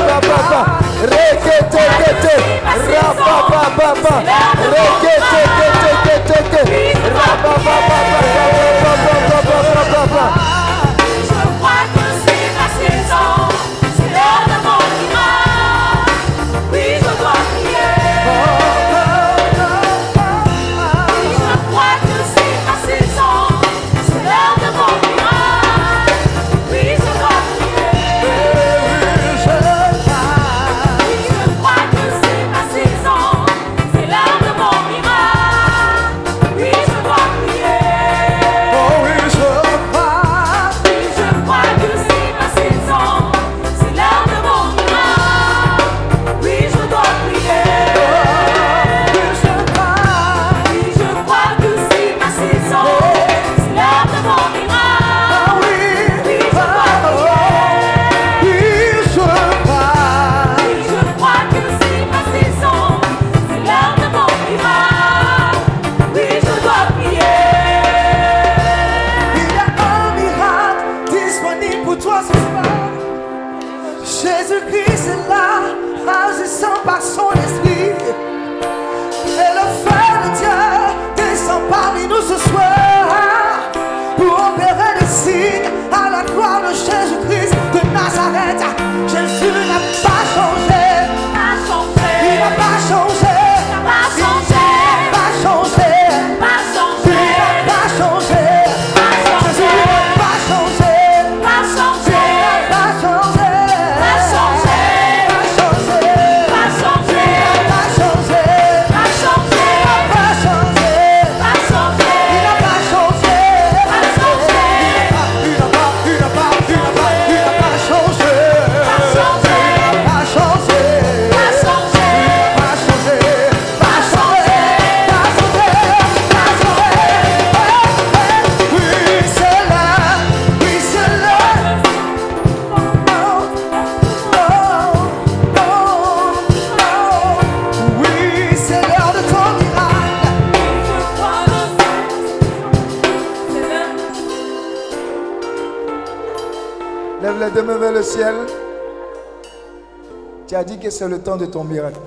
Tu 150.46 150.54
as 150.54 150.64
dit 150.64 150.78
que 150.78 150.90
c'est 150.90 151.08
le 151.08 151.18
temps 151.20 151.38
de 151.38 151.46
ton 151.46 151.64
miracle. 151.64 151.98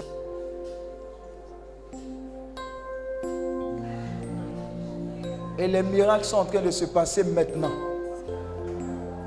Et 5.58 5.68
les 5.68 5.82
miracles 5.82 6.26
sont 6.26 6.38
en 6.38 6.45
train 6.45 6.62
de 6.62 6.70
se 6.70 6.86
passer 6.86 7.24
maintenant. 7.24 7.72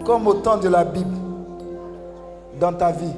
Comme 0.07 0.29
au 0.29 0.35
temps 0.35 0.57
de 0.57 0.69
la 0.69 0.85
Bible. 0.85 1.17
Dans 2.61 2.73
ta 2.73 2.93
vie. 2.93 3.15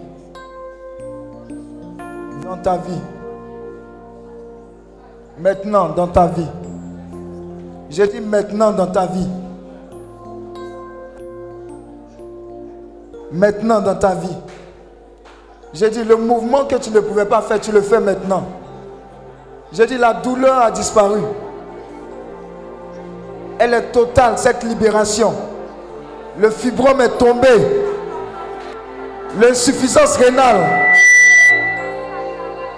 Dans 2.42 2.56
ta 2.56 2.78
vie. 2.78 3.02
Maintenant, 5.38 5.90
dans 5.90 6.08
ta 6.08 6.28
vie. 6.28 6.48
Je 7.90 8.04
dis 8.04 8.20
maintenant 8.20 8.72
dans 8.72 8.86
ta 8.86 9.04
vie. 9.04 9.28
Maintenant 13.40 13.80
dans 13.80 13.94
ta 13.94 14.14
vie. 14.14 14.36
J'ai 15.72 15.88
dit, 15.88 16.04
le 16.04 16.16
mouvement 16.16 16.66
que 16.66 16.74
tu 16.74 16.90
ne 16.90 17.00
pouvais 17.00 17.24
pas 17.24 17.40
faire, 17.40 17.58
tu 17.58 17.72
le 17.72 17.80
fais 17.80 17.98
maintenant. 17.98 18.44
J'ai 19.72 19.86
dit, 19.86 19.96
la 19.96 20.12
douleur 20.12 20.58
a 20.58 20.70
disparu. 20.70 21.20
Elle 23.58 23.72
est 23.72 23.92
totale, 23.92 24.34
cette 24.36 24.62
libération. 24.62 25.32
Le 26.38 26.50
fibrome 26.50 27.00
est 27.00 27.16
tombé. 27.16 27.48
L'insuffisance 29.40 30.18
rénale 30.18 30.60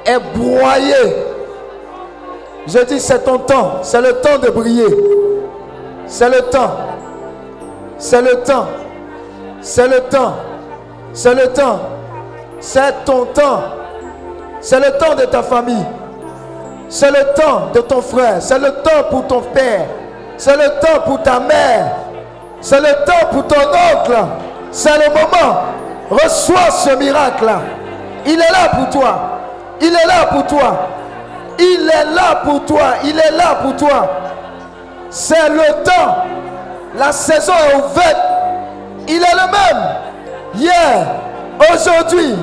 est 0.06 0.20
broyée. 0.36 1.16
Je 2.68 2.78
dis, 2.84 3.00
c'est 3.00 3.24
ton 3.24 3.38
temps. 3.38 3.80
C'est 3.82 4.00
le 4.00 4.12
temps 4.20 4.38
de 4.38 4.48
briller. 4.48 4.96
C'est 6.06 6.28
le 6.28 6.42
temps. 6.42 6.76
C'est 7.98 8.22
le 8.22 8.44
temps. 8.44 8.68
C'est 9.60 9.88
le 9.88 9.98
temps. 10.08 10.36
C'est 11.12 11.34
le 11.34 11.48
temps. 11.48 11.80
C'est 12.60 13.04
ton 13.04 13.26
temps. 13.26 13.62
C'est 14.60 14.78
le 14.78 14.96
temps 14.98 15.14
de 15.14 15.24
ta 15.24 15.42
famille. 15.42 15.84
C'est 16.88 17.10
le 17.10 17.34
temps 17.34 17.68
de 17.74 17.80
ton 17.80 18.00
frère. 18.00 18.36
C'est 18.40 18.58
le 18.58 18.70
temps 18.82 19.04
pour 19.10 19.26
ton 19.26 19.40
père. 19.40 19.86
C'est 20.36 20.56
le 20.56 20.80
temps 20.80 21.00
pour 21.04 21.22
ta 21.22 21.40
mère. 21.40 21.92
C'est 22.60 22.80
le 22.80 23.04
temps 23.04 23.26
pour 23.30 23.46
ton 23.46 23.60
oncle. 23.60 24.16
C'est 24.70 24.96
le 24.96 25.08
moment. 25.08 25.62
Reçois 26.10 26.70
ce 26.70 26.90
miracle. 26.96 27.50
Il 28.24 28.34
est 28.34 28.52
là 28.52 28.68
pour 28.72 28.90
toi. 28.90 29.18
Il 29.80 29.88
est 29.88 30.06
là 30.06 30.26
pour 30.30 30.46
toi. 30.46 30.88
Il 31.58 31.90
est 31.90 32.14
là 32.14 32.36
pour 32.44 32.64
toi. 32.64 32.94
Il 33.04 33.18
est 33.18 33.36
là 33.36 33.56
pour 33.62 33.76
toi. 33.76 34.08
C'est 35.10 35.48
le 35.48 35.82
temps. 35.82 36.24
La 36.94 37.12
saison 37.12 37.52
est 37.70 37.76
ouverte. 37.76 38.16
Il 39.08 39.16
est 39.16 39.34
le 39.34 39.50
même. 39.50 39.88
Hier, 40.54 41.06
aujourd'hui, 41.72 42.34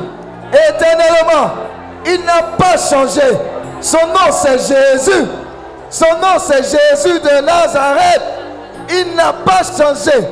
éternellement. 0.51 1.51
Il 2.05 2.23
n'a 2.23 2.41
pas 2.57 2.77
changé. 2.77 3.37
Son 3.81 4.07
nom 4.07 4.31
c'est 4.31 4.57
Jésus. 4.57 5.27
Son 5.89 6.17
nom 6.21 6.37
c'est 6.39 6.63
Jésus 6.63 7.19
de 7.19 7.41
Nazareth. 7.41 8.21
Il 8.89 9.15
n'a 9.15 9.33
pas 9.33 9.61
changé. 9.63 10.27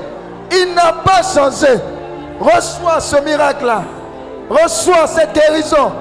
Il 0.51 0.73
n'a 0.73 0.93
pas 1.03 1.21
changé. 1.21 1.79
Reçois 2.39 2.99
ce 2.99 3.17
miracle-là. 3.17 3.83
Reçois 4.49 5.07
cette 5.07 5.33
guérison. 5.33 5.91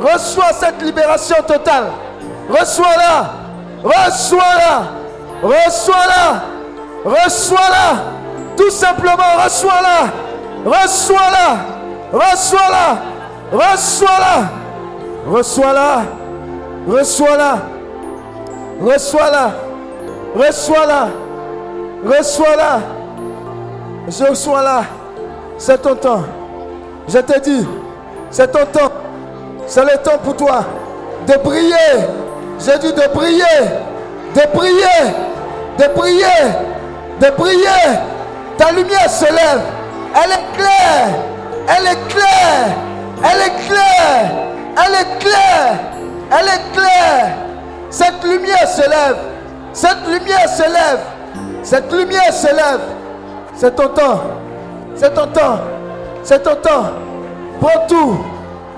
Reçois 0.00 0.52
cette 0.52 0.82
libération 0.82 1.36
totale. 1.46 1.86
Reçois-la. 2.50 3.30
Reçois-la. 3.82 4.82
Reçois-la. 5.42 6.42
Reçois-la. 7.04 8.02
Tout 8.56 8.70
simplement, 8.70 9.42
reçois-la. 9.42 10.25
Reçois-la. 10.66 11.56
Reçois-la. 12.12 12.98
Reçois-la. 13.52 14.50
Reçois-la. 15.32 16.02
Reçois-la. 16.88 17.58
Reçois-la. 18.80 19.50
Reçois-la. 20.36 21.08
Reçois-la. 22.04 22.96
Je 24.08 24.24
reçois 24.24 24.62
là. 24.62 24.84
C'est 25.58 25.82
ton 25.82 25.96
temps. 25.96 26.22
Je 27.08 27.18
te 27.18 27.40
dis, 27.40 27.66
c'est 28.30 28.50
ton 28.52 28.64
temps. 28.66 28.92
C'est 29.66 29.82
le 29.82 29.96
temps 30.02 30.18
pour 30.22 30.36
toi 30.36 30.64
de 31.26 31.36
briller. 31.38 32.06
J'ai 32.60 32.78
dit 32.78 32.92
de 32.92 33.12
briller. 33.12 33.44
De 34.34 34.56
briller. 34.56 34.86
De 35.78 35.94
briller. 35.94 36.26
De 37.20 37.30
briller. 37.36 37.98
Ta 38.56 38.70
lumière 38.70 39.10
se 39.10 39.24
lève. 39.24 39.60
Elle 40.14 40.32
est 40.32 40.56
claire. 40.56 41.08
Elle 41.68 41.86
est 41.86 42.08
claire. 42.08 42.76
Elle 43.24 43.40
est 43.40 43.66
claire. 43.66 44.30
Elle 44.76 44.94
est 44.94 45.18
claire. 45.18 45.78
Elle 46.30 46.48
est 46.48 46.72
claire. 46.72 47.36
Cette 47.90 48.24
lumière 48.24 48.68
se 48.68 48.82
lève. 48.82 49.16
Cette 49.72 50.06
lumière 50.06 50.48
se 50.48 50.62
lève. 50.62 51.00
Cette 51.62 51.92
lumière 51.92 52.32
se 52.32 52.46
lève. 52.46 52.80
C'est 53.54 53.74
ton 53.74 53.88
temps. 53.88 54.20
C'est 54.94 55.14
ton 55.14 55.26
temps. 55.26 55.60
C'est 56.22 56.42
ton 56.42 56.54
temps. 56.56 56.90
Prends 57.60 57.86
tout. 57.88 58.18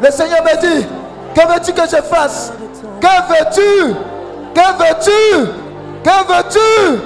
Le 0.00 0.10
Seigneur 0.10 0.42
me 0.42 0.60
dit, 0.60 0.86
que 1.34 1.40
veux-tu 1.40 1.72
que 1.72 1.82
je 1.82 2.02
fasse? 2.02 2.52
Que 3.00 3.06
veux-tu? 3.06 3.94
Que 4.54 4.60
veux-tu? 4.78 5.46
Que 6.04 6.26
veux-tu? 6.28 7.00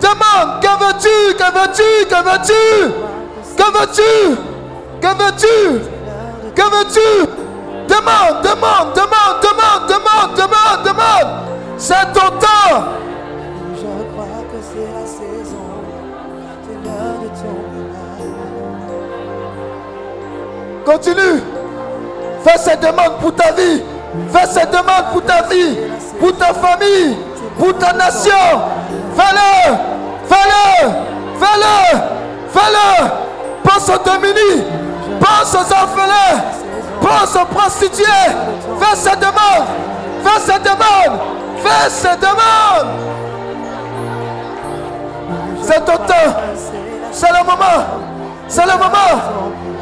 Demande, 0.00 0.60
que 0.60 0.84
veux-tu? 0.84 1.34
Que 1.36 1.44
veux-tu? 1.44 2.06
Que 2.08 2.16
veux-tu? 2.24 2.94
Que 3.56 3.78
veux-tu? 3.78 4.36
Que 5.00 5.08
veux-tu? 5.08 5.80
Que 6.54 6.62
veux-tu? 6.62 7.10
Demande, 7.88 8.42
demande, 8.42 8.94
demande, 8.94 9.40
demande, 9.42 9.86
demande, 9.88 10.34
demande, 10.36 10.82
demande. 10.84 11.30
C'est 11.76 12.12
ton 12.12 12.30
temps. 12.38 12.84
Je 13.74 13.90
crois 14.12 14.42
que 14.50 14.58
c'est 14.62 14.88
la 14.92 15.06
saison, 15.06 15.66
c'est 16.66 16.78
l'heure 16.84 17.18
de 17.22 17.28
ton 17.28 17.56
Continue. 20.92 21.42
Fais 22.44 22.58
cette 22.58 22.80
demande 22.80 23.18
pour 23.20 23.34
ta 23.34 23.52
vie. 23.52 23.82
Fais 24.32 24.46
cette 24.46 24.70
demande 24.70 25.12
pour 25.12 25.22
ta 25.24 25.42
vie, 25.48 25.76
pour 26.20 26.36
ta 26.36 26.54
famille, 26.54 27.16
pour 27.58 27.76
ta 27.76 27.92
nation. 27.92 28.32
Fais-le. 29.16 29.74
Fais-le. 30.28 30.90
Fais-le. 31.40 31.98
Fais-le. 32.52 33.24
Pense 33.64 33.88
aux 33.88 33.98
démunis. 33.98 34.64
Pense 35.20 35.54
aux 35.54 35.72
orphelins. 35.72 36.42
Pense 37.00 37.34
aux 37.34 37.46
prostituées. 37.46 38.04
Fais 38.80 38.96
cette 38.96 39.18
demande. 39.18 39.66
Fais 40.22 40.40
cette 40.40 40.62
demande. 40.62 41.20
Fais 41.62 41.90
cette 41.90 42.20
demande. 42.20 42.86
C'est 45.62 45.84
ton 45.84 45.96
temps. 45.96 46.36
C'est 47.10 47.32
le 47.32 47.44
moment. 47.44 47.84
C'est 48.48 48.66
le 48.66 48.72
moment. 48.72 49.22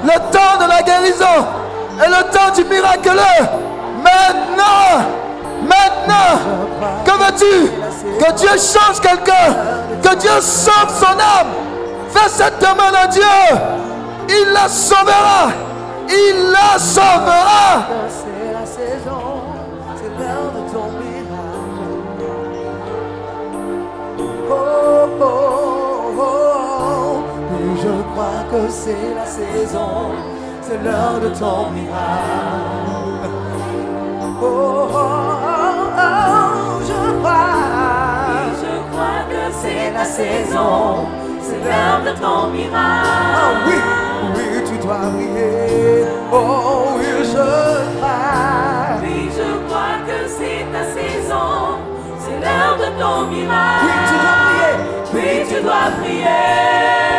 Le 0.05 0.18
temps 0.30 0.64
de 0.64 0.68
la 0.68 0.83
guérison. 0.83 1.47
Et 2.05 2.09
le 2.09 2.30
temps 2.30 2.53
du 2.55 2.64
miraculeux. 2.64 3.49
Maintenant. 4.03 5.07
Maintenant. 5.62 6.39
Que 7.05 7.11
veux-tu? 7.11 7.70
Que 8.24 8.33
Dieu 8.33 8.51
change 8.51 9.01
quelqu'un. 9.01 9.55
Que 10.03 10.14
Dieu 10.16 10.41
sauve 10.41 10.89
son 10.89 11.12
âme. 11.12 11.72
Fais 12.13 12.29
cette 12.29 12.59
demande 12.61 12.95
à 12.95 13.07
Dieu. 13.07 13.23
Il 14.29 14.53
la 14.53 14.69
sauvera. 14.69 15.51
Il 16.09 16.53
la 16.53 16.79
sauvera. 16.79 17.87
C'est 18.09 18.53
la 18.53 18.67
saison, 18.67 19.43
c'est 19.97 20.13
l'heure 20.19 20.51
de 20.53 20.63
ton 20.73 20.89
miracle. 21.01 22.25
Oh, 24.19 24.55
oh, 25.21 25.25
oh, 26.19 26.21
oh. 26.21 27.23
Je 27.83 27.93
crois 28.13 28.43
que 28.51 28.71
c'est 28.71 29.15
la 29.15 29.27
saison, 29.27 29.93
c'est 30.61 30.81
l'heure 30.83 31.19
de 31.21 31.29
ton 31.29 31.71
miracle. 31.71 33.31
Oh, 34.21 34.45
oh, 34.45 34.89
oh, 34.93 34.99
oh, 35.97 36.81
je 36.87 37.01
crois. 37.21 38.53
Je 38.61 38.73
crois 38.91 39.21
que 39.31 39.43
c'est 39.63 39.91
la 39.93 40.05
saison, 40.05 41.07
c'est 41.53 41.69
l'heure 41.69 42.01
de 42.05 42.19
ton 42.19 42.49
miracle. 42.49 43.09
Ah 43.37 43.51
oui, 43.67 43.75
oui, 44.35 44.65
tu 44.67 44.79
dois 44.79 44.99
briller. 45.13 46.05
Oh 46.33 46.97
oui, 46.97 47.05
je 47.21 47.97
crois. 47.97 48.99
Oui, 49.03 49.31
je 49.37 49.49
crois 49.67 49.97
que 50.07 50.29
c'est 50.29 50.65
ta 50.73 50.85
saison, 50.97 51.79
c'est 52.19 52.39
l'heure 52.41 52.77
de 52.79 52.89
ton 53.01 53.27
miracle. 53.27 53.85
Oui, 53.85 53.93
tu 54.09 54.15
dois 54.23 54.37
briller. 54.43 54.77
Oui, 55.15 55.47
tu 55.49 55.63
dois 55.63 55.91
prier. 56.01 57.12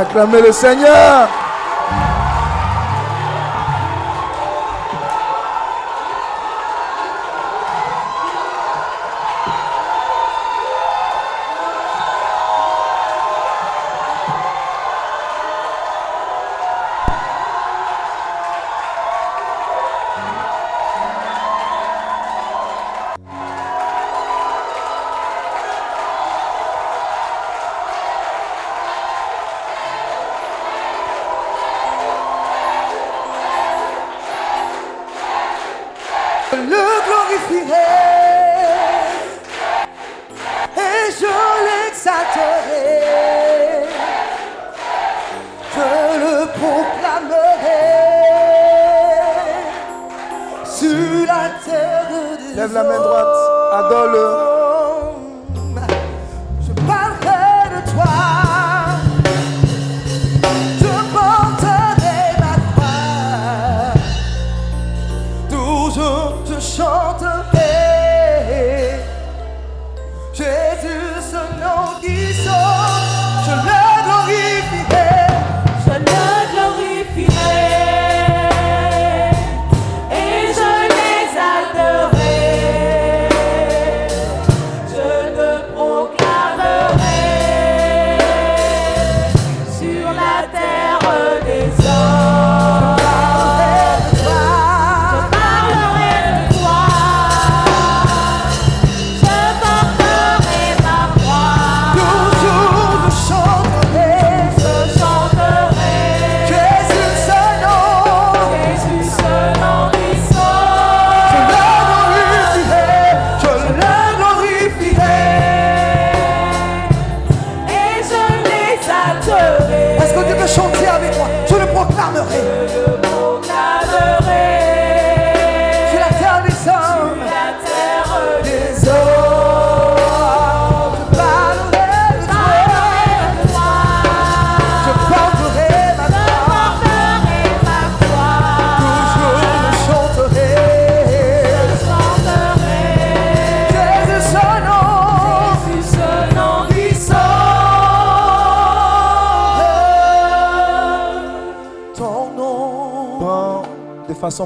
Acclamer 0.00 0.40
le 0.42 0.52
Seigneur 0.52 1.28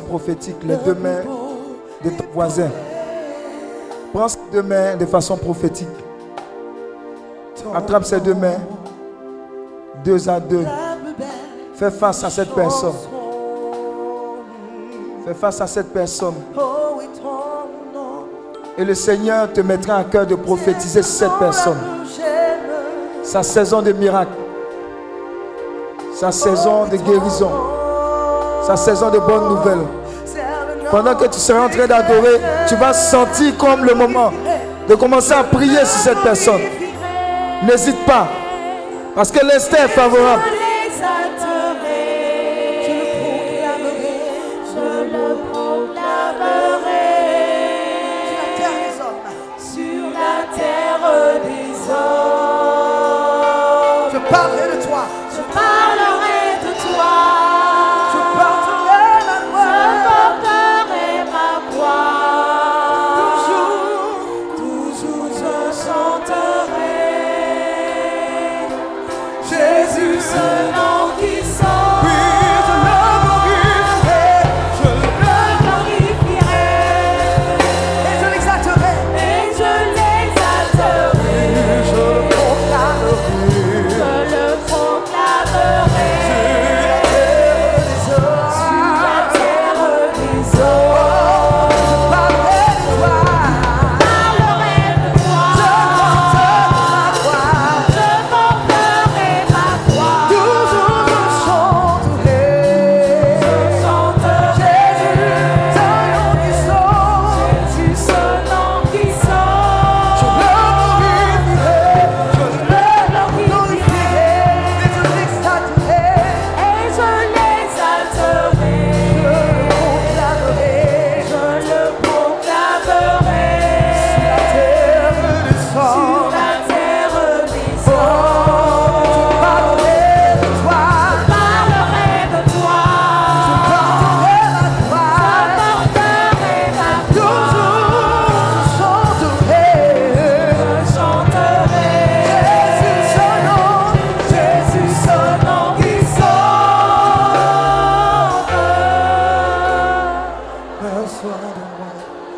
prophétique 0.00 0.56
les 0.64 0.76
deux 0.76 0.94
mains 0.94 1.22
de 2.04 2.10
ton 2.10 2.24
voisin. 2.32 2.70
Prends 4.12 4.28
ces 4.28 4.38
deux 4.52 4.62
mains 4.62 4.96
de 4.96 5.06
façon 5.06 5.36
prophétique. 5.36 5.88
Attrape 7.74 8.04
ces 8.04 8.20
deux 8.20 8.34
mains, 8.34 8.58
deux 10.04 10.28
à 10.28 10.38
deux. 10.38 10.64
Fais 11.74 11.90
face 11.90 12.22
à 12.22 12.30
cette 12.30 12.54
personne. 12.54 12.94
Fais 15.26 15.34
face 15.34 15.60
à 15.60 15.66
cette 15.66 15.92
personne. 15.92 16.34
Et 18.76 18.84
le 18.84 18.94
Seigneur 18.94 19.52
te 19.52 19.60
mettra 19.60 19.96
à 19.96 20.04
cœur 20.04 20.26
de 20.26 20.34
prophétiser 20.34 21.02
cette 21.02 21.36
personne. 21.38 21.78
Sa 23.22 23.42
saison 23.42 23.82
de 23.82 23.92
miracle. 23.92 24.32
Sa 26.14 26.30
saison 26.30 26.86
de 26.86 26.96
guérison. 26.96 27.73
Sa 28.66 28.76
saison 28.76 29.10
de 29.10 29.18
bonnes 29.18 29.48
nouvelles. 29.48 29.86
Pendant 30.90 31.14
que 31.14 31.26
tu 31.26 31.38
seras 31.38 31.66
en 31.66 31.68
train 31.68 31.86
d'adorer, 31.86 32.40
tu 32.68 32.76
vas 32.76 32.92
sentir 32.92 33.56
comme 33.58 33.84
le 33.84 33.94
moment 33.94 34.32
de 34.88 34.94
commencer 34.94 35.32
à 35.32 35.42
prier 35.44 35.84
sur 35.84 36.00
cette 36.00 36.22
personne. 36.22 36.60
N'hésite 37.66 38.04
pas. 38.06 38.26
Parce 39.14 39.30
que 39.30 39.44
l'instant 39.44 39.76
est 39.84 39.88
favorable. 39.88 40.42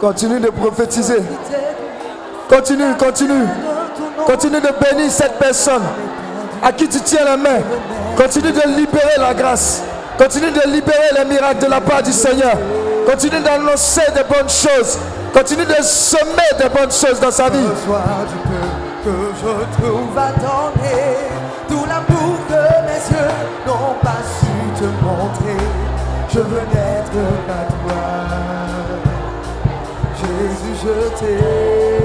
Continue 0.06 0.38
de 0.38 0.50
prophétiser. 0.50 1.20
Continue, 2.48 2.94
continue. 2.96 3.44
Continue 4.24 4.60
de 4.60 4.68
bénir 4.80 5.10
cette 5.10 5.36
personne 5.36 5.82
à 6.62 6.70
qui 6.70 6.88
tu 6.88 7.00
tiens 7.00 7.24
la 7.24 7.36
main. 7.36 7.58
Continue 8.16 8.52
de 8.52 8.76
libérer 8.76 9.18
la 9.18 9.34
grâce. 9.34 9.82
Continue 10.16 10.52
de 10.52 10.70
libérer 10.70 11.10
les 11.18 11.24
miracles 11.24 11.64
de 11.64 11.68
la 11.68 11.80
part 11.80 12.04
du 12.04 12.12
Seigneur. 12.12 12.54
Continue 13.04 13.40
d'annoncer 13.40 14.02
de 14.14 14.22
bonnes 14.32 14.48
choses. 14.48 14.96
Continue 15.34 15.64
de 15.64 15.82
semer 15.82 16.52
de 16.62 16.68
bonnes 16.68 16.92
choses 16.92 17.18
dans 17.20 17.32
sa 17.32 17.48
vie. 17.48 17.66
take. 31.18 31.95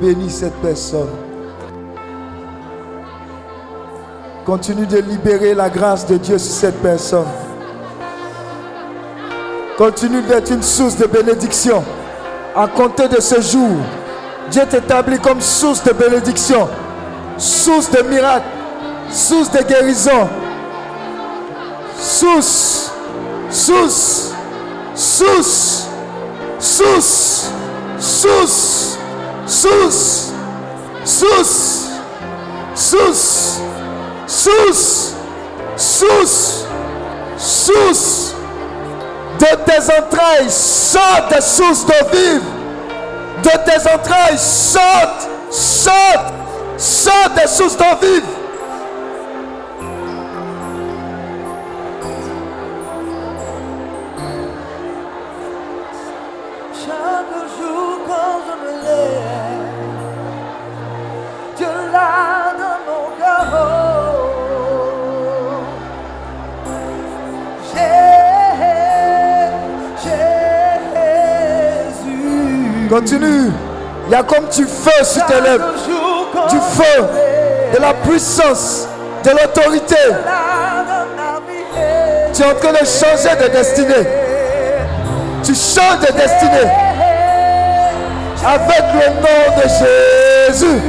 Bénir 0.00 0.30
cette 0.30 0.54
personne. 0.62 1.08
Continue 4.46 4.86
de 4.86 4.98
libérer 4.98 5.54
la 5.54 5.68
grâce 5.68 6.06
de 6.06 6.16
Dieu 6.16 6.38
sur 6.38 6.52
cette 6.52 6.80
personne. 6.80 7.26
Continue 9.76 10.22
d'être 10.22 10.52
une 10.52 10.62
source 10.62 10.96
de 10.96 11.06
bénédiction. 11.06 11.82
À 12.54 12.66
compter 12.68 13.08
de 13.08 13.20
ce 13.20 13.40
jour, 13.40 13.76
Dieu 14.50 14.62
t'établit 14.70 15.18
comme 15.18 15.40
source 15.40 15.82
de 15.82 15.92
bénédiction, 15.92 16.68
source 17.36 17.90
de 17.90 18.02
miracles, 18.02 18.46
source 19.10 19.50
de 19.50 19.62
guérison, 19.62 20.28
source, 21.98 22.92
source, 23.50 24.32
source, 24.94 25.88
source, 26.58 27.50
source, 27.98 28.77
SUS, 29.48 30.32
SUS, 31.04 31.88
SUS, 32.74 33.60
SUS, 34.26 35.14
SUS, 35.76 36.66
SUS. 37.38 38.34
De 39.38 39.46
tes 39.64 39.90
entrailles 39.98 40.50
saute 40.50 41.28
des 41.34 41.40
sources 41.40 41.86
d'eau 41.86 42.08
vive. 42.12 42.42
De 43.42 43.50
tes 43.64 43.90
entrailles 43.90 44.36
saute, 44.36 45.28
saute, 45.50 46.32
saute 46.76 47.34
des 47.40 47.48
sources 47.48 47.76
d'eau 47.76 47.84
vive. 48.02 48.47
Continue. 72.88 73.50
Il 74.06 74.12
y 74.12 74.14
a 74.14 74.22
comme 74.22 74.46
du 74.48 74.64
feu 74.64 75.04
sur 75.04 75.26
tes 75.26 75.40
lèvres. 75.40 75.72
Du 76.48 76.56
feu, 76.56 77.04
de 77.74 77.80
la 77.80 77.92
puissance, 77.94 78.88
de 79.22 79.30
l'autorité. 79.30 79.96
Tu 82.32 82.42
es 82.42 82.46
en 82.46 82.54
train 82.54 82.72
de 82.72 82.86
changer 82.86 83.36
de 83.42 83.48
destinée. 83.52 84.08
Tu 85.42 85.54
changes 85.54 86.00
de 86.00 86.12
destinée. 86.12 86.70
Avec 88.46 88.84
le 88.94 89.08
nom 89.20 89.56
de 89.56 89.62
Jésus. 90.48 90.80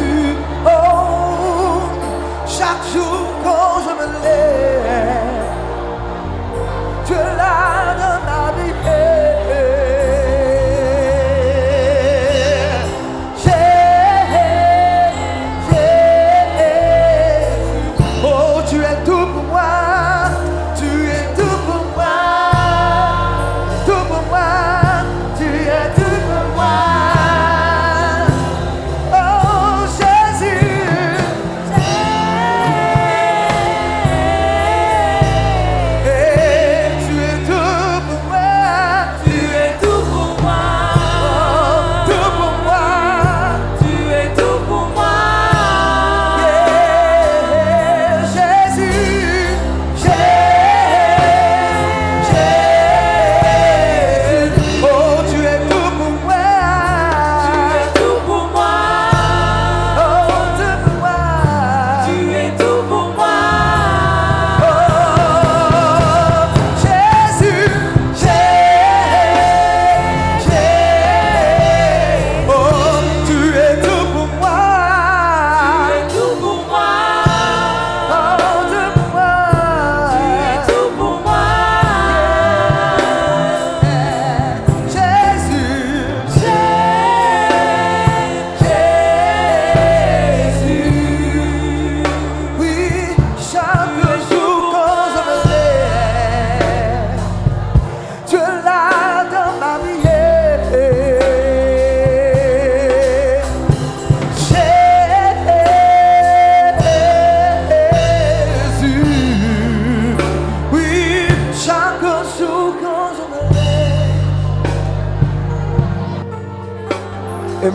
Chaque 2.48 2.94
jour 2.94 3.19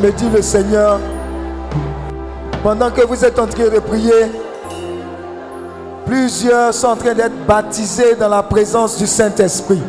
Me 0.02 0.10
dit 0.10 0.28
le 0.28 0.42
Seigneur, 0.42 0.98
pendant 2.62 2.90
que 2.90 3.02
vous 3.02 3.24
êtes 3.24 3.38
en 3.38 3.46
train 3.46 3.68
de 3.68 3.78
prier, 3.78 4.32
plusieurs 6.04 6.74
sont 6.74 6.88
en 6.88 6.96
train 6.96 7.14
d'être 7.14 7.46
baptisés 7.46 8.16
dans 8.16 8.28
la 8.28 8.42
présence 8.42 8.98
du 8.98 9.06
Saint-Esprit. 9.06 9.80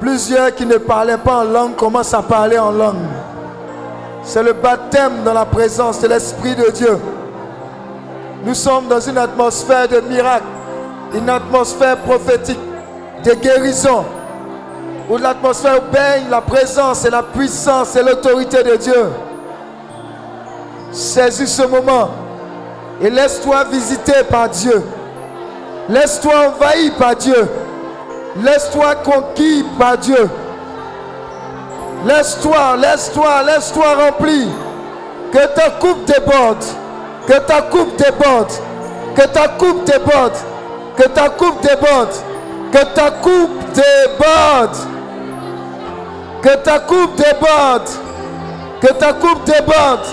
Plusieurs 0.00 0.54
qui 0.54 0.64
ne 0.64 0.78
parlaient 0.78 1.18
pas 1.18 1.40
en 1.40 1.44
langue 1.44 1.76
commencent 1.76 2.14
à 2.14 2.22
parler 2.22 2.58
en 2.58 2.72
langue. 2.72 3.04
C'est 4.22 4.42
le 4.42 4.54
baptême 4.54 5.22
dans 5.24 5.34
la 5.34 5.44
présence 5.44 6.00
de 6.00 6.08
l'Esprit 6.08 6.54
de 6.54 6.70
Dieu. 6.70 6.98
Nous 8.44 8.54
sommes 8.54 8.88
dans 8.88 9.00
une 9.00 9.18
atmosphère 9.18 9.86
de 9.88 10.00
miracle, 10.00 10.46
une 11.14 11.28
atmosphère 11.28 11.98
prophétique, 11.98 12.58
de 13.24 13.34
guérison, 13.34 14.04
où 15.08 15.16
l'atmosphère 15.16 15.82
baigne 15.92 16.24
la 16.30 16.40
présence 16.40 17.04
et 17.04 17.10
la 17.10 17.22
puissance 17.22 17.94
et 17.96 18.02
l'autorité 18.02 18.62
de 18.62 18.76
Dieu. 18.76 19.06
Saisis 20.92 21.48
ce 21.48 21.62
moment 21.62 22.10
et 23.02 23.10
laisse-toi 23.10 23.64
visiter 23.64 24.24
par 24.30 24.48
Dieu. 24.48 24.82
Laisse-toi 25.88 26.32
envahi 26.48 26.90
par 26.92 27.16
Dieu. 27.16 27.48
Laisse-toi 28.42 28.94
conquis 28.96 29.64
par 29.78 29.98
Dieu. 29.98 30.30
Laisse-toi, 32.06 32.76
laisse-toi, 32.78 33.42
laisse-toi 33.42 33.84
rempli. 33.94 34.48
Que 35.32 35.46
ta 35.54 35.70
coupe 35.70 36.04
déborde. 36.04 36.64
Que 37.26 37.38
ta 37.38 37.62
coupe 37.62 37.96
déborde. 37.96 38.52
Que 39.16 39.22
ta 39.22 39.48
coupe 39.48 39.84
déborde. 39.84 40.36
Que 40.96 41.08
ta 41.08 41.28
coupe 41.28 41.60
déborde. 41.60 42.14
Que 42.72 42.84
ta 42.94 43.10
coupe 43.10 43.58
déborde. 43.74 44.93
Que 46.44 46.56
ta 46.56 46.78
coupe 46.78 47.16
déborde. 47.16 47.88
Que 48.78 48.92
ta 48.92 49.14
coupe 49.14 49.46
déborde. 49.46 50.06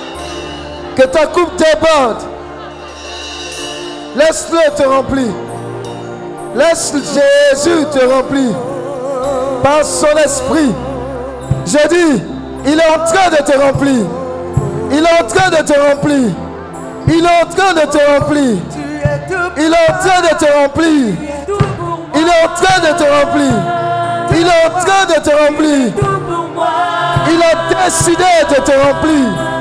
Que 0.95 1.01
ta 1.03 1.25
coupe 1.25 1.57
déborde. 1.57 2.21
Laisse-le 4.15 4.73
te 4.77 4.87
remplir. 4.87 5.27
Laisse 6.55 6.93
Jésus 6.93 7.85
te 7.91 8.05
remplir. 8.05 8.55
Par 9.61 9.83
son 9.83 10.15
esprit. 10.23 10.71
Je 11.65 11.87
dis, 11.89 12.23
il 12.65 12.79
est 12.79 12.89
en 12.95 13.03
train 13.03 13.29
de 13.29 13.43
te 13.43 13.57
remplir. 13.57 14.05
Il 14.89 14.99
est 14.99 15.21
en 15.21 15.27
train 15.27 15.49
de 15.49 15.67
te 15.67 15.77
remplir. 15.77 16.29
Il 17.09 17.25
est 17.25 17.43
en 17.43 17.49
train 17.49 17.73
de 17.73 17.91
te 17.91 17.97
remplir. 18.09 18.57
Il 19.57 19.73
est 19.73 19.91
en 19.91 19.97
train 19.97 20.21
de 20.21 20.37
te 20.37 20.45
remplir. 20.45 21.13
Il 22.15 22.21
est 22.21 22.45
en 22.45 22.55
train 22.55 22.79
de 22.79 22.97
te 22.97 23.03
remplir. 23.03 23.81
Il 24.41 24.47
est 24.47 24.65
en 24.65 24.69
train 24.71 25.05
de 25.05 25.21
te 25.21 25.29
remplir. 25.29 25.93
Il 27.31 27.43
a 27.43 27.85
décidé 27.85 28.23
de 28.49 28.55
te 28.55 28.71
remplir. 28.71 29.60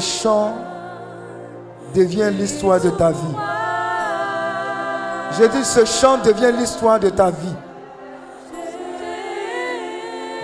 Chant 0.00 0.54
devient 1.94 2.30
l'histoire 2.32 2.80
de 2.80 2.90
ta 2.90 3.10
vie. 3.10 3.36
Je 5.38 5.44
dis, 5.44 5.64
ce 5.64 5.84
chant 5.84 6.18
devient 6.18 6.52
l'histoire 6.56 6.98
de 6.98 7.10
ta 7.10 7.30
vie. 7.30 7.54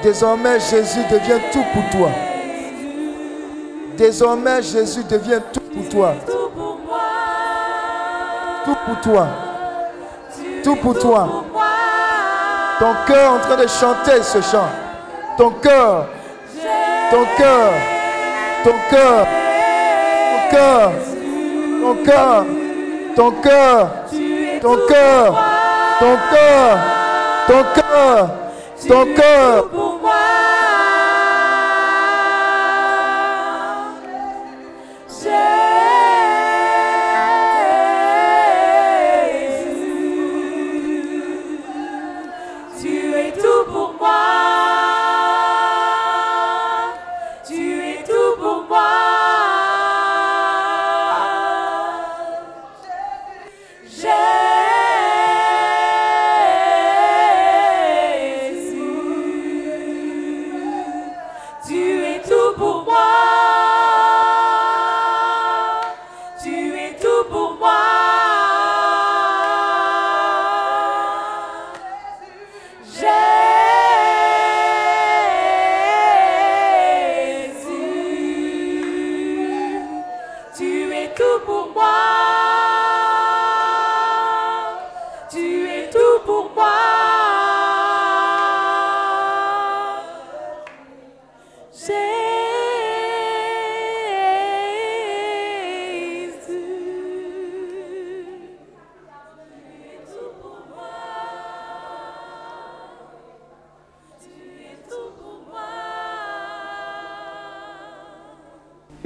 Désormais, 0.03 0.61
Jésus 0.61 1.01
devient 1.11 1.41
tout 1.53 1.65
pour 1.73 1.91
toi. 1.91 2.11
Désormais, 3.97 4.63
Jésus 4.63 5.03
devient 5.05 5.41
tout 5.53 5.61
pour 5.61 5.89
toi. 5.89 6.15
Tout 8.65 8.77
pour 8.87 9.01
toi. 9.01 9.27
Tout 10.63 10.77
pour 10.77 10.99
toi. 10.99 11.45
Ton 12.79 12.95
cœur 13.07 13.33
en 13.33 13.39
train 13.39 13.57
de 13.57 13.67
chanter 13.67 14.23
ce 14.23 14.41
chant. 14.41 14.69
Ton 15.39 15.51
cœur. 15.51 16.09
Ton 17.11 17.25
cœur. 17.37 17.73
Ton 18.65 18.75
cœur. 18.91 19.27
Cœur. 20.51 20.93
Ton 21.83 21.95
cœur. 22.05 22.45
Ton 23.17 23.31
cœur. 23.43 23.91
Ton 24.61 24.77
cœur. 24.89 25.35
Ton 26.01 26.17
cœur. 26.31 26.79
Ton 27.47 27.65
cœur. 27.75 28.31
Ton 28.89 29.15
cœur. 29.15 29.94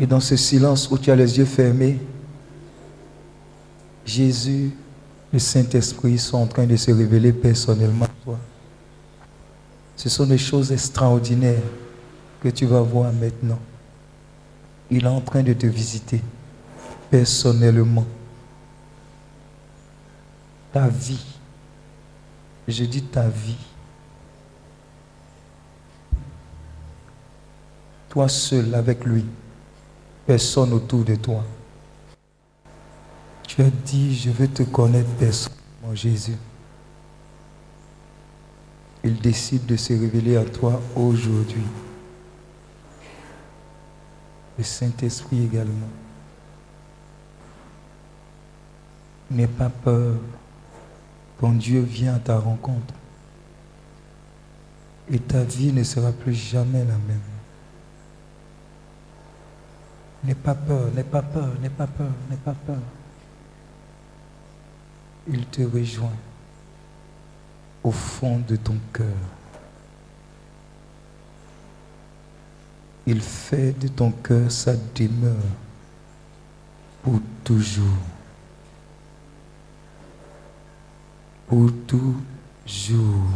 Dans 0.08 0.20
ce 0.20 0.36
silence 0.36 0.90
où 0.90 0.96
tu 0.96 1.10
as 1.10 1.16
les 1.16 1.38
yeux 1.38 1.44
fermés, 1.44 1.98
Jésus, 4.06 4.72
le 5.30 5.38
Saint-Esprit 5.38 6.18
sont 6.18 6.38
en 6.38 6.46
train 6.46 6.66
de 6.66 6.76
se 6.76 6.90
révéler 6.90 7.32
personnellement 7.32 8.06
à 8.06 8.24
toi. 8.24 8.38
Ce 9.96 10.08
sont 10.08 10.24
des 10.24 10.38
choses 10.38 10.72
extraordinaires 10.72 11.60
que 12.42 12.48
tu 12.48 12.64
vas 12.64 12.80
voir 12.80 13.12
maintenant. 13.12 13.58
Il 14.90 15.04
est 15.04 15.08
en 15.08 15.20
train 15.20 15.42
de 15.42 15.52
te 15.52 15.66
visiter 15.66 16.22
personnellement. 17.10 18.06
Ta 20.72 20.88
vie, 20.88 21.24
Je 22.66 22.84
dis 22.84 23.02
ta 23.02 23.28
vie. 23.28 23.56
Toi 28.08 28.28
seul 28.28 28.74
avec 28.74 29.04
lui. 29.04 29.24
Personne 30.28 30.74
autour 30.74 31.04
de 31.04 31.14
toi. 31.14 31.42
Tu 33.46 33.62
as 33.62 33.70
dit, 33.70 34.14
je 34.14 34.28
veux 34.28 34.46
te 34.46 34.62
connaître 34.62 35.08
personne, 35.18 35.54
mon 35.82 35.94
Jésus. 35.94 36.36
Il 39.02 39.18
décide 39.22 39.64
de 39.64 39.74
se 39.74 39.94
révéler 39.94 40.36
à 40.36 40.44
toi 40.44 40.82
aujourd'hui. 40.94 41.64
Le 44.58 44.64
Saint-Esprit 44.64 45.44
également. 45.44 45.88
N'aie 49.30 49.46
pas 49.46 49.70
peur. 49.70 50.16
Ton 51.40 51.52
Dieu 51.52 51.80
vient 51.80 52.16
à 52.16 52.18
ta 52.18 52.38
rencontre. 52.38 52.92
Et 55.10 55.20
ta 55.20 55.42
vie 55.42 55.72
ne 55.72 55.84
sera 55.84 56.12
plus 56.12 56.34
jamais 56.34 56.84
la 56.84 56.98
même. 56.98 57.37
N'aie 60.24 60.34
pas 60.34 60.54
peur, 60.54 60.90
n'aie 60.94 61.04
pas 61.04 61.22
peur, 61.22 61.48
n'aie 61.60 61.70
pas 61.70 61.86
peur, 61.86 62.10
n'aie 62.28 62.36
pas 62.36 62.54
peur. 62.54 62.80
Il 65.28 65.46
te 65.46 65.62
rejoint 65.62 66.16
au 67.84 67.90
fond 67.90 68.38
de 68.38 68.56
ton 68.56 68.76
cœur. 68.92 69.06
Il 73.06 73.20
fait 73.20 73.72
de 73.78 73.88
ton 73.88 74.10
cœur 74.10 74.50
sa 74.50 74.74
demeure 74.94 75.36
pour 77.02 77.20
toujours. 77.44 77.86
Pour 81.46 81.70
toujours. 81.86 83.30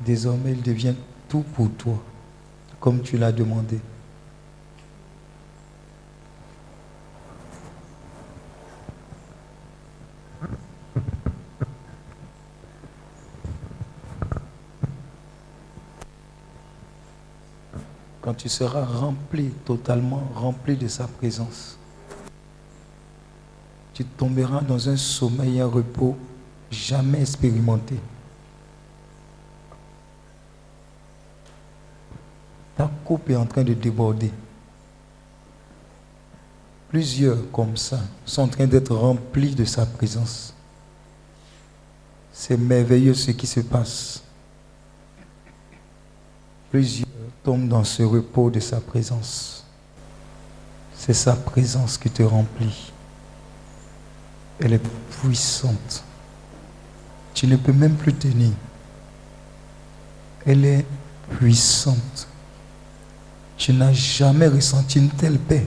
Désormais, 0.00 0.52
il 0.52 0.62
devient 0.62 0.94
tout 1.28 1.44
pour 1.54 1.70
toi, 1.72 2.02
comme 2.80 3.02
tu 3.02 3.18
l'as 3.18 3.32
demandé. 3.32 3.78
Quand 18.22 18.34
tu 18.34 18.48
seras 18.48 18.84
rempli, 18.84 19.50
totalement 19.64 20.22
rempli 20.36 20.76
de 20.76 20.86
sa 20.86 21.08
présence, 21.08 21.76
tu 23.92 24.04
tomberas 24.04 24.60
dans 24.60 24.88
un 24.88 24.96
sommeil 24.96 25.60
un 25.60 25.66
repos 25.66 26.16
jamais 26.70 27.20
expérimenté. 27.20 27.96
Ta 32.76 32.88
coupe 33.04 33.28
est 33.28 33.36
en 33.36 33.44
train 33.44 33.64
de 33.64 33.74
déborder. 33.74 34.30
Plusieurs 36.88 37.50
comme 37.50 37.76
ça 37.76 37.98
sont 38.24 38.42
en 38.42 38.48
train 38.48 38.66
d'être 38.66 38.94
remplis 38.94 39.54
de 39.54 39.64
sa 39.64 39.84
présence. 39.84 40.54
C'est 42.32 42.56
merveilleux 42.56 43.14
ce 43.14 43.32
qui 43.32 43.46
se 43.46 43.60
passe. 43.60 44.22
Plusieurs 46.72 47.06
tombent 47.44 47.68
dans 47.68 47.84
ce 47.84 48.02
repos 48.02 48.48
de 48.48 48.58
sa 48.58 48.80
présence. 48.80 49.62
C'est 50.96 51.12
sa 51.12 51.36
présence 51.36 51.98
qui 51.98 52.08
te 52.08 52.22
remplit. 52.22 52.90
Elle 54.58 54.72
est 54.72 54.82
puissante. 55.20 56.02
Tu 57.34 57.46
ne 57.46 57.56
peux 57.56 57.74
même 57.74 57.96
plus 57.96 58.14
tenir. 58.14 58.52
Elle 60.46 60.64
est 60.64 60.86
puissante. 61.36 62.26
Tu 63.58 63.74
n'as 63.74 63.92
jamais 63.92 64.48
ressenti 64.48 64.98
une 64.98 65.10
telle 65.10 65.38
paix. 65.38 65.66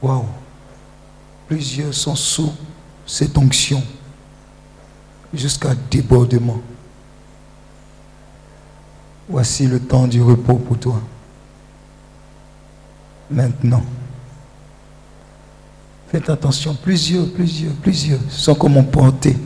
Waouh. 0.00 0.26
Plusieurs 1.48 1.92
sont 1.92 2.14
sous 2.14 2.52
cette 3.04 3.36
onction 3.36 3.82
jusqu'à 5.34 5.74
débordement. 5.90 6.60
Voici 9.28 9.66
le 9.66 9.80
temps 9.80 10.06
du 10.06 10.22
repos 10.22 10.54
pour 10.56 10.78
toi. 10.78 11.00
Maintenant. 13.30 13.82
Faites 16.08 16.30
attention, 16.30 16.76
plusieurs, 16.80 17.28
plusieurs, 17.32 17.72
plusieurs 17.74 18.20
sont 18.30 18.54
comme 18.54 18.76
emportés. 18.76 19.36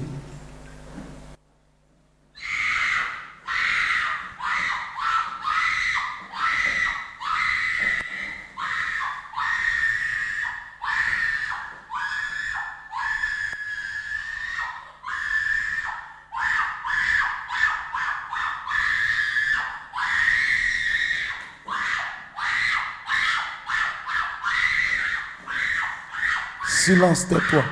Silence, 26.91 27.29
tais-toi. 27.29 27.63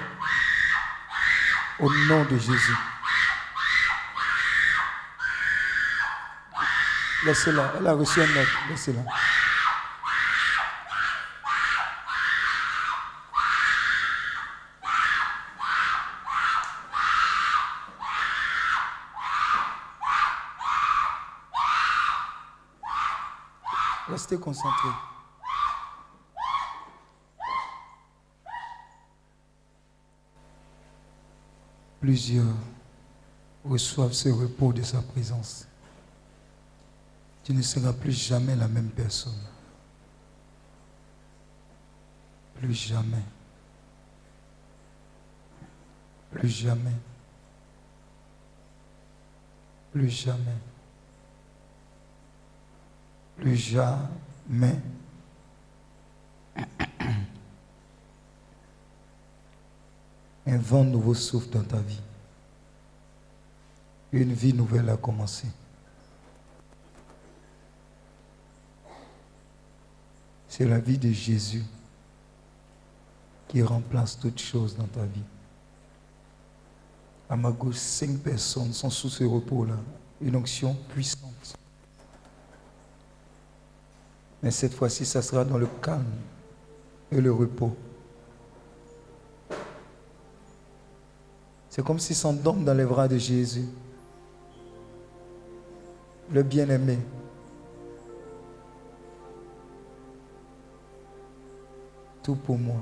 Au 1.81 1.93
nom 2.07 2.24
de 2.27 2.39
Jésus. 2.39 2.77
Laissez-la. 7.24 7.73
Elle 7.81 7.86
a 7.89 7.95
reçu 7.95 8.20
un 8.20 8.36
ordre. 8.36 8.49
Laissez-la. 8.69 9.01
Restez 24.07 24.39
concentrés. 24.39 25.18
Plusieurs 32.01 32.55
reçoivent 33.65 34.12
ce 34.12 34.29
repos 34.29 34.73
de 34.73 34.83
sa 34.83 35.03
présence. 35.03 35.66
Tu 37.45 37.53
ne 37.53 37.62
seras 37.62 37.93
plus 37.93 38.12
jamais 38.12 38.55
la 38.55 38.69
même 38.69 38.91
personne. 38.91 39.33
Plus 42.55 42.75
jamais. 42.75 43.25
Plus 46.31 46.49
jamais. 46.49 46.97
Plus 49.93 50.11
jamais. 50.11 50.59
Plus 53.37 53.57
jamais. 53.57 54.79
Un 60.49 60.57
vent 60.57 60.83
nouveau 60.83 61.12
souffle 61.12 61.51
dans 61.51 61.62
ta 61.62 61.77
vie. 61.77 62.01
Une 64.12 64.33
vie 64.33 64.55
nouvelle 64.55 64.89
a 64.89 64.97
commencé. 64.97 65.47
C'est 70.49 70.65
la 70.65 70.79
vie 70.79 70.97
de 70.97 71.12
Jésus 71.12 71.62
qui 73.47 73.62
remplace 73.62 74.19
toutes 74.19 74.41
choses 74.41 74.75
dans 74.75 74.87
ta 74.87 75.05
vie. 75.05 75.23
À 77.29 77.37
ma 77.37 77.51
gauche, 77.51 77.77
cinq 77.77 78.19
personnes 78.20 78.73
sont 78.73 78.89
sous 78.89 79.11
ce 79.11 79.25
repos-là. 79.25 79.77
Une 80.23 80.35
onction 80.35 80.75
puissante. 80.89 81.59
Mais 84.43 84.51
cette 84.51 84.73
fois-ci, 84.73 85.05
ça 85.05 85.20
sera 85.20 85.45
dans 85.45 85.59
le 85.59 85.69
calme 85.83 86.07
et 87.12 87.20
le 87.20 87.35
repos. 87.35 87.77
C'est 91.79 91.85
comme 91.85 92.01
s'ils 92.01 92.17
s'endorment 92.17 92.65
dans 92.65 92.75
les 92.75 92.85
bras 92.85 93.07
de 93.07 93.17
Jésus. 93.17 93.69
Le 96.33 96.43
bien-aimé. 96.43 96.99
Tout 102.21 102.35
pour 102.35 102.59
moi. 102.59 102.81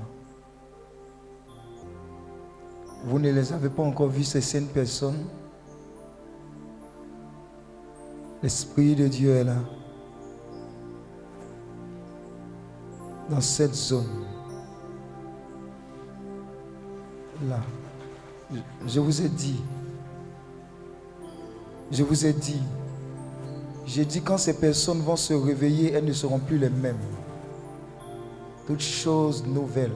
Vous 3.03 3.19
ne 3.19 3.31
les 3.31 3.53
avez 3.53 3.69
pas 3.69 3.83
encore 3.83 4.07
vus, 4.07 4.23
ces 4.23 4.41
saintes 4.41 4.71
personnes. 4.71 5.27
L'Esprit 8.41 8.95
de 8.95 9.07
Dieu 9.07 9.29
est 9.29 9.43
là. 9.43 9.57
Dans 13.29 13.41
cette 13.41 13.75
zone. 13.75 14.25
Là. 17.47 17.59
Je 18.85 18.99
vous 18.99 19.21
ai 19.21 19.27
dit, 19.27 19.61
je 21.91 22.03
vous 22.03 22.25
ai 22.25 22.31
dit, 22.31 22.61
j'ai 23.85 24.05
dit 24.05 24.21
quand 24.21 24.37
ces 24.37 24.53
personnes 24.53 25.01
vont 25.01 25.17
se 25.17 25.33
réveiller, 25.33 25.91
elles 25.93 26.05
ne 26.05 26.13
seront 26.13 26.39
plus 26.39 26.57
les 26.57 26.69
mêmes. 26.69 26.97
Toutes 28.65 28.81
choses 28.81 29.45
nouvelles. 29.45 29.95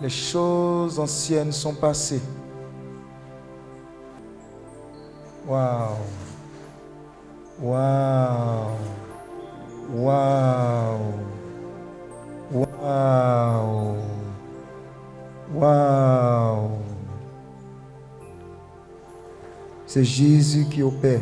Les 0.00 0.08
choses 0.08 0.98
anciennes 0.98 1.52
sont 1.52 1.74
passées. 1.74 2.22
Waouh. 5.46 5.96
Waouh. 7.60 8.76
Waouh. 9.94 10.98
Waouh. 12.52 13.96
Waouh. 15.54 16.68
C'est 19.86 20.04
Jésus 20.04 20.66
qui 20.70 20.82
opère. 20.82 21.20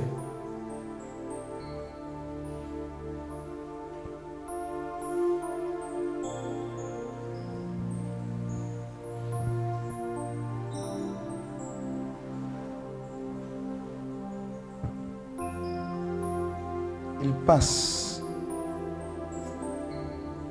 Il 17.23 17.33
passe 17.47 18.23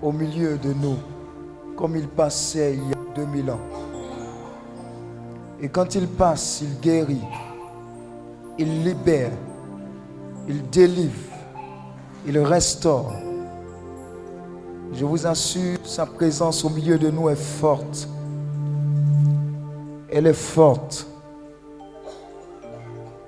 au 0.02 0.12
milieu 0.12 0.58
de 0.58 0.74
nous 0.74 0.98
comme 1.76 1.98
il 1.98 2.08
passait 2.08 2.78
a 2.94 3.05
2000 3.16 3.52
ans. 3.52 3.60
Et 5.62 5.70
quand 5.70 5.96
il 5.96 6.08
passe, 6.08 6.62
il 6.62 6.80
guérit, 6.80 7.24
il 8.58 8.84
libère, 8.84 9.32
il 10.48 10.70
délivre, 10.70 11.14
il 12.28 12.38
restaure. 12.40 13.14
Je 14.94 15.06
vous 15.06 15.26
assure, 15.26 15.80
sa 15.84 16.06
présence 16.06 16.64
au 16.64 16.70
milieu 16.70 16.98
de 16.98 17.10
nous 17.10 17.30
est 17.30 17.36
forte. 17.36 18.08
Elle 20.10 20.28
est 20.28 20.34
forte. 20.34 21.08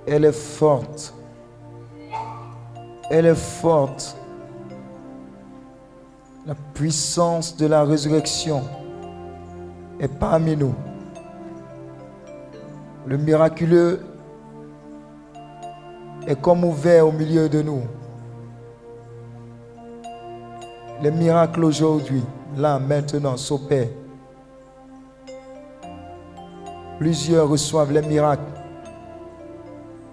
Elle 0.05 0.25
est 0.25 0.31
forte. 0.31 1.13
Elle 3.09 3.25
est 3.25 3.35
forte. 3.35 4.15
La 6.45 6.55
puissance 6.73 7.57
de 7.57 7.65
la 7.65 7.83
résurrection 7.83 8.61
est 9.99 10.07
parmi 10.07 10.55
nous. 10.55 10.75
Le 13.05 13.17
miraculeux 13.17 14.01
est 16.27 16.39
comme 16.41 16.63
ouvert 16.65 17.07
au 17.07 17.11
milieu 17.11 17.47
de 17.47 17.61
nous. 17.61 17.81
Les 21.01 21.11
miracles 21.11 21.63
aujourd'hui, 21.63 22.23
là, 22.57 22.79
maintenant, 22.79 23.37
s'opèrent. 23.37 23.87
Plusieurs 26.97 27.47
reçoivent 27.47 27.91
les 27.91 28.01
miracles. 28.01 28.41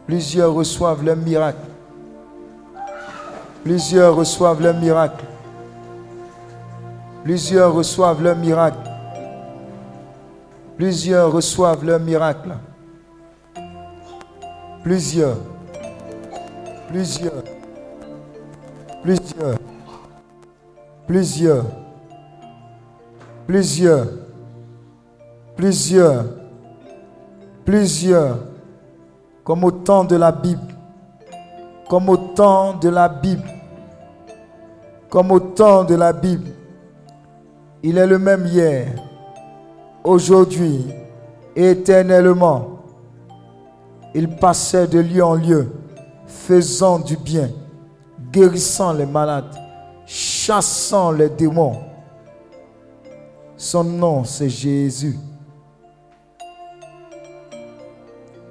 Plusieurs 0.07 0.53
reçoivent 0.53 1.03
les 1.03 1.17
miracles. 1.17 1.59
Plusieurs 3.65 4.15
reçoivent 4.15 4.63
le 4.63 4.75
miracle. 4.75 5.25
Plusieurs 7.25 7.73
reçoivent 7.73 8.23
le 8.23 8.35
miracle. 8.35 8.94
Plusieurs 10.77 11.33
reçoivent 11.33 11.85
le 11.85 11.99
miracle. 11.99 12.55
Plusieurs. 14.83 15.39
Plusieurs. 16.89 17.45
Plusieurs. 19.03 19.59
Plusieurs. 21.07 21.65
Plusieurs. 23.47 24.07
Plusieurs. 25.57 26.25
Plusieurs. 27.65 28.39
Comme 29.45 29.65
au 29.65 29.71
temps 29.71 30.05
de 30.05 30.17
la 30.17 30.33
Bible. 30.33 30.75
Comme 31.89 32.09
au 32.09 32.17
temps 32.17 32.75
de 32.75 32.89
la 32.89 33.09
Bible. 33.09 33.49
Comme 35.09 35.31
au 35.31 35.39
temps 35.39 35.85
de 35.85 35.95
la 35.95 36.13
Bible. 36.13 36.51
Il 37.87 37.99
est 37.99 38.07
le 38.07 38.19
même 38.19 38.47
hier, 38.47 38.89
aujourd'hui 40.05 40.85
éternellement. 41.57 42.69
Il 44.15 44.29
passait 44.37 44.87
de 44.87 45.01
lieu 45.01 45.25
en 45.25 45.35
lieu, 45.35 45.73
faisant 46.27 47.01
du 47.01 47.17
bien, 47.17 47.51
guérissant 48.31 48.93
les 48.93 49.07
malades, 49.07 49.59
chassant 50.07 51.11
les 51.11 51.31
démons. 51.31 51.81
Son 53.57 53.83
nom, 53.83 54.25
c'est 54.25 54.49
Jésus. 54.49 55.19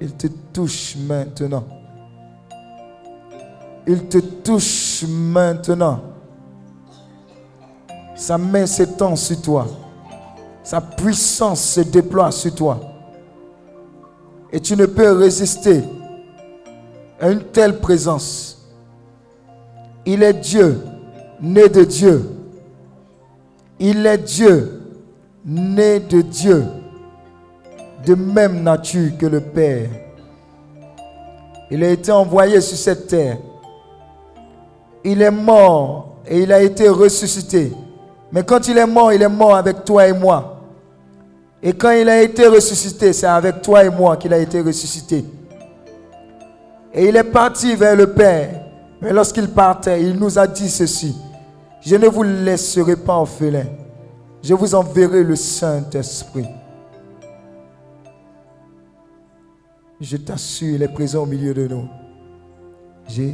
Il 0.00 0.12
te 0.14 0.26
touche 0.52 0.96
maintenant. 0.96 1.64
Il 3.86 4.06
te 4.06 4.18
touche 4.18 5.04
maintenant. 5.08 6.00
Sa 8.14 8.36
main 8.36 8.66
s'étend 8.66 9.14
sur 9.16 9.40
toi. 9.40 9.66
Sa 10.64 10.80
puissance 10.80 11.62
se 11.62 11.80
déploie 11.82 12.30
sur 12.30 12.54
toi. 12.54 12.80
Et 14.50 14.58
tu 14.58 14.74
ne 14.76 14.86
peux 14.86 15.12
résister 15.12 15.84
à 17.20 17.30
une 17.30 17.42
telle 17.42 17.78
présence. 17.80 18.66
Il 20.06 20.22
est 20.22 20.32
Dieu, 20.32 20.80
né 21.40 21.68
de 21.68 21.84
Dieu. 21.84 22.30
Il 23.78 24.06
est 24.06 24.18
Dieu, 24.18 24.80
né 25.44 26.00
de 26.00 26.22
Dieu, 26.22 26.64
de 28.06 28.14
même 28.14 28.62
nature 28.62 29.10
que 29.18 29.26
le 29.26 29.40
Père. 29.40 29.90
Il 31.70 31.84
a 31.84 31.90
été 31.90 32.10
envoyé 32.10 32.60
sur 32.62 32.78
cette 32.78 33.06
terre. 33.08 33.36
Il 35.04 35.20
est 35.20 35.30
mort 35.30 36.16
et 36.26 36.40
il 36.40 36.52
a 36.52 36.62
été 36.62 36.88
ressuscité. 36.88 37.72
Mais 38.32 38.42
quand 38.44 38.66
il 38.68 38.78
est 38.78 38.86
mort, 38.86 39.12
il 39.12 39.20
est 39.20 39.28
mort 39.28 39.56
avec 39.56 39.84
toi 39.84 40.06
et 40.06 40.12
moi. 40.12 40.53
Et 41.66 41.72
quand 41.72 41.92
il 41.92 42.06
a 42.10 42.20
été 42.20 42.46
ressuscité, 42.46 43.14
c'est 43.14 43.26
avec 43.26 43.62
toi 43.62 43.82
et 43.82 43.88
moi 43.88 44.18
qu'il 44.18 44.34
a 44.34 44.38
été 44.38 44.60
ressuscité. 44.60 45.24
Et 46.92 47.08
il 47.08 47.16
est 47.16 47.24
parti 47.24 47.74
vers 47.74 47.96
le 47.96 48.12
Père. 48.12 48.50
Mais 49.00 49.14
lorsqu'il 49.14 49.48
partait, 49.48 50.02
il 50.02 50.12
nous 50.18 50.38
a 50.38 50.46
dit 50.46 50.68
ceci. 50.68 51.16
Je 51.80 51.96
ne 51.96 52.06
vous 52.06 52.22
laisserai 52.22 52.96
pas 52.96 53.14
orphelin. 53.14 53.64
Je 54.42 54.52
vous 54.52 54.74
enverrai 54.74 55.24
le 55.24 55.36
Saint-Esprit. 55.36 56.46
Je 59.98 60.18
t'assure, 60.18 60.74
il 60.74 60.82
est 60.82 60.88
présent 60.88 61.22
au 61.22 61.26
milieu 61.26 61.54
de 61.54 61.66
nous. 61.66 61.88
Jésus, 63.08 63.32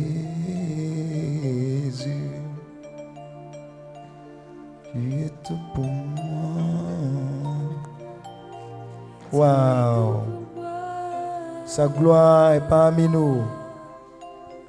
tu 4.92 5.14
es 5.14 5.30
tout 5.44 5.58
pour 5.74 5.84
moi. 5.84 6.39
Waouh. 9.32 10.14
Sa 11.64 11.86
gloire 11.86 12.52
est 12.54 12.68
parmi 12.68 13.08
nous. 13.08 13.42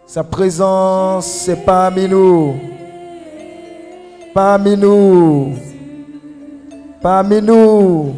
Sa 0.06 0.24
présence 0.24 1.48
est 1.48 1.66
parmi 1.66 2.08
nous. 2.08 2.56
Parmi 4.34 4.78
nous. 4.78 5.56
Parmi 7.02 7.42
nous. 7.42 8.14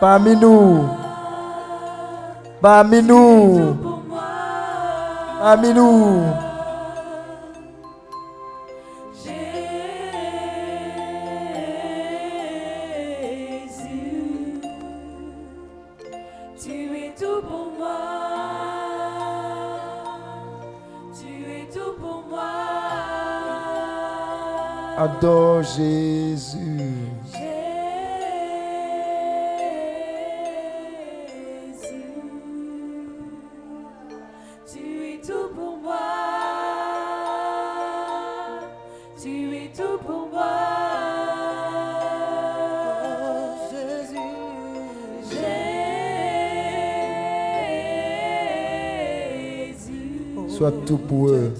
Parmi 0.00 0.34
nous. 0.34 0.88
Parmi 2.62 3.02
nous. 3.02 3.76
Parmi 5.40 5.74
nous. 5.74 6.53
Adore 25.04 25.62
Jésus. 25.62 26.56
Jésus. 27.26 27.44
Tu 34.66 34.84
es 35.10 35.20
tout 35.20 35.48
pour 35.54 35.76
moi. 35.76 36.08
Tu 39.20 39.54
es 39.54 39.70
tout 39.76 39.98
pour 40.06 40.24
moi. 40.32 40.56
Jésus. 43.70 44.16
Jésus. 49.68 50.48
Sois 50.48 50.72
tout 50.86 50.96
pour 50.96 51.28
eux. 51.28 51.52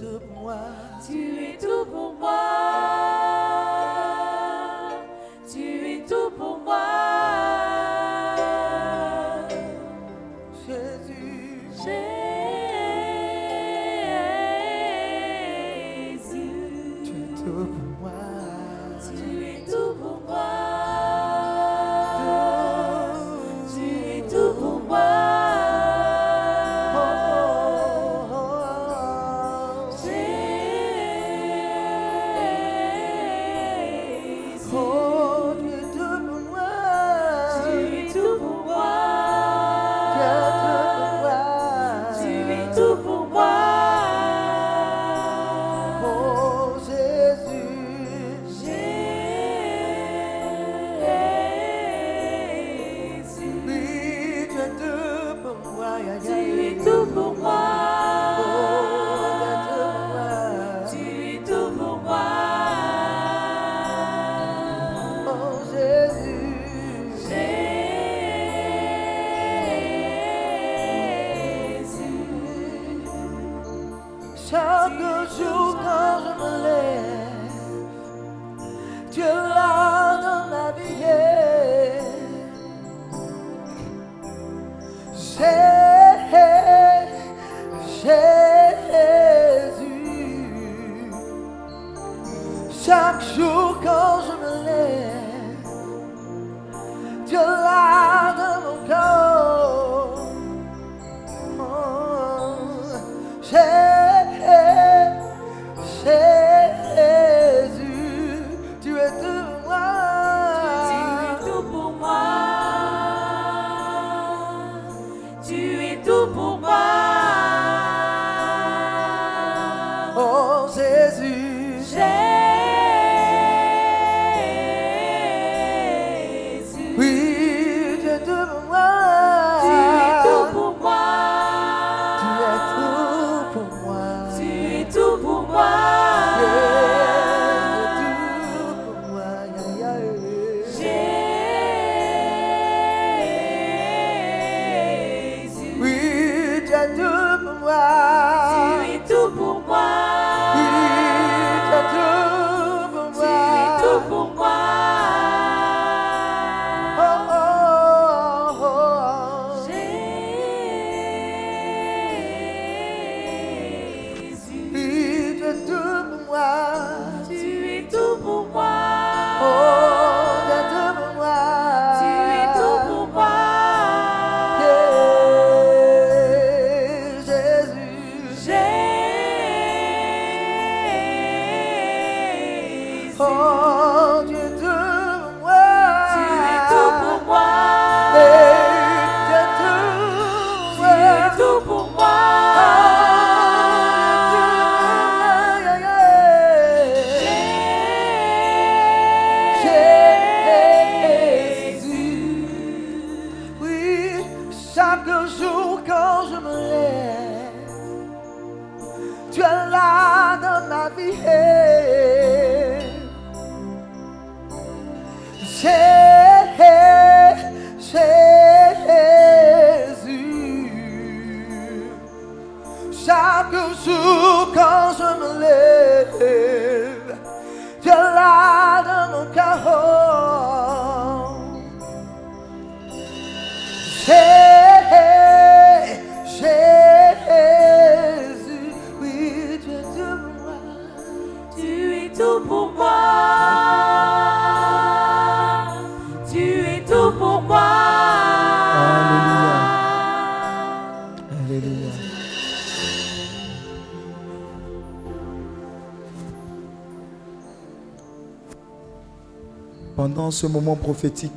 ce 260.31 260.47
moment 260.47 260.77
prophétique, 260.77 261.33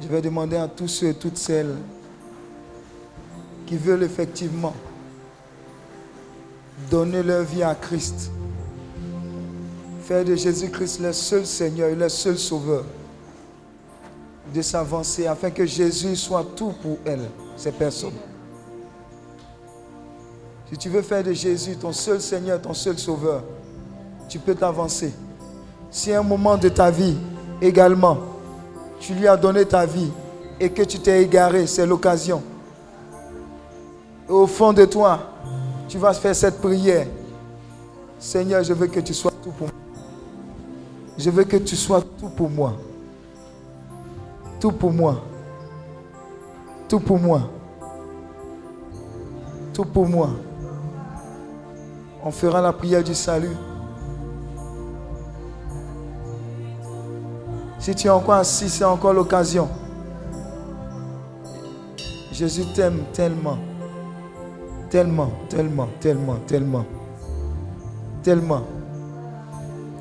je 0.00 0.08
vais 0.08 0.20
demander 0.20 0.56
à 0.56 0.68
tous 0.68 0.88
ceux, 0.88 1.08
et 1.08 1.14
toutes 1.14 1.36
celles 1.36 1.76
qui 3.66 3.76
veulent 3.76 4.02
effectivement 4.02 4.74
donner 6.90 7.22
leur 7.22 7.44
vie 7.44 7.62
à 7.62 7.74
Christ, 7.74 8.30
faire 10.02 10.24
de 10.24 10.34
Jésus-Christ 10.34 11.00
le 11.00 11.12
seul 11.12 11.46
Seigneur 11.46 11.90
et 11.90 11.94
le 11.94 12.08
seul 12.08 12.38
Sauveur, 12.38 12.84
de 14.52 14.62
s'avancer 14.62 15.26
afin 15.26 15.50
que 15.50 15.64
Jésus 15.64 16.16
soit 16.16 16.44
tout 16.56 16.72
pour 16.82 16.98
elles, 17.04 17.28
ces 17.56 17.70
personnes. 17.70 18.18
Si 20.70 20.78
tu 20.78 20.88
veux 20.88 21.02
faire 21.02 21.22
de 21.22 21.32
Jésus 21.32 21.76
ton 21.76 21.92
seul 21.92 22.20
Seigneur, 22.20 22.60
ton 22.60 22.74
seul 22.74 22.98
Sauveur, 22.98 23.44
tu 24.28 24.38
peux 24.38 24.54
t'avancer 24.54 25.12
si 25.90 26.12
un 26.12 26.22
moment 26.22 26.56
de 26.56 26.68
ta 26.68 26.90
vie 26.90 27.16
également, 27.60 28.18
tu 29.00 29.14
lui 29.14 29.26
as 29.26 29.36
donné 29.36 29.64
ta 29.64 29.86
vie 29.86 30.10
et 30.58 30.70
que 30.70 30.82
tu 30.82 30.98
t'es 30.98 31.22
égaré, 31.22 31.66
c'est 31.66 31.86
l'occasion. 31.86 32.42
Au 34.28 34.46
fond 34.46 34.72
de 34.72 34.84
toi, 34.84 35.18
tu 35.88 35.98
vas 35.98 36.12
faire 36.12 36.36
cette 36.36 36.60
prière. 36.60 37.06
Seigneur, 38.18 38.62
je 38.62 38.72
veux 38.72 38.86
que 38.86 39.00
tu 39.00 39.14
sois 39.14 39.32
tout 39.42 39.50
pour 39.50 39.66
moi. 39.66 39.76
Je 41.18 41.30
veux 41.30 41.44
que 41.44 41.56
tu 41.56 41.74
sois 41.74 42.02
tout 42.18 42.28
pour 42.28 42.48
moi. 42.48 42.74
Tout 44.60 44.72
pour 44.72 44.92
moi. 44.92 45.20
Tout 46.88 47.00
pour 47.00 47.18
moi. 47.18 47.42
Tout 49.72 49.84
pour 49.84 50.06
moi. 50.06 50.30
On 52.22 52.30
fera 52.30 52.60
la 52.60 52.72
prière 52.72 53.02
du 53.02 53.14
salut. 53.14 53.56
Si 57.80 57.94
tu 57.94 58.08
es 58.08 58.10
encore 58.10 58.34
assis, 58.34 58.68
c'est 58.68 58.84
encore 58.84 59.14
l'occasion. 59.14 59.66
Jésus 62.30 62.66
t'aime 62.74 63.04
tellement. 63.12 63.56
Tellement, 64.90 65.30
tellement, 65.48 65.88
tellement, 65.98 66.36
tellement. 66.46 66.84
Tellement. 68.22 68.62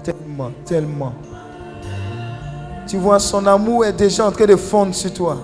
Tellement, 0.04 0.52
tellement. 0.66 1.14
Tu 2.86 2.98
vois, 2.98 3.20
son 3.20 3.46
amour 3.46 3.86
est 3.86 3.94
déjà 3.94 4.28
en 4.28 4.32
train 4.32 4.46
de 4.46 4.58
fondre 4.58 4.94
sur 4.94 5.14
toi. 5.14 5.38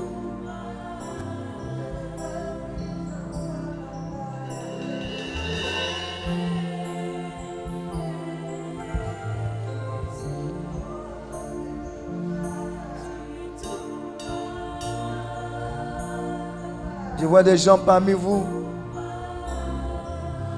Des 17.43 17.57
gens 17.57 17.77
parmi 17.77 18.13
vous 18.13 18.43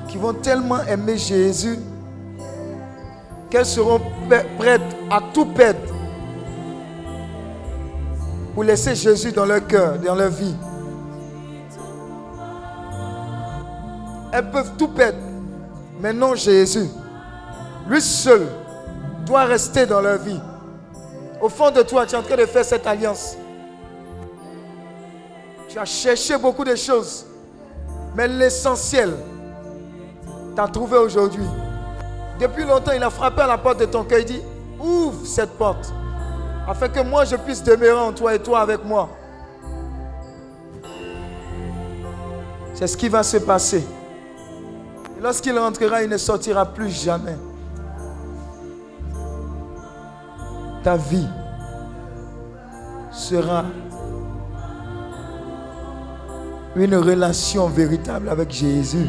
qui 0.08 0.18
vont 0.18 0.34
tellement 0.34 0.82
aimer 0.84 1.18
Jésus 1.18 1.80
qu'elles 3.49 3.66
seront 3.66 3.99
prêtes 4.58 4.82
à 5.10 5.20
tout 5.34 5.45
perdre 5.45 5.80
pour 8.54 8.64
laisser 8.64 8.95
Jésus 8.95 9.32
dans 9.32 9.45
leur 9.45 9.66
cœur, 9.66 9.98
dans 9.98 10.16
leur 10.16 10.30
vie. 10.30 10.56
Elles 14.32 14.49
peuvent 14.52 14.74
tout 14.78 14.90
perdre, 14.90 15.18
mais 15.99 16.14
non 16.14 16.36
Jésus. 16.36 16.90
Lui 17.90 18.02
seul 18.02 18.48
doit 19.26 19.45
rester 19.45 19.86
dans 19.86 20.02
leur 20.02 20.20
vie. 20.20 20.40
Au 21.41 21.49
fond 21.49 21.72
de 21.72 21.82
toi, 21.82 22.06
tu 22.06 22.16
es 22.16 22.18
en 22.18 22.24
train 22.24 22.36
de 22.36 22.45
faire 22.45 22.66
cette 22.66 22.86
alliance. 22.86 23.36
Tu 25.69 25.77
as 25.77 25.85
cherché 25.85 26.38
beaucoup 26.38 26.64
de 26.64 26.76
choses, 26.76 27.26
mais 28.15 28.27
l'essentiel, 28.27 29.14
tu 30.56 30.61
as 30.61 30.68
trouvé 30.68 30.98
aujourd'hui. 30.98 31.45
Depuis 32.39 32.64
longtemps, 32.64 32.94
il 32.94 33.03
a 33.03 33.10
frappé 33.10 33.41
à 33.41 33.48
la 33.48 33.57
porte 33.57 33.80
de 33.80 33.85
ton 33.85 34.03
cœur. 34.03 34.19
Il 34.19 34.26
dit, 34.26 34.41
ouvre 34.80 35.26
cette 35.26 35.57
porte, 35.57 35.91
afin 36.68 36.88
que 36.88 37.02
moi 37.02 37.26
je 37.26 37.35
puisse 37.35 37.64
demeurer 37.64 37.99
en 37.99 38.14
toi 38.14 38.34
et 38.35 38.39
toi 38.39 38.61
avec 38.61 38.84
moi. 38.85 39.10
C'est 42.73 42.88
ce 42.88 42.95
qui 42.95 43.10
va 43.10 43.23
se 43.23 43.38
passer. 43.38 43.84
Et 45.18 45.22
lorsqu'il 45.22 45.57
rentrera, 45.57 46.03
il 46.03 46.10
ne 46.10 46.18
sortira 46.18 46.65
plus 46.65 46.89
jamais. 46.89 47.35
Ta 50.84 50.95
vie 50.95 51.27
sera 53.11 53.65
une 56.78 56.95
relation 56.95 57.68
véritable 57.68 58.30
avec 58.30 58.52
Jésus. 58.52 59.08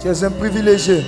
Tu 0.00 0.08
es 0.08 0.24
un 0.24 0.30
privilégié. 0.30 1.02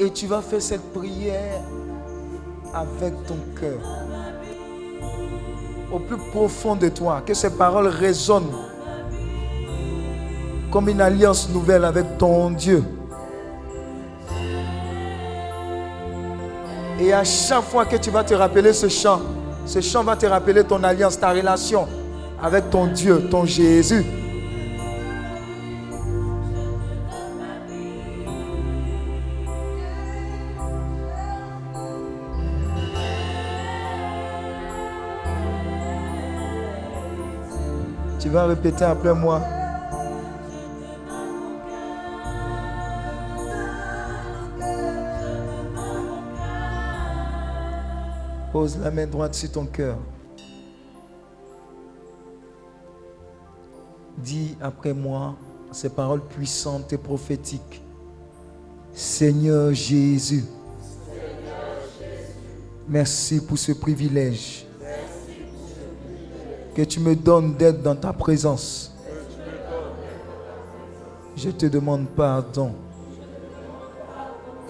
Et 0.00 0.12
tu 0.12 0.26
vas 0.26 0.42
faire 0.42 0.60
cette 0.60 0.92
prière 0.92 1.62
avec 2.74 3.14
ton 3.26 3.38
cœur. 3.58 3.78
Au 5.92 5.98
plus 5.98 6.18
profond 6.30 6.76
de 6.76 6.88
toi, 6.88 7.22
que 7.24 7.34
ces 7.34 7.50
paroles 7.50 7.88
résonnent 7.88 8.52
comme 10.70 10.88
une 10.88 11.00
alliance 11.00 11.48
nouvelle 11.48 11.84
avec 11.84 12.18
ton 12.18 12.50
Dieu. 12.50 12.84
Et 17.00 17.12
à 17.12 17.24
chaque 17.24 17.64
fois 17.64 17.86
que 17.86 17.96
tu 17.96 18.10
vas 18.10 18.24
te 18.24 18.34
rappeler 18.34 18.72
ce 18.72 18.88
chant, 18.88 19.20
ce 19.64 19.80
chant 19.80 20.02
va 20.02 20.16
te 20.16 20.26
rappeler 20.26 20.64
ton 20.64 20.82
alliance, 20.82 21.18
ta 21.18 21.30
relation 21.30 21.86
avec 22.42 22.70
ton 22.70 22.86
Dieu, 22.86 23.28
ton 23.30 23.44
Jésus. 23.44 24.04
Tu 38.28 38.34
vas 38.34 38.44
répéter 38.44 38.84
après 38.84 39.14
moi. 39.14 39.40
Pose 48.52 48.78
la 48.80 48.90
main 48.90 49.06
droite 49.06 49.32
sur 49.32 49.50
ton 49.50 49.64
cœur. 49.64 49.96
Dis 54.18 54.58
après 54.60 54.92
moi 54.92 55.34
ces 55.72 55.88
paroles 55.88 56.20
puissantes 56.20 56.92
et 56.92 56.98
prophétiques. 56.98 57.82
Seigneur 58.92 59.72
Jésus, 59.72 60.44
merci 62.86 63.40
pour 63.40 63.56
ce 63.56 63.72
privilège 63.72 64.67
que 66.78 66.84
tu 66.84 67.00
me 67.00 67.16
donnes 67.16 67.54
d'être 67.54 67.82
dans 67.82 67.96
ta 67.96 68.12
présence. 68.12 68.92
Je 71.36 71.50
te 71.50 71.66
demande 71.66 72.06
pardon 72.06 72.70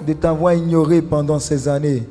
de 0.07 0.15
t'avoir 0.15 0.55
ignoré 0.55 1.03
pendant 1.03 1.39
ces 1.39 1.69
années 1.69 2.09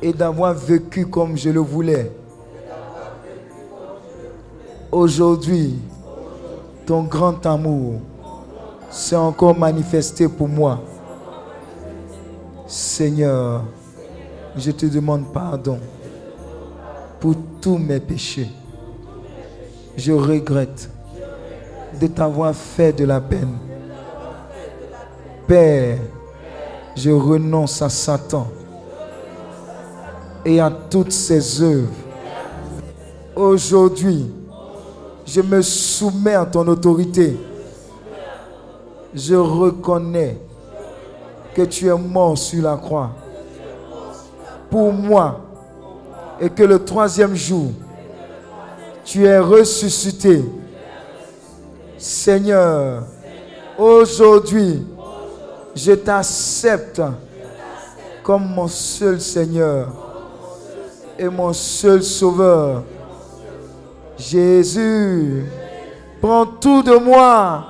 et 0.00 0.10
d'avoir 0.14 0.54
vécu 0.54 1.04
comme 1.04 1.36
je 1.36 1.50
le 1.50 1.60
voulais. 1.60 2.10
Aujourd'hui, 4.90 5.78
ton 6.86 7.02
grand 7.02 7.44
amour 7.44 8.00
s'est 8.90 9.16
encore 9.16 9.54
manifesté 9.54 10.28
pour 10.28 10.48
moi. 10.48 10.80
Seigneur, 12.66 13.64
je 14.56 14.70
te 14.70 14.86
demande 14.86 15.30
pardon 15.30 15.78
pour 17.24 17.36
tous 17.58 17.78
mes 17.78 18.00
péchés. 18.00 18.50
Je 19.96 20.12
regrette 20.12 20.90
de 21.98 22.06
t'avoir 22.06 22.54
fait 22.54 22.92
de 22.92 23.06
la 23.06 23.18
peine. 23.18 23.56
Père, 25.46 26.00
je 26.94 27.10
renonce 27.10 27.80
à 27.80 27.88
Satan 27.88 28.46
et 30.44 30.60
à 30.60 30.70
toutes 30.70 31.12
ses 31.12 31.62
œuvres. 31.62 31.94
Aujourd'hui, 33.34 34.30
je 35.24 35.40
me 35.40 35.62
soumets 35.62 36.34
à 36.34 36.44
ton 36.44 36.68
autorité. 36.68 37.38
Je 39.14 39.34
reconnais 39.34 40.36
que 41.54 41.62
tu 41.62 41.86
es 41.86 41.96
mort 41.96 42.36
sur 42.36 42.62
la 42.62 42.76
croix 42.76 43.12
pour 44.68 44.92
moi 44.92 45.43
et 46.40 46.50
que 46.50 46.62
le 46.62 46.84
troisième 46.84 47.34
jour, 47.34 47.70
tu 49.04 49.24
es 49.26 49.38
ressuscité. 49.38 50.44
Seigneur, 51.98 53.04
aujourd'hui, 53.78 54.86
je 55.74 55.92
t'accepte 55.92 57.00
comme 58.22 58.46
mon 58.46 58.68
seul 58.68 59.20
Seigneur 59.20 59.88
et 61.18 61.28
mon 61.28 61.52
seul 61.52 62.02
Sauveur. 62.02 62.82
Jésus, 64.16 65.44
prends 66.20 66.46
tout 66.46 66.82
de 66.82 66.96
moi 66.96 67.64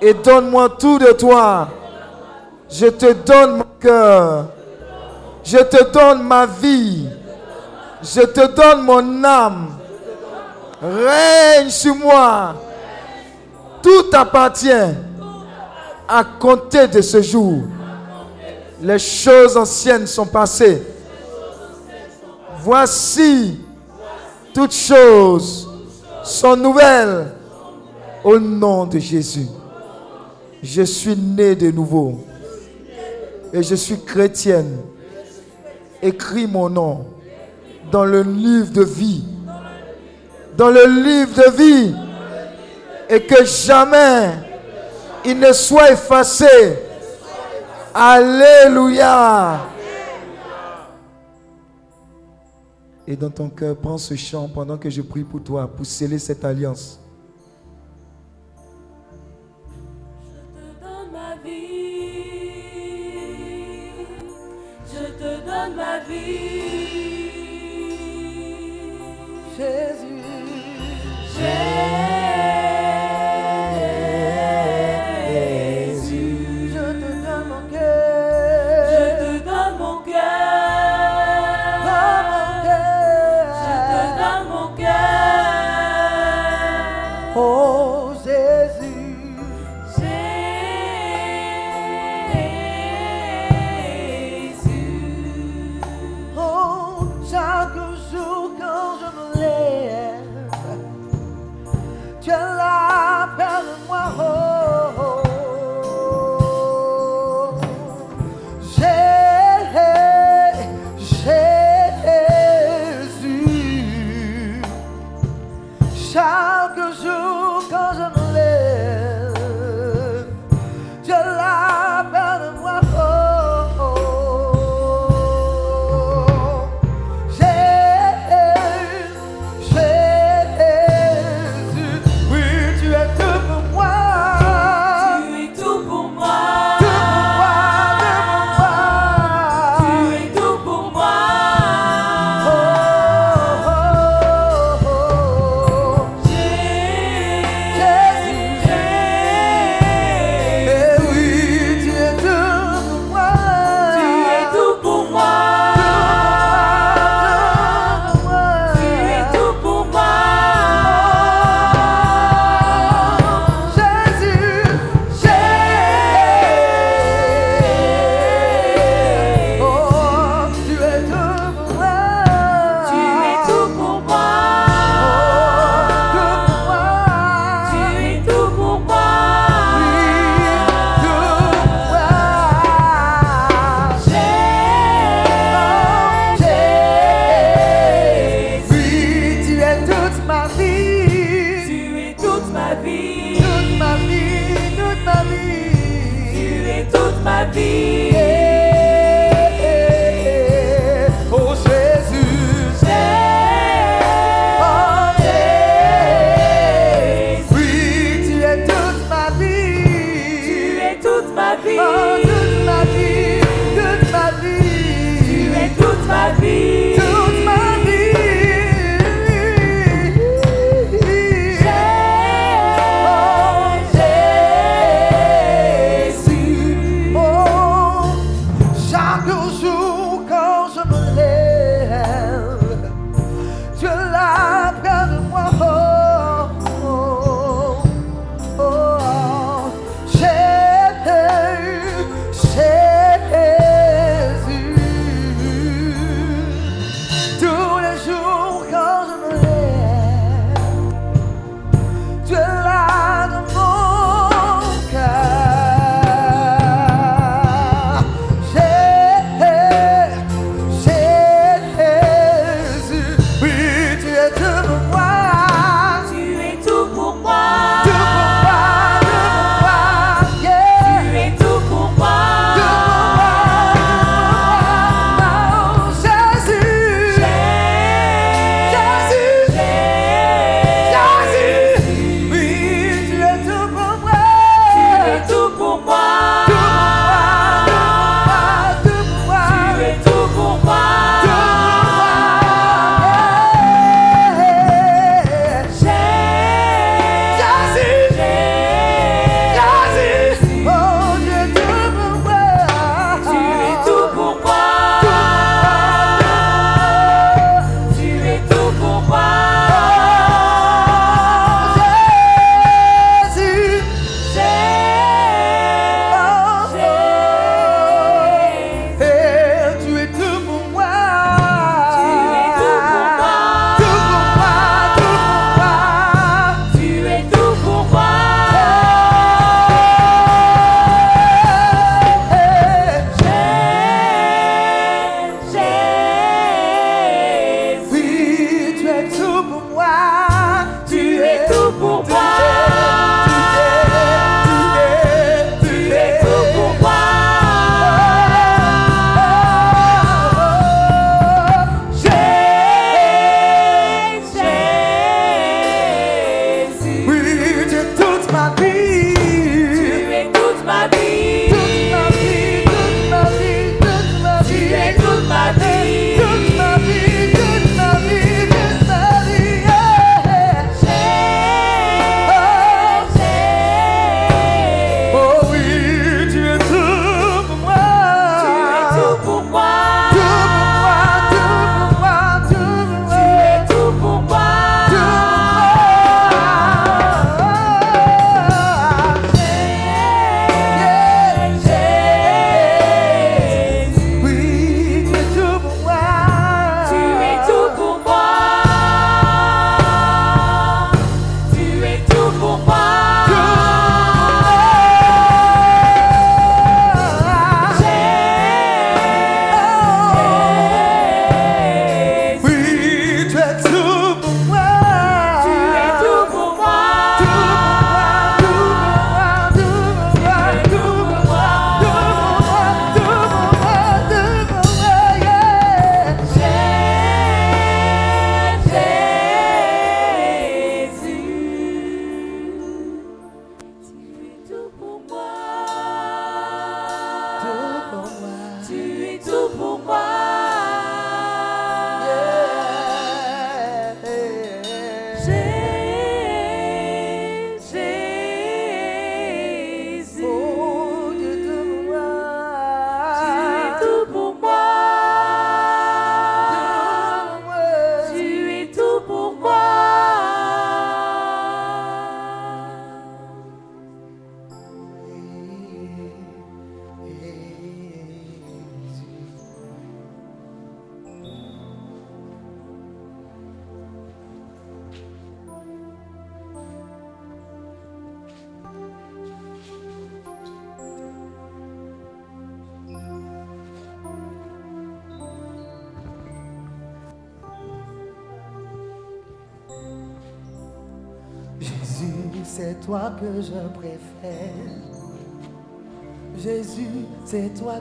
et 0.00 0.14
donne-moi 0.14 0.68
tout 0.78 0.98
de 0.98 1.12
toi. 1.12 1.68
Je 2.70 2.86
te 2.86 3.12
donne 3.12 3.58
mon 3.58 3.64
cœur. 3.80 4.46
Je 5.42 5.58
te 5.58 5.90
donne 5.90 6.22
ma 6.22 6.46
vie. 6.46 7.08
Je 8.02 8.20
te 8.20 8.54
donne 8.54 8.82
mon 8.82 9.24
âme. 9.24 9.78
Règne 10.80 11.70
sur 11.70 11.94
moi. 11.94 12.54
Tout 13.82 14.06
appartient 14.12 14.94
à 16.08 16.24
compter 16.38 16.88
de 16.88 17.00
ce 17.00 17.20
jour. 17.20 17.62
Les 18.80 18.98
choses 18.98 19.56
anciennes 19.56 20.06
sont 20.06 20.26
passées. 20.26 20.82
Voici, 22.60 23.60
toutes 24.54 24.74
choses 24.74 25.68
sont 26.22 26.56
nouvelles 26.56 27.32
au 28.22 28.38
nom 28.38 28.84
de 28.84 28.98
Jésus. 28.98 29.46
Je 30.62 30.82
suis 30.82 31.16
né 31.16 31.54
de 31.54 31.70
nouveau 31.70 32.24
et 33.52 33.62
je 33.62 33.74
suis 33.74 34.00
chrétienne. 34.00 34.78
Écris 36.02 36.46
mon 36.46 36.68
nom 36.68 37.06
dans 37.90 38.04
le 38.04 38.22
livre 38.22 38.72
de 38.72 38.82
vie. 38.82 39.24
Dans 40.56 40.70
le 40.70 40.86
livre 40.86 41.34
de 41.34 41.56
vie. 41.56 41.94
Et 43.08 43.22
que 43.22 43.44
jamais 43.44 44.34
il 45.24 45.38
ne 45.38 45.52
soit 45.52 45.92
effacé. 45.92 46.78
Alléluia. 47.94 49.60
Et 53.06 53.16
dans 53.16 53.30
ton 53.30 53.48
cœur, 53.48 53.74
prends 53.76 53.96
ce 53.96 54.14
chant 54.16 54.48
pendant 54.48 54.76
que 54.76 54.90
je 54.90 55.00
prie 55.00 55.24
pour 55.24 55.42
toi, 55.42 55.66
pour 55.66 55.86
sceller 55.86 56.18
cette 56.18 56.44
alliance. 56.44 57.00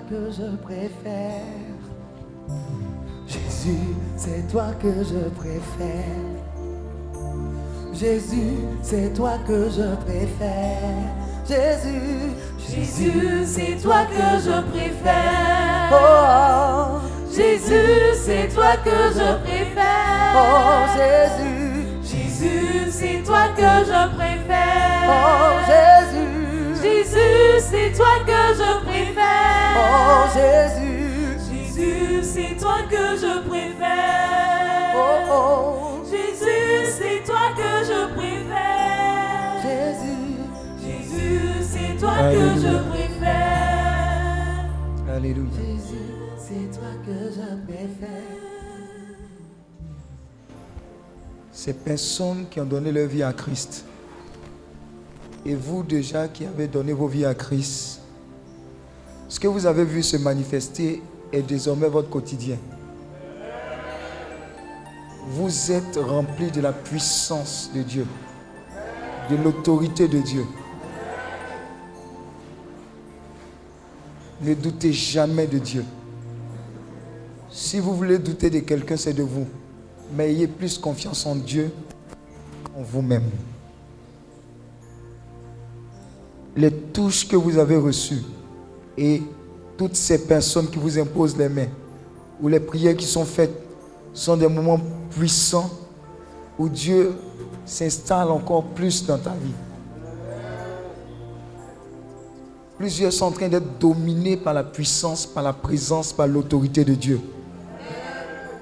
Que 0.10 0.32
je 0.32 0.56
préfère. 0.58 1.44
Jésus, 3.28 3.96
c'est 4.16 4.48
toi 4.50 4.68
que 4.82 5.04
je 5.04 5.30
préfère. 5.30 6.38
Jésus, 7.94 8.58
c'est 8.82 9.14
toi 9.14 9.34
que 9.48 9.70
je 9.70 9.96
préfère. 10.06 11.12
Jésus, 11.48 12.32
Jésus, 12.58 13.46
c'est 13.46 13.82
toi 13.82 14.06
que 14.06 14.40
je 14.40 14.62
préfère. 14.72 15.92
Oh, 15.92 17.00
Jésus, 17.34 18.14
c'est 18.16 18.48
toi 18.54 18.76
que 18.84 18.98
je 19.14 19.44
préfère. 19.44 20.36
oh 20.36 20.86
Jésus, 20.96 21.86
Jésus, 22.04 22.92
c'est 22.92 23.24
toi 23.26 23.48
que 23.56 23.62
je 23.62 24.16
préfère. 24.16 25.04
oh 25.10 25.60
Jésus, 25.68 25.97
Jésus, 27.08 27.68
c'est 27.70 27.92
toi 27.94 28.20
que 28.26 28.54
je 28.54 28.86
préfère. 28.86 29.76
oh 29.78 30.28
Jésus, 30.34 31.38
Jésus, 31.50 32.24
c'est 32.24 32.56
toi 32.60 32.78
que 32.90 32.96
je 33.18 33.48
préfère. 33.48 34.94
oh 34.96 35.32
oh 35.32 36.04
Jésus, 36.04 36.92
c'est 36.98 37.24
toi 37.26 37.54
que 37.56 37.86
je 37.86 38.14
préfère. 38.14 39.62
Jésus, 39.64 40.36
Jésus, 40.84 41.42
c'est 41.62 41.98
toi 41.98 42.18
que 42.32 42.46
je 42.60 42.90
préfère. 42.90 44.66
Alléluia. 45.16 45.50
Jésus, 45.56 46.10
c'est 46.38 46.78
toi 46.78 46.92
que 47.06 47.32
je 47.32 47.72
préfère. 47.72 48.38
Ces 51.54 51.74
personnes 51.74 52.46
qui 52.50 52.60
ont 52.60 52.66
donné 52.66 52.92
leur 52.92 53.08
vie 53.08 53.24
à 53.24 53.34
Christ, 53.34 53.86
et 55.48 55.56
vous 55.56 55.82
déjà 55.82 56.28
qui 56.28 56.46
avez 56.46 56.68
donné 56.68 56.92
vos 56.92 57.08
vies 57.08 57.26
à 57.26 57.34
Christ, 57.34 58.02
ce 59.30 59.40
que 59.40 59.48
vous 59.48 59.66
avez 59.66 59.86
vu 59.86 60.04
se 60.04 60.18
manifester 60.18 61.02
est 61.32 61.42
désormais 61.42 61.88
votre 61.88 62.10
quotidien. 62.10 62.58
Vous 65.30 65.72
êtes 65.72 65.98
remplis 65.98 66.52
de 66.52 66.60
la 66.60 66.74
puissance 66.74 67.72
de 67.74 67.82
Dieu, 67.82 68.06
de 69.30 69.38
l'autorité 69.38 70.10
de 70.10 70.20
Dieu. 70.20 70.46
Ne 74.42 74.54
doutez 74.54 74.92
jamais 74.92 75.48
de 75.48 75.60
Dieu. 75.60 75.86
Si 77.50 77.80
vous 77.80 77.96
voulez 77.96 78.20
douter 78.20 78.50
de 78.50 78.60
quelqu'un, 78.60 78.98
c'est 78.98 79.14
de 79.14 79.24
vous. 79.24 79.48
Mais 80.14 80.30
ayez 80.30 80.48
plus 80.48 80.78
confiance 80.78 81.26
en 81.26 81.36
Dieu 81.36 81.72
qu'en 82.64 82.84
vous-même. 82.84 83.30
Les 86.58 86.72
touches 86.72 87.28
que 87.28 87.36
vous 87.36 87.60
avez 87.60 87.78
reçues 87.78 88.24
et 88.98 89.22
toutes 89.78 89.96
ces 89.96 90.26
personnes 90.26 90.68
qui 90.68 90.80
vous 90.80 90.98
imposent 90.98 91.38
les 91.38 91.50
mains 91.50 91.70
ou 92.42 92.48
les 92.48 92.60
prières 92.60 92.98
qui 92.98 93.06
sont 93.06 93.26
faites 93.26 93.54
sont 94.12 94.36
des 94.36 94.48
moments 94.48 94.80
puissants 95.12 95.70
où 96.58 96.68
Dieu 96.68 97.14
s'installe 97.64 98.32
encore 98.32 98.64
plus 98.64 99.06
dans 99.06 99.20
ta 99.20 99.30
vie. 99.30 99.54
Plusieurs 102.80 103.14
sont 103.14 103.26
en 103.26 103.32
train 103.32 103.50
d'être 103.50 103.78
dominés 103.80 104.38
par 104.38 104.56
la 104.56 104.64
puissance, 104.64 105.28
par 105.28 105.44
la 105.44 105.54
présence, 105.54 106.12
par 106.12 106.26
l'autorité 106.26 106.84
de 106.84 106.96
Dieu. 106.96 107.20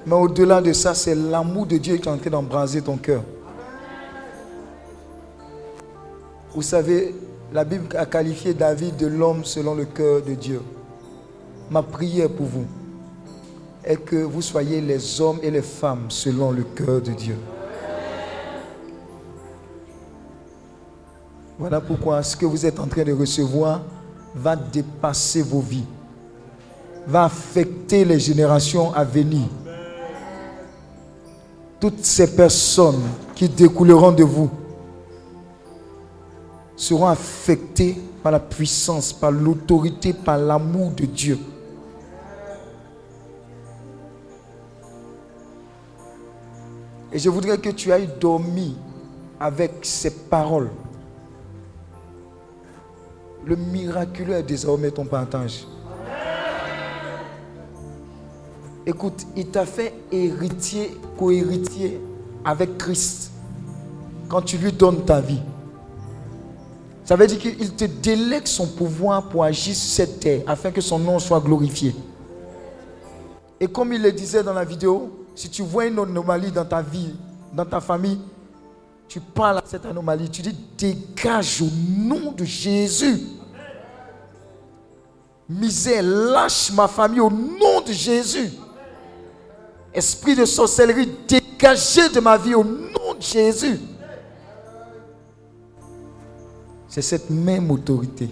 Mais 0.06 0.16
au-delà 0.16 0.62
de 0.62 0.74
ça, 0.74 0.94
c'est 0.94 1.16
l'amour 1.16 1.66
de 1.66 1.78
Dieu 1.78 1.96
qui 1.96 2.08
est 2.08 2.12
en 2.12 2.18
train 2.18 2.30
d'embraser 2.30 2.82
ton 2.82 2.98
cœur. 2.98 3.24
Vous 6.54 6.62
savez, 6.62 7.16
la 7.56 7.64
Bible 7.64 7.96
a 7.98 8.06
qualifié 8.06 8.54
David 8.54 8.98
de 8.98 9.08
l'homme 9.08 9.46
selon 9.46 9.76
le 9.76 9.86
cœur 9.86 10.22
de 10.22 10.34
Dieu. 10.34 10.62
Ma 11.72 11.82
prière 11.82 12.28
pour 12.28 12.48
vous 12.48 12.66
est 13.82 13.96
que 13.96 14.18
vous 14.18 14.42
soyez 14.42 14.82
les 14.82 15.22
hommes 15.22 15.40
et 15.42 15.50
les 15.50 15.62
femmes 15.62 16.08
selon 16.10 16.52
le 16.52 16.64
cœur 16.64 17.00
de 17.00 17.12
Dieu. 17.12 17.38
Voilà 21.58 21.80
pourquoi 21.80 22.22
ce 22.24 22.36
que 22.36 22.46
vous 22.46 22.66
êtes 22.66 22.78
en 22.78 22.88
train 22.88 23.06
de 23.06 23.14
recevoir 23.14 23.84
va 24.36 24.58
dépasser 24.58 25.42
vos 25.42 25.62
vies, 25.62 25.86
va 27.08 27.24
affecter 27.24 28.04
les 28.04 28.20
générations 28.20 28.94
à 28.94 29.06
venir. 29.06 29.48
Toutes 31.80 32.04
ces 32.04 32.36
personnes 32.36 33.04
qui 33.34 33.48
découleront 33.48 34.12
de 34.12 34.26
vous 34.26 34.50
seront 36.76 37.08
affectées 37.08 37.98
par 38.22 38.32
la 38.32 38.40
puissance, 38.40 39.14
par 39.14 39.32
l'autorité, 39.32 40.14
par 40.14 40.38
l'amour 40.38 40.92
de 40.92 41.06
Dieu. 41.06 41.40
Et 47.12 47.20
je 47.20 47.30
voudrais 47.30 47.58
que 47.58 47.70
tu 47.70 47.94
ailles 47.94 48.10
dormir 48.20 48.72
avec 49.40 49.72
ces 49.84 50.12
paroles. 50.12 50.70
Le 53.46 53.56
miraculeux 53.56 54.34
est 54.34 54.44
désormais 54.44 54.92
ton 54.92 55.06
partage. 55.06 55.66
Écoute, 58.88 59.26
il 59.36 59.48
t'a 59.48 59.66
fait 59.66 59.94
héritier, 60.12 60.92
co-héritier 61.18 62.02
avec 62.44 62.78
Christ 62.78 63.32
quand 64.28 64.42
tu 64.42 64.58
lui 64.58 64.72
donnes 64.72 65.06
ta 65.06 65.22
vie. 65.22 65.42
Ça 67.06 67.16
veut 67.16 67.28
dire 67.28 67.38
qu'il 67.38 67.76
te 67.76 67.86
délègue 67.86 68.48
son 68.48 68.66
pouvoir 68.66 69.30
pour 69.30 69.44
agir 69.44 69.76
sur 69.76 69.90
cette 69.90 70.20
terre 70.20 70.42
afin 70.48 70.72
que 70.72 70.82
son 70.82 70.98
nom 70.98 71.20
soit 71.20 71.40
glorifié. 71.40 71.96
Et 73.60 73.68
comme 73.68 73.94
il 73.94 74.02
le 74.02 74.12
disait 74.12 74.42
dans 74.44 74.54
la 74.54 74.66
vidéo, 74.66 75.12
si 75.36 75.48
tu 75.50 75.62
vois 75.62 75.86
une 75.86 76.00
anomalie 76.00 76.52
dans 76.52 76.66
ta 76.66 76.82
vie, 76.82 77.14
dans 77.54 77.66
ta 77.66 77.80
famille, 77.80 78.20
tu 79.08 79.20
parles 79.20 79.60
à 79.60 79.64
cette 79.66 79.86
anomalie, 79.86 80.30
tu 80.30 80.42
dis 80.42 80.56
dégage 80.76 81.62
au 81.62 81.70
nom 81.96 82.32
de 82.32 82.44
Jésus. 82.44 83.22
Misère, 85.48 86.02
lâche 86.02 86.72
ma 86.72 86.88
famille 86.88 87.20
au 87.20 87.30
nom 87.30 87.82
de 87.86 87.94
Jésus. 87.94 88.52
Esprit 89.94 90.36
de 90.36 90.44
sorcellerie, 90.44 91.10
dégagez 91.28 92.10
de 92.10 92.20
ma 92.20 92.36
vie 92.36 92.56
au 92.56 92.64
nom 92.64 93.14
de 93.16 93.22
Jésus. 93.22 93.80
C'est 96.88 97.02
cette 97.02 97.30
même 97.30 97.72
autorité. 97.72 98.30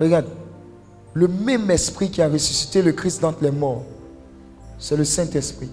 Regarde, 0.00 0.26
le 1.12 1.28
même 1.28 1.70
esprit 1.70 2.10
qui 2.10 2.22
a 2.22 2.28
ressuscité 2.28 2.82
le 2.82 2.92
Christ 2.92 3.20
d'entre 3.20 3.42
les 3.42 3.50
morts, 3.50 3.84
c'est 4.78 4.96
le 4.96 5.04
Saint-Esprit. 5.04 5.70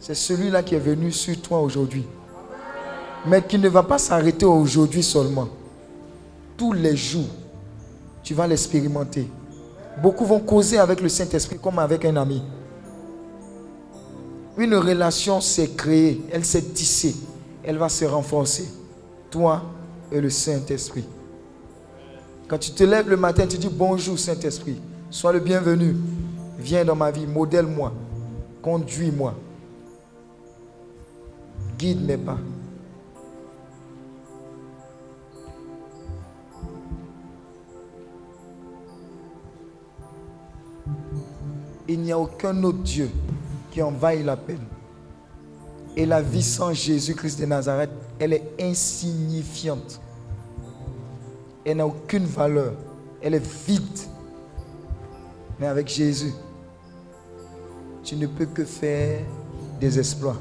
C'est 0.00 0.14
celui-là 0.14 0.62
qui 0.62 0.74
est 0.74 0.80
venu 0.80 1.12
sur 1.12 1.40
toi 1.40 1.60
aujourd'hui. 1.60 2.04
Mais 3.26 3.42
qui 3.42 3.58
ne 3.58 3.68
va 3.68 3.82
pas 3.82 3.98
s'arrêter 3.98 4.46
aujourd'hui 4.46 5.02
seulement. 5.02 5.48
Tous 6.56 6.72
les 6.72 6.96
jours, 6.96 7.28
tu 8.22 8.34
vas 8.34 8.46
l'expérimenter. 8.46 9.28
Beaucoup 10.02 10.24
vont 10.24 10.40
causer 10.40 10.78
avec 10.78 11.00
le 11.00 11.08
Saint-Esprit 11.08 11.58
comme 11.58 11.78
avec 11.78 12.04
un 12.04 12.16
ami. 12.16 12.42
Une 14.56 14.74
relation 14.74 15.40
s'est 15.40 15.70
créée, 15.70 16.20
elle 16.32 16.44
s'est 16.44 16.62
tissée, 16.62 17.14
elle 17.62 17.78
va 17.78 17.88
se 17.88 18.04
renforcer. 18.04 18.68
Toi 19.30 19.62
et 20.10 20.20
le 20.20 20.30
Saint-Esprit. 20.30 21.04
Quand 22.48 22.58
tu 22.58 22.72
te 22.72 22.82
lèves 22.82 23.10
le 23.10 23.16
matin, 23.16 23.46
tu 23.46 23.58
dis 23.58 23.68
bonjour 23.68 24.18
Saint-Esprit, 24.18 24.80
sois 25.10 25.32
le 25.32 25.40
bienvenu. 25.40 25.96
Viens 26.58 26.84
dans 26.84 26.96
ma 26.96 27.10
vie, 27.10 27.26
modèle-moi, 27.26 27.92
conduis-moi, 28.62 29.34
guide 31.78 32.04
mes 32.04 32.16
pas. 32.16 32.38
Il 41.86 42.00
n'y 42.00 42.12
a 42.12 42.18
aucun 42.18 42.62
autre 42.64 42.78
Dieu 42.78 43.10
qui 43.70 43.80
en 43.82 43.90
vaille 43.90 44.22
la 44.22 44.36
peine. 44.36 44.64
Et 45.96 46.04
la 46.04 46.20
vie 46.20 46.42
sans 46.42 46.72
Jésus-Christ 46.72 47.40
de 47.40 47.46
Nazareth, 47.46 47.90
elle 48.18 48.32
est 48.32 48.54
insignifiante. 48.60 50.00
Elle 51.64 51.78
n'a 51.78 51.86
aucune 51.86 52.24
valeur. 52.24 52.72
Elle 53.20 53.34
est 53.34 53.66
vide. 53.66 53.98
Mais 55.58 55.66
avec 55.66 55.88
Jésus, 55.88 56.32
tu 58.02 58.16
ne 58.16 58.26
peux 58.26 58.46
que 58.46 58.64
faire 58.64 59.20
des 59.80 59.98
exploits. 59.98 60.36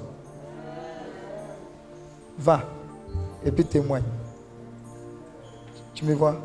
Va 2.37 2.63
et 3.43 3.51
puis 3.51 3.65
témoigne. 3.65 4.03
Tu 5.93 6.05
me 6.05 6.13
vois? 6.13 6.39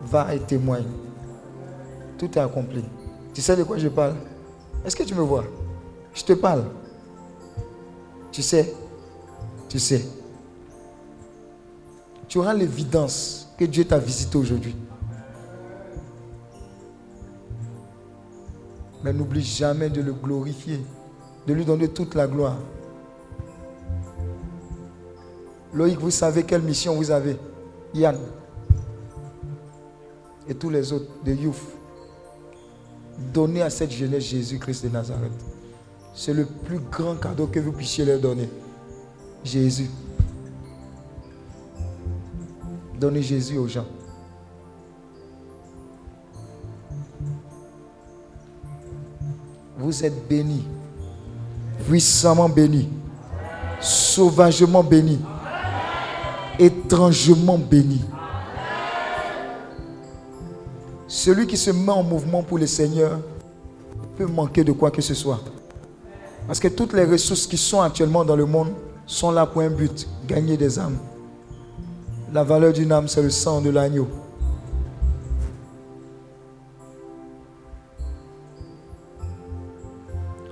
Va 0.00 0.34
et 0.34 0.40
témoigne. 0.40 0.86
Tout 2.18 2.30
est 2.36 2.40
accompli. 2.40 2.84
Tu 3.32 3.40
sais 3.40 3.56
de 3.56 3.62
quoi 3.62 3.78
je 3.78 3.88
parle? 3.88 4.16
Est-ce 4.84 4.96
que 4.96 5.04
tu 5.04 5.14
me 5.14 5.22
vois? 5.22 5.44
Je 6.12 6.24
te 6.24 6.32
parle. 6.32 6.64
Tu 8.30 8.42
sais 8.42 8.74
Tu 9.74 9.80
sais. 9.80 10.06
tu 12.28 12.38
auras 12.38 12.54
l'évidence 12.54 13.48
que 13.58 13.64
Dieu 13.64 13.84
t'a 13.84 13.98
visité 13.98 14.38
aujourd'hui. 14.38 14.76
Mais 19.02 19.12
n'oublie 19.12 19.42
jamais 19.42 19.90
de 19.90 20.00
le 20.00 20.12
glorifier, 20.12 20.78
de 21.48 21.52
lui 21.52 21.64
donner 21.64 21.88
toute 21.88 22.14
la 22.14 22.28
gloire. 22.28 22.56
Loïc, 25.72 25.98
vous 25.98 26.12
savez 26.12 26.44
quelle 26.44 26.62
mission 26.62 26.94
vous 26.94 27.10
avez 27.10 27.36
Yann 27.94 28.16
et 30.48 30.54
tous 30.54 30.70
les 30.70 30.92
autres 30.92 31.10
de 31.24 31.32
Youth. 31.32 31.56
Donnez 33.32 33.62
à 33.62 33.70
cette 33.70 33.90
jeunesse 33.90 34.22
Jésus-Christ 34.22 34.84
de 34.84 34.90
Nazareth. 34.90 35.32
C'est 36.14 36.32
le 36.32 36.46
plus 36.46 36.78
grand 36.78 37.16
cadeau 37.16 37.48
que 37.48 37.58
vous 37.58 37.72
puissiez 37.72 38.04
leur 38.04 38.20
donner. 38.20 38.48
Jésus. 39.44 39.90
Donnez 42.98 43.22
Jésus 43.22 43.58
aux 43.58 43.68
gens. 43.68 43.84
Vous 49.76 50.04
êtes 50.04 50.26
bénis, 50.26 50.64
puissamment 51.86 52.48
bénis, 52.48 52.88
sauvagement 53.80 54.82
bénis, 54.82 55.20
étrangement 56.58 57.58
bénis. 57.58 58.04
Celui 61.06 61.46
qui 61.46 61.58
se 61.58 61.70
met 61.70 61.92
en 61.92 62.02
mouvement 62.02 62.42
pour 62.42 62.58
le 62.58 62.66
Seigneur 62.66 63.20
peut 64.16 64.26
manquer 64.26 64.64
de 64.64 64.72
quoi 64.72 64.90
que 64.90 65.02
ce 65.02 65.12
soit. 65.12 65.40
Parce 66.46 66.60
que 66.60 66.68
toutes 66.68 66.94
les 66.94 67.04
ressources 67.04 67.46
qui 67.46 67.58
sont 67.58 67.82
actuellement 67.82 68.24
dans 68.24 68.36
le 68.36 68.46
monde 68.46 68.72
sont 69.06 69.30
là 69.30 69.46
pour 69.46 69.62
un 69.62 69.70
but, 69.70 70.08
gagner 70.26 70.56
des 70.56 70.78
âmes. 70.78 70.98
La 72.32 72.42
valeur 72.42 72.72
d'une 72.72 72.90
âme, 72.92 73.08
c'est 73.08 73.22
le 73.22 73.30
sang 73.30 73.60
de 73.60 73.70
l'agneau. 73.70 74.08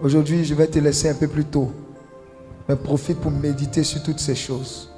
Aujourd'hui, 0.02 0.44
je 0.44 0.54
vais 0.54 0.66
te 0.66 0.78
laisser 0.78 1.10
un 1.10 1.14
peu 1.14 1.28
plus 1.28 1.44
tôt. 1.44 1.72
Mais 2.68 2.76
profite 2.76 3.18
pour 3.18 3.30
méditer 3.30 3.82
sur 3.82 4.02
toutes 4.02 4.20
ces 4.20 4.34
choses. 4.34 4.90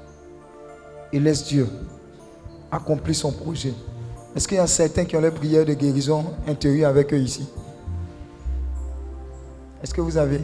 Et 1.12 1.20
laisse 1.20 1.44
Dieu 1.44 1.68
accomplir 2.70 3.14
son 3.14 3.32
projet. 3.32 3.72
Est-ce 4.34 4.48
qu'il 4.48 4.56
y 4.56 4.60
a 4.60 4.66
certains 4.66 5.04
qui 5.04 5.16
ont 5.16 5.20
les 5.20 5.30
prières 5.30 5.64
de 5.64 5.74
guérison 5.74 6.24
intérieure 6.46 6.90
avec 6.90 7.12
eux 7.12 7.18
ici? 7.18 7.46
Est-ce 9.82 9.94
que 9.94 10.00
vous 10.00 10.16
avez? 10.16 10.40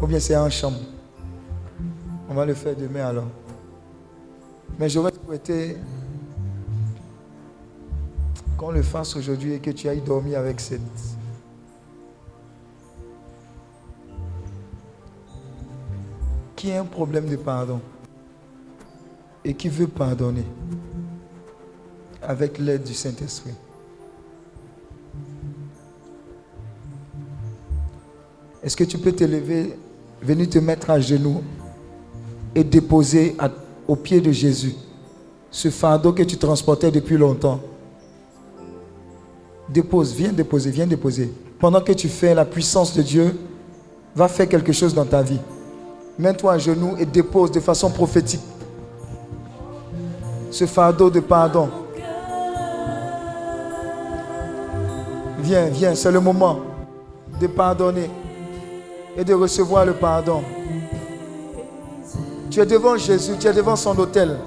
Ou 0.00 0.06
bien 0.06 0.20
c'est 0.20 0.36
en 0.36 0.48
chambre? 0.48 0.78
Va 2.36 2.44
le 2.44 2.54
faire 2.54 2.76
demain 2.76 3.06
alors. 3.06 3.28
Mais 4.78 4.88
j'aurais 4.90 5.12
souhaité 5.24 5.78
qu'on 8.58 8.70
le 8.70 8.82
fasse 8.82 9.16
aujourd'hui 9.16 9.54
et 9.54 9.58
que 9.58 9.70
tu 9.70 9.88
ailles 9.88 10.02
dormir 10.02 10.38
avec 10.38 10.60
cette. 10.60 10.80
Qui 16.54 16.72
a 16.72 16.80
un 16.80 16.84
problème 16.84 17.26
de 17.26 17.36
pardon 17.36 17.80
et 19.44 19.54
qui 19.54 19.68
veut 19.68 19.86
pardonner 19.86 20.44
avec 22.22 22.58
l'aide 22.58 22.82
du 22.82 22.94
Saint-Esprit. 22.94 23.54
Est-ce 28.62 28.76
que 28.76 28.84
tu 28.84 28.98
peux 28.98 29.12
te 29.12 29.24
lever, 29.24 29.78
venir 30.20 30.50
te 30.50 30.58
mettre 30.58 30.90
à 30.90 31.00
genoux? 31.00 31.42
Et 32.56 32.64
déposer 32.64 33.36
à- 33.38 33.50
au 33.86 33.94
pied 33.94 34.20
de 34.20 34.32
Jésus 34.32 34.74
ce 35.50 35.68
fardeau 35.70 36.12
que 36.12 36.22
tu 36.24 36.36
transportais 36.36 36.90
depuis 36.90 37.16
longtemps 37.16 37.60
Dépose, 39.68 40.14
viens 40.14 40.32
déposer, 40.32 40.70
viens 40.70 40.86
déposer. 40.86 41.32
Pendant 41.58 41.80
que 41.80 41.90
tu 41.92 42.08
fais 42.08 42.34
la 42.34 42.44
puissance 42.44 42.94
de 42.94 43.02
Dieu, 43.02 43.36
va 44.14 44.28
faire 44.28 44.48
quelque 44.48 44.72
chose 44.72 44.94
dans 44.94 45.04
ta 45.04 45.22
vie. 45.22 45.40
Mets-toi 46.18 46.52
à 46.52 46.58
genoux 46.58 46.94
et 46.98 47.04
dépose 47.04 47.50
de 47.50 47.58
façon 47.60 47.90
prophétique 47.90 48.40
ce 50.52 50.64
fardeau 50.66 51.10
de 51.10 51.20
pardon. 51.20 51.68
Viens, 55.40 55.66
viens, 55.66 55.94
c'est 55.94 56.10
le 56.12 56.20
moment 56.20 56.60
de 57.40 57.46
pardonner 57.48 58.08
et 59.16 59.24
de 59.24 59.34
recevoir 59.34 59.84
le 59.84 59.92
pardon. 59.94 60.42
Tu 62.56 62.62
es 62.62 62.64
devant 62.64 62.96
Jésus, 62.96 63.32
tu 63.38 63.48
es 63.48 63.52
devant 63.52 63.76
son 63.76 63.98
autel. 63.98 64.38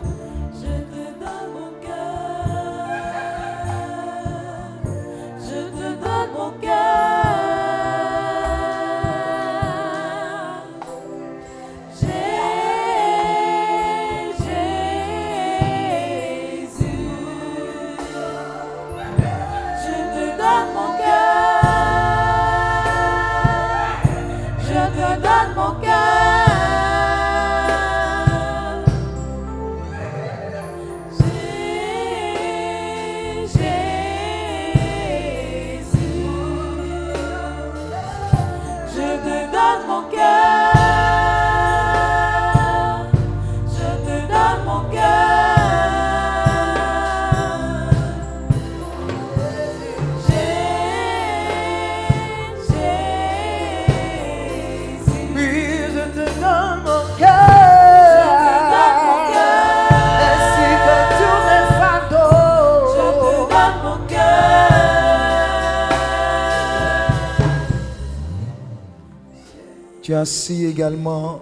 Tu 70.20 70.24
as 70.24 70.26
si 70.26 70.66
également, 70.66 71.40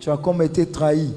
tu 0.00 0.08
as 0.08 0.16
comme 0.16 0.40
été 0.40 0.64
trahi. 0.64 1.14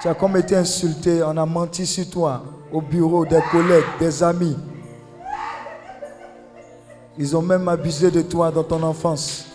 Tu 0.00 0.06
as 0.06 0.14
comme 0.14 0.36
été 0.36 0.54
insulté, 0.54 1.20
on 1.24 1.36
a 1.36 1.44
menti 1.44 1.84
sur 1.84 2.08
toi, 2.08 2.44
au 2.72 2.80
bureau, 2.80 3.26
des 3.26 3.40
collègues, 3.50 3.82
des 3.98 4.22
amis. 4.22 4.56
Ils 7.18 7.36
ont 7.36 7.42
même 7.42 7.66
abusé 7.66 8.08
de 8.08 8.22
toi 8.22 8.52
dans 8.52 8.62
ton 8.62 8.80
enfance. 8.84 9.46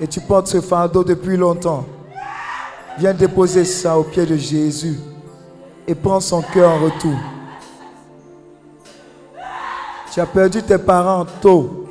Et 0.00 0.06
tu 0.06 0.18
portes 0.18 0.46
ce 0.46 0.62
fardeau 0.62 1.04
depuis 1.04 1.36
longtemps. 1.36 1.84
Viens 2.96 3.12
déposer 3.12 3.66
ça 3.66 3.98
au 3.98 4.04
pied 4.04 4.24
de 4.24 4.36
Jésus 4.36 4.98
et 5.86 5.94
prends 5.94 6.20
son 6.20 6.40
cœur 6.40 6.70
en 6.70 6.84
retour. 6.84 7.18
Tu 10.10 10.20
as 10.20 10.26
perdu 10.26 10.62
tes 10.62 10.78
parents 10.78 11.26
tôt. 11.42 11.87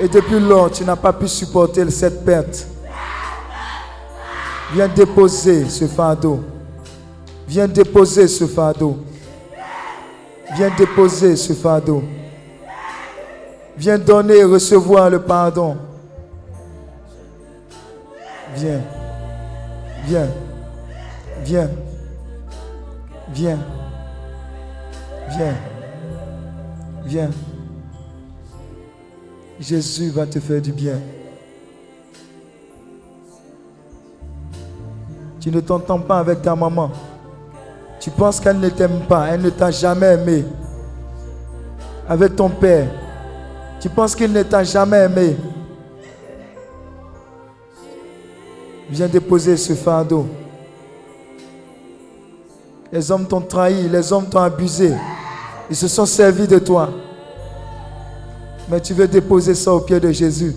Et 0.00 0.08
depuis 0.08 0.40
lors, 0.40 0.70
tu 0.70 0.82
n'as 0.82 0.96
pas 0.96 1.12
pu 1.12 1.28
supporter 1.28 1.88
cette 1.90 2.24
perte. 2.24 2.66
Viens 4.72 4.88
déposer 4.88 5.68
ce 5.68 5.86
fardeau. 5.86 6.40
Viens 7.46 7.68
déposer 7.68 8.26
ce 8.26 8.46
fardeau. 8.46 8.98
Viens 10.54 10.70
déposer 10.76 11.36
ce 11.36 11.52
fardeau. 11.52 12.02
Viens 13.76 13.98
donner 13.98 14.38
et 14.38 14.44
recevoir 14.44 15.10
le 15.10 15.20
pardon. 15.20 15.76
Viens. 18.54 18.80
Viens. 20.06 20.28
Viens. 21.44 21.70
Viens. 23.32 23.58
Viens. 25.28 25.54
Viens. 27.04 27.30
Jésus 29.60 30.08
va 30.08 30.24
te 30.24 30.40
faire 30.40 30.62
du 30.62 30.72
bien. 30.72 30.98
Tu 35.38 35.50
ne 35.50 35.60
t'entends 35.60 35.98
pas 35.98 36.18
avec 36.18 36.40
ta 36.40 36.56
maman. 36.56 36.90
Tu 38.00 38.10
penses 38.10 38.40
qu'elle 38.40 38.58
ne 38.58 38.70
t'aime 38.70 39.02
pas, 39.06 39.28
elle 39.28 39.42
ne 39.42 39.50
t'a 39.50 39.70
jamais 39.70 40.14
aimé. 40.14 40.44
Avec 42.08 42.34
ton 42.36 42.48
père, 42.48 42.88
tu 43.80 43.90
penses 43.90 44.16
qu'il 44.16 44.32
ne 44.32 44.42
t'a 44.42 44.64
jamais 44.64 45.04
aimé. 45.04 45.36
Viens 48.88 49.08
déposer 49.08 49.58
ce 49.58 49.74
fardeau. 49.74 50.26
Les 52.90 53.10
hommes 53.12 53.26
t'ont 53.26 53.42
trahi, 53.42 53.88
les 53.88 54.10
hommes 54.10 54.26
t'ont 54.26 54.40
abusé. 54.40 54.94
Ils 55.68 55.76
se 55.76 55.86
sont 55.86 56.06
servis 56.06 56.48
de 56.48 56.58
toi. 56.58 56.88
Mais 58.70 58.80
tu 58.80 58.94
veux 58.94 59.08
déposer 59.08 59.56
ça 59.56 59.72
au 59.72 59.80
pied 59.80 59.98
de 59.98 60.12
Jésus 60.12 60.54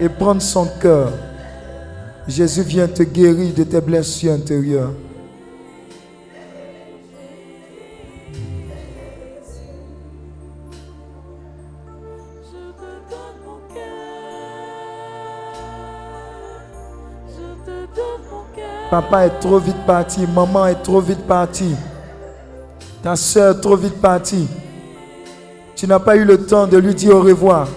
et 0.00 0.08
prendre 0.08 0.42
son 0.42 0.66
cœur. 0.80 1.12
Jésus 2.26 2.62
vient 2.62 2.88
te 2.88 3.04
guérir 3.04 3.54
de 3.54 3.62
tes 3.62 3.80
blessures 3.80 4.32
intérieures. 4.32 4.90
Papa 18.90 19.26
est 19.26 19.40
trop 19.40 19.58
vite 19.58 19.86
parti, 19.86 20.26
maman 20.26 20.66
est 20.66 20.82
trop 20.82 21.00
vite 21.00 21.26
partie, 21.26 21.74
ta 23.02 23.16
soeur 23.16 23.56
est 23.56 23.60
trop 23.60 23.76
vite 23.76 24.00
partie. 24.00 24.46
Tu 25.84 25.90
n'as 25.90 25.98
pas 25.98 26.16
eu 26.16 26.24
le 26.24 26.38
temps 26.46 26.66
de 26.66 26.78
lui 26.78 26.94
dire 26.94 27.14
au 27.14 27.20
revoir. 27.20 27.68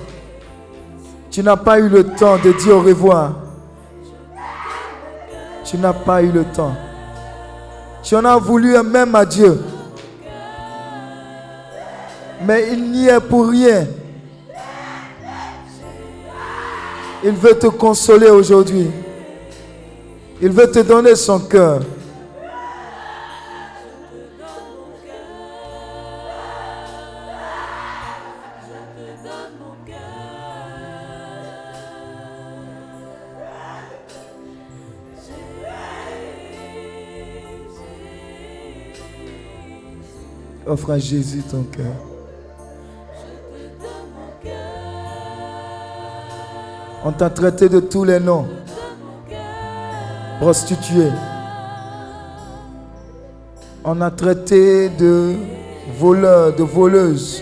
Tu 1.30 1.44
n'as 1.44 1.58
pas 1.58 1.77
eu 1.77 1.90
le 1.90 2.06
temps 2.06 2.38
de 2.38 2.53
dire 2.53 2.77
au 2.77 2.80
revoir. 2.80 3.34
Tu 5.66 5.77
n'as 5.77 5.92
pas 5.92 6.22
eu 6.24 6.32
le 6.32 6.45
temps. 6.45 6.74
Tu 8.02 8.16
en 8.16 8.24
as 8.24 8.38
voulu 8.38 8.77
un 8.77 8.84
même 8.84 9.14
à 9.14 9.26
Dieu. 9.26 9.60
Mais 12.45 12.69
il 12.72 12.92
n'y 12.92 13.10
est 13.10 13.19
pour 13.19 13.50
rien. 13.50 13.86
Il 17.26 17.34
veut 17.34 17.60
te 17.60 17.68
consoler 17.68 18.30
aujourd'hui. 18.30 18.90
Il 20.42 20.52
veut 20.52 20.72
te 20.72 20.80
donner 20.80 21.14
son 21.18 21.40
cœur. 21.40 21.82
Offre 40.68 40.92
à 40.92 41.00
Jésus 41.00 41.42
ton 41.50 41.64
cœur. 41.64 41.94
On 47.06 47.12
t'a 47.14 47.30
traité 47.30 47.70
de 47.70 47.80
tous 47.80 48.04
les 48.04 48.20
noms. 48.20 48.46
Prostituée. 50.42 51.12
On 53.86 54.02
a 54.02 54.12
traité 54.12 54.90
de 54.90 55.36
voleur, 55.98 56.54
de 56.54 56.64
voleuse, 56.64 57.42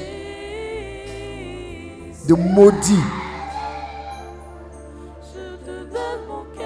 de 2.27 2.35
maudit. 2.35 3.03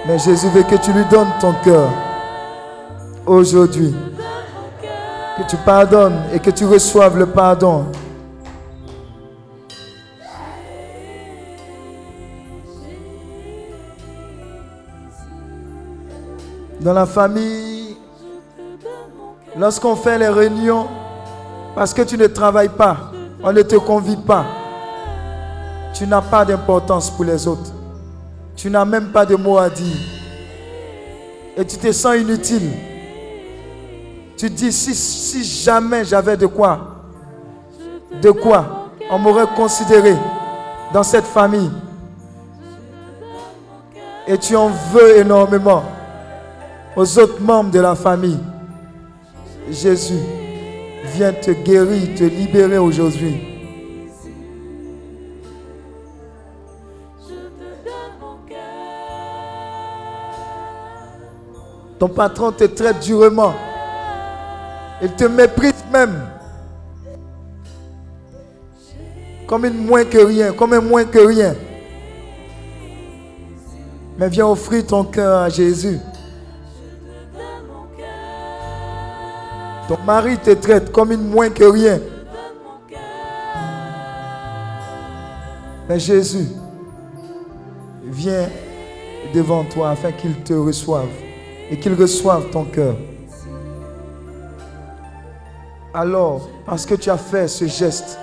Mais 0.05 0.19
Jésus 0.19 0.49
veut 0.49 0.63
que 0.63 0.75
tu 0.75 0.91
lui 0.91 1.05
donnes 1.09 1.31
ton 1.39 1.53
cœur 1.63 1.89
aujourd'hui. 3.25 3.95
Que 5.39 5.49
tu 5.49 5.55
pardonnes 5.55 6.21
et 6.33 6.39
que 6.39 6.49
tu 6.49 6.65
reçoives 6.65 7.17
le 7.17 7.25
pardon. 7.25 7.85
Dans 16.81 16.91
la 16.91 17.05
famille, 17.05 17.95
lorsqu'on 19.57 19.95
fait 19.95 20.17
les 20.17 20.27
réunions, 20.27 20.87
parce 21.73 21.93
que 21.93 22.01
tu 22.01 22.17
ne 22.17 22.27
travailles 22.27 22.67
pas, 22.67 23.11
on 23.41 23.53
ne 23.53 23.61
te 23.61 23.77
convie 23.77 24.17
pas, 24.17 24.45
tu 25.93 26.05
n'as 26.05 26.21
pas 26.21 26.43
d'importance 26.43 27.09
pour 27.09 27.23
les 27.23 27.47
autres. 27.47 27.71
Tu 28.57 28.69
n'as 28.69 28.83
même 28.83 29.13
pas 29.13 29.25
de 29.25 29.37
mots 29.37 29.57
à 29.57 29.69
dire. 29.69 29.97
Et 31.55 31.63
tu 31.65 31.77
te 31.77 31.93
sens 31.93 32.17
inutile. 32.17 32.88
Tu 34.39 34.49
dis, 34.49 34.71
si, 34.71 35.43
jamais 35.43 36.05
j'avais 36.05 36.37
de 36.37 36.45
quoi, 36.45 36.95
de 38.21 38.31
quoi 38.31 38.87
on 39.11 39.19
m'aurait 39.19 39.53
considéré 39.53 40.15
dans 40.93 41.03
cette 41.03 41.25
famille. 41.25 41.69
Et 44.25 44.37
tu 44.37 44.55
en 44.55 44.69
veux 44.69 45.17
énormément 45.17 45.83
aux 46.95 47.19
autres 47.19 47.41
membres 47.41 47.71
de 47.71 47.81
la 47.81 47.95
famille. 47.95 48.39
Jésus 49.69 50.19
vient 51.15 51.33
te 51.33 51.51
guérir, 51.51 52.15
te 52.17 52.23
libérer 52.23 52.77
aujourd'hui. 52.77 53.41
Ton 61.99 62.07
patron 62.07 62.53
te 62.53 62.63
traite 62.63 63.01
durement. 63.01 63.53
Il 65.01 65.11
te 65.13 65.25
méprise 65.25 65.83
même. 65.91 66.27
Comme 69.47 69.65
une 69.65 69.85
moins 69.85 70.05
que 70.05 70.17
rien, 70.17 70.51
comme 70.51 70.73
un 70.73 70.81
moins 70.81 71.05
que 71.05 71.19
rien. 71.19 71.55
Mais 74.17 74.29
viens 74.29 74.47
offrir 74.47 74.85
ton 74.85 75.05
cœur 75.05 75.39
à 75.39 75.49
Jésus. 75.49 75.99
Ton 79.87 79.97
mari 80.05 80.37
te 80.37 80.51
traite 80.51 80.91
comme 80.91 81.11
une 81.11 81.27
moins 81.29 81.49
que 81.49 81.63
rien. 81.63 81.99
Mais 85.87 85.97
Jésus 85.97 86.47
vient 88.03 88.49
devant 89.33 89.63
toi 89.63 89.91
afin 89.91 90.11
qu'il 90.11 90.35
te 90.43 90.53
reçoive 90.53 91.09
et 91.71 91.79
qu'il 91.79 91.93
reçoive 91.93 92.49
ton 92.51 92.65
cœur. 92.65 92.95
Alors, 95.93 96.47
parce 96.65 96.85
que 96.85 96.95
tu 96.95 97.09
as 97.09 97.17
fait 97.17 97.47
ce 97.47 97.65
geste, 97.65 98.19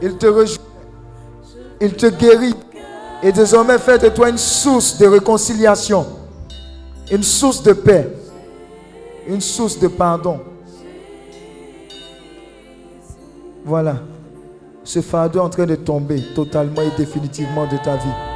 il 0.00 0.16
te 0.16 0.26
rejoint, 0.26 0.64
il 1.80 1.94
te 1.94 2.06
guérit 2.06 2.54
et 3.22 3.32
désormais 3.32 3.78
fait 3.78 3.98
de 3.98 4.08
toi 4.08 4.28
une 4.28 4.38
source 4.38 4.98
de 4.98 5.06
réconciliation, 5.06 6.06
une 7.10 7.22
source 7.22 7.62
de 7.62 7.72
paix, 7.72 8.08
une 9.26 9.40
source 9.40 9.78
de 9.78 9.88
pardon. 9.88 10.40
Voilà, 13.64 13.96
ce 14.84 15.00
fardeau 15.00 15.40
est 15.40 15.42
en 15.42 15.50
train 15.50 15.66
de 15.66 15.76
tomber 15.76 16.22
totalement 16.34 16.82
et 16.82 16.96
définitivement 16.96 17.66
de 17.66 17.76
ta 17.78 17.96
vie. 17.96 18.31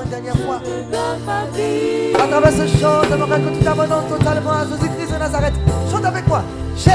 Chant 0.00 0.04
une 0.04 0.10
dernière 0.10 0.36
fois 0.36 0.60
À 2.22 2.26
travers 2.26 2.52
ce 2.52 2.78
chant, 2.78 3.02
j'aimerais 3.08 3.40
que 3.40 3.58
tu 3.58 3.64
t'abandonnes 3.64 4.08
totalement 4.08 4.52
à 4.52 4.64
Jésus-Christ 4.64 5.12
de 5.12 5.18
Nazareth. 5.18 5.54
Chante 5.90 6.04
avec 6.04 6.26
moi. 6.26 6.42
J'ai, 6.76 6.90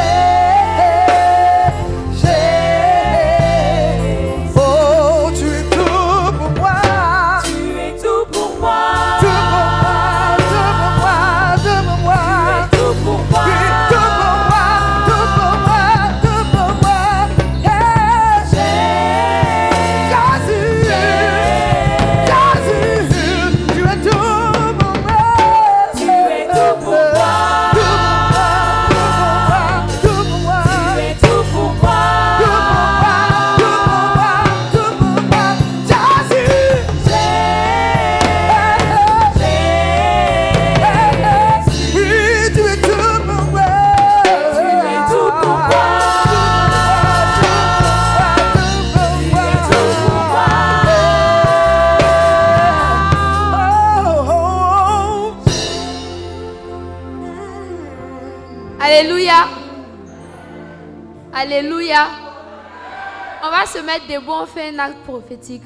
debout, 64.15 64.31
on 64.31 64.45
fait 64.45 64.69
un 64.69 64.79
acte 64.79 65.03
prophétique. 65.03 65.63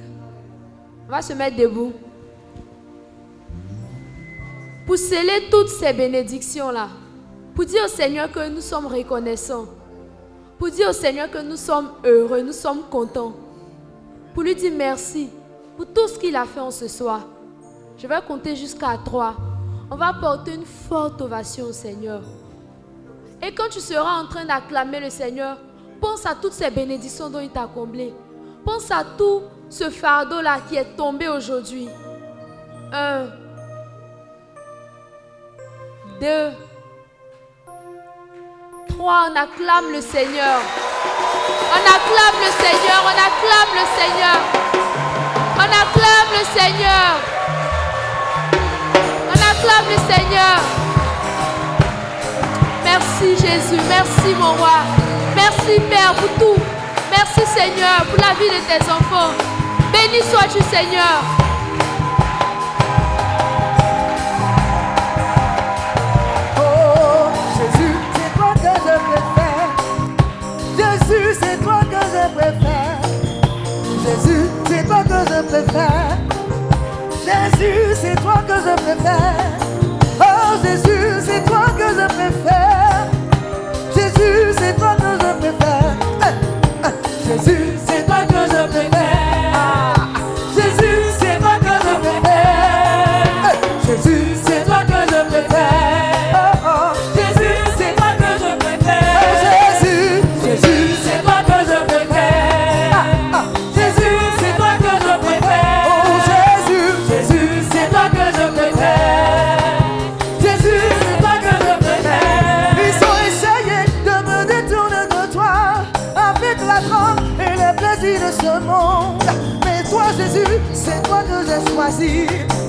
On 1.07 1.11
va 1.11 1.21
se 1.21 1.33
mettre 1.33 1.57
debout. 1.57 1.93
Pour 4.85 4.97
sceller 4.97 5.49
toutes 5.51 5.69
ces 5.69 5.93
bénédictions-là. 5.93 6.89
Pour 7.55 7.65
dire 7.65 7.83
au 7.85 7.87
Seigneur 7.87 8.31
que 8.31 8.49
nous 8.49 8.61
sommes 8.61 8.87
reconnaissants. 8.87 9.65
Pour 10.57 10.69
dire 10.69 10.89
au 10.89 10.93
Seigneur 10.93 11.29
que 11.29 11.41
nous 11.41 11.57
sommes 11.57 11.91
heureux, 12.03 12.41
nous 12.41 12.53
sommes 12.53 12.83
contents. 12.89 13.33
Pour 14.33 14.43
lui 14.43 14.55
dire 14.55 14.71
merci 14.75 15.29
pour 15.75 15.87
tout 15.87 16.07
ce 16.07 16.19
qu'il 16.19 16.35
a 16.35 16.45
fait 16.45 16.59
en 16.59 16.71
ce 16.71 16.87
soir. 16.87 17.21
Je 17.97 18.07
vais 18.07 18.19
compter 18.27 18.55
jusqu'à 18.55 18.97
trois. 19.03 19.35
On 19.89 19.95
va 19.95 20.13
porter 20.13 20.55
une 20.55 20.65
forte 20.65 21.21
ovation 21.21 21.65
au 21.65 21.71
Seigneur. 21.71 22.21
Et 23.41 23.53
quand 23.53 23.69
tu 23.69 23.79
seras 23.79 24.21
en 24.21 24.27
train 24.27 24.45
d'acclamer 24.45 24.99
le 24.99 25.09
Seigneur, 25.09 25.57
pense 25.99 26.25
à 26.25 26.35
toutes 26.35 26.53
ces 26.53 26.69
bénédictions 26.69 27.29
dont 27.29 27.39
il 27.39 27.49
t'a 27.49 27.67
comblé. 27.67 28.13
Pense 28.65 28.91
à 28.91 29.03
tout 29.17 29.43
ce 29.69 29.89
fardeau-là 29.89 30.59
qui 30.67 30.75
est 30.75 30.95
tombé 30.95 31.27
aujourd'hui. 31.27 31.89
Un. 32.91 33.27
Deux. 36.19 36.51
Trois. 38.89 39.29
On 39.31 39.35
acclame 39.35 39.91
le 39.91 40.01
Seigneur. 40.01 40.59
On 41.71 41.81
acclame 41.81 42.39
le 42.41 42.51
Seigneur. 42.63 42.99
On 43.05 43.17
acclame 43.29 43.71
le 43.75 43.85
Seigneur. 43.99 44.39
On 45.55 45.61
acclame 45.61 46.31
le 46.31 46.45
Seigneur. 46.59 47.09
On 49.27 49.33
acclame 49.33 49.87
le 49.89 50.13
Seigneur. 50.13 50.59
Merci 52.83 53.29
Jésus, 53.45 53.81
merci 53.87 54.35
mon 54.39 54.53
roi. 54.53 54.79
Merci 55.35 55.79
Père 55.89 56.13
pour 56.13 56.29
tout. 56.39 56.78
Merci 57.21 57.41
Seigneur 57.53 58.05
pour 58.05 58.17
la 58.17 58.33
vie 58.39 58.47
de 58.47 58.61
tes 58.65 58.89
enfants. 58.89 59.33
Béni 59.91 60.21
sois-tu 60.31 60.63
Seigneur. 60.73 61.19
Oh, 66.57 67.27
Jésus, 67.57 67.95
c'est 68.15 68.31
toi 68.37 68.53
que 68.55 68.73
je 68.85 68.95
préfère. 69.09 69.69
Jésus, 70.77 71.37
c'est 71.41 71.61
toi 71.61 71.81
que 71.91 72.01
je 72.13 72.23
préfère. 72.37 72.99
Jésus, 74.05 74.45
c'est 74.69 74.87
toi 74.87 75.03
que 75.03 75.19
je 75.29 75.39
préfère. 75.49 76.17
Jésus, 77.25 77.95
c'est 78.01 78.15
toi 78.21 78.37
que 78.47 78.53
je 78.53 78.73
préfère. 78.81 79.51
Oh, 80.21 80.55
Jésus, 80.63 81.21
c'est 81.25 81.43
toi 81.43 81.65
que 81.77 81.87
je 81.99 82.05
préfère. 82.15 83.07
Jésus, 83.93 84.53
c'est 84.57 84.75
toi 84.77 84.95
que 84.95 85.11
je 85.21 85.33
préfère. 85.39 86.08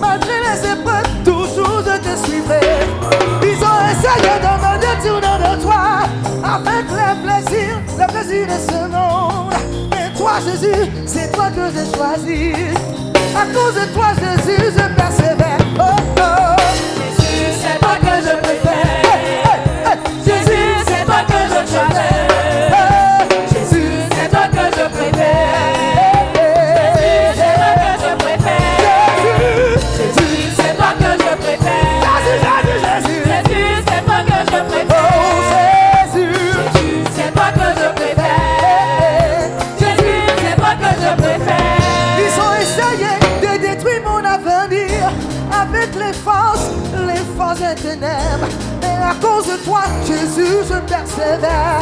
Malgré 0.01 0.33
les 0.41 0.73
épreuves, 0.73 1.25
toujours 1.25 1.83
je 1.85 1.99
te 1.99 2.27
suivrai. 2.27 2.61
Ils 3.43 3.63
ont 3.63 3.81
essayé 3.93 4.33
de 4.41 4.53
me 4.57 4.73
détourner 4.81 5.37
de 5.45 5.63
toi 5.63 5.83
avec 6.43 6.87
les 6.89 7.15
plaisirs, 7.23 7.79
les 7.99 8.07
plaisirs 8.07 8.47
de 8.47 8.73
ce 8.73 8.79
monde. 8.89 9.53
Mais 9.91 10.11
toi, 10.17 10.33
Jésus, 10.43 10.91
c'est 11.05 11.31
toi 11.33 11.51
que 11.51 11.67
j'ai 11.75 11.95
choisi. 11.95 12.53
À 13.37 13.45
cause 13.53 13.75
de 13.75 13.93
toi, 13.93 14.07
Jésus, 14.19 14.73
je 14.75 14.95
persévère. 14.95 15.59
Oh, 15.79 15.83
oh. 16.17 16.57
Jésus, 17.21 17.61
c'est 17.61 17.79
toi 17.79 17.97
que 18.01 18.23
je 18.27 18.37
préfère. 18.39 19.99
Jésus, 20.25 20.85
c'est 20.87 21.05
toi 21.05 21.23
que 21.29 21.33
je 21.35 21.77
préfère. 21.77 22.20
Toi, 49.71 49.83
Jésus, 50.05 50.65
je 50.69 50.79
persévère. 50.81 51.81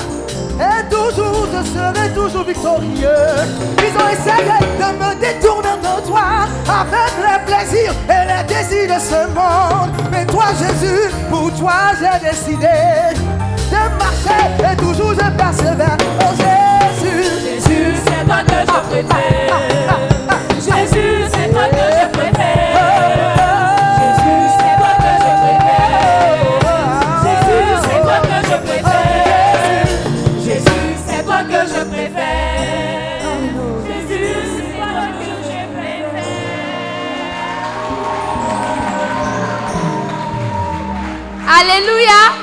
Et 0.60 0.88
toujours, 0.90 1.46
je 1.54 1.62
serai 1.70 2.12
toujours 2.14 2.44
victorieux. 2.44 3.24
Ils 3.78 3.94
ont 3.96 4.08
essayé 4.12 4.58
de 4.78 4.88
me 5.00 5.14
détourner 5.18 5.76
de 5.80 6.06
toi 6.06 6.46
avec 6.68 7.12
les 7.24 7.38
plaisirs 7.46 7.94
et 8.08 8.26
les 8.28 8.44
désirs 8.46 8.94
de 8.94 9.00
ce 9.00 9.26
monde. 9.28 9.90
Mais 10.10 10.26
toi, 10.26 10.46
Jésus, 10.58 11.10
pour 11.30 11.50
toi, 11.54 11.92
j'ai 11.98 12.28
décidé 12.28 12.76
de 13.70 13.82
marcher 13.98 14.44
et 14.70 14.76
toujours 14.76 15.14
je 15.14 15.30
persévère. 15.36 15.96
Oh 16.20 16.34
Jésus, 16.36 17.24
Jésus, 17.42 17.94
c'est 18.04 18.26
toi 18.26 18.42
que 18.46 18.60
je 18.60 18.88
préfère. 18.90 20.07
Alléluia. 41.50 42.34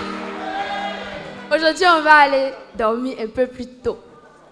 Aujourd'hui, 1.54 1.86
on 1.88 2.02
va 2.02 2.14
aller 2.16 2.54
dormir 2.76 3.18
un 3.20 3.28
peu 3.28 3.46
plus 3.48 3.68
tôt. 3.68 4.00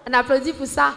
On 0.08 0.12
applaudit 0.12 0.52
pour 0.52 0.66
ça. 0.66 0.94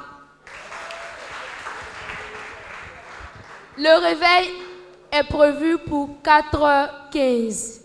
Le 3.77 3.99
réveil 4.01 4.49
est 5.11 5.23
prévu 5.23 5.77
pour 5.79 6.09
4h15. 6.23 7.81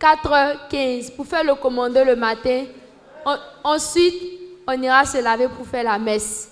4h15 0.00 1.14
pour 1.14 1.26
faire 1.26 1.44
le 1.44 1.54
commando 1.56 2.02
le 2.04 2.16
matin. 2.16 2.64
En- 3.26 3.36
ensuite, 3.64 4.14
on 4.66 4.80
ira 4.82 5.04
se 5.04 5.18
laver 5.18 5.48
pour 5.48 5.66
faire 5.66 5.84
la 5.84 5.98
messe. 5.98 6.50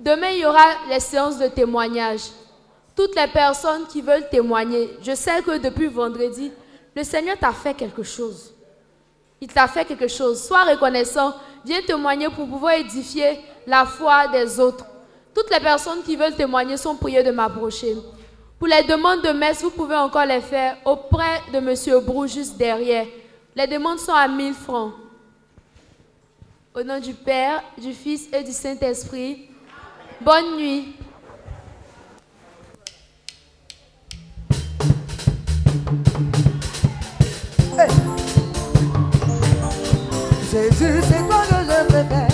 Demain, 0.00 0.30
il 0.30 0.38
y 0.40 0.46
aura 0.46 0.64
les 0.88 1.00
séances 1.00 1.38
de 1.38 1.46
témoignage. 1.48 2.22
Toutes 2.98 3.14
les 3.14 3.28
personnes 3.28 3.86
qui 3.86 4.02
veulent 4.02 4.28
témoigner, 4.28 4.90
je 5.00 5.14
sais 5.14 5.40
que 5.42 5.56
depuis 5.56 5.86
vendredi, 5.86 6.50
le 6.96 7.04
Seigneur 7.04 7.38
t'a 7.38 7.52
fait 7.52 7.72
quelque 7.72 8.02
chose. 8.02 8.52
Il 9.40 9.46
t'a 9.46 9.68
fait 9.68 9.84
quelque 9.84 10.08
chose. 10.08 10.42
Sois 10.42 10.64
reconnaissant. 10.64 11.32
Viens 11.64 11.80
témoigner 11.80 12.28
pour 12.28 12.48
pouvoir 12.48 12.72
édifier 12.72 13.38
la 13.68 13.84
foi 13.86 14.26
des 14.26 14.58
autres. 14.58 14.84
Toutes 15.32 15.48
les 15.48 15.60
personnes 15.60 16.02
qui 16.02 16.16
veulent 16.16 16.34
témoigner 16.34 16.76
sont 16.76 16.96
priées 16.96 17.22
de 17.22 17.30
m'approcher. 17.30 17.94
Pour 18.58 18.66
les 18.66 18.82
demandes 18.82 19.22
de 19.22 19.30
messe, 19.30 19.62
vous 19.62 19.70
pouvez 19.70 19.94
encore 19.94 20.26
les 20.26 20.40
faire 20.40 20.76
auprès 20.84 21.40
de 21.52 21.58
M. 21.58 22.04
Brou, 22.04 22.26
juste 22.26 22.56
derrière. 22.56 23.06
Les 23.54 23.68
demandes 23.68 24.00
sont 24.00 24.10
à 24.12 24.26
1000 24.26 24.54
francs. 24.54 24.94
Au 26.74 26.82
nom 26.82 26.98
du 26.98 27.14
Père, 27.14 27.62
du 27.80 27.92
Fils 27.92 28.28
et 28.32 28.42
du 28.42 28.50
Saint-Esprit, 28.50 29.48
bonne 30.20 30.56
nuit. 30.56 30.96
Jésus, 40.50 41.00
c'est 41.08 41.22
toi 41.28 41.42
que 41.48 41.54
je 41.62 41.78
préfère. 41.86 42.26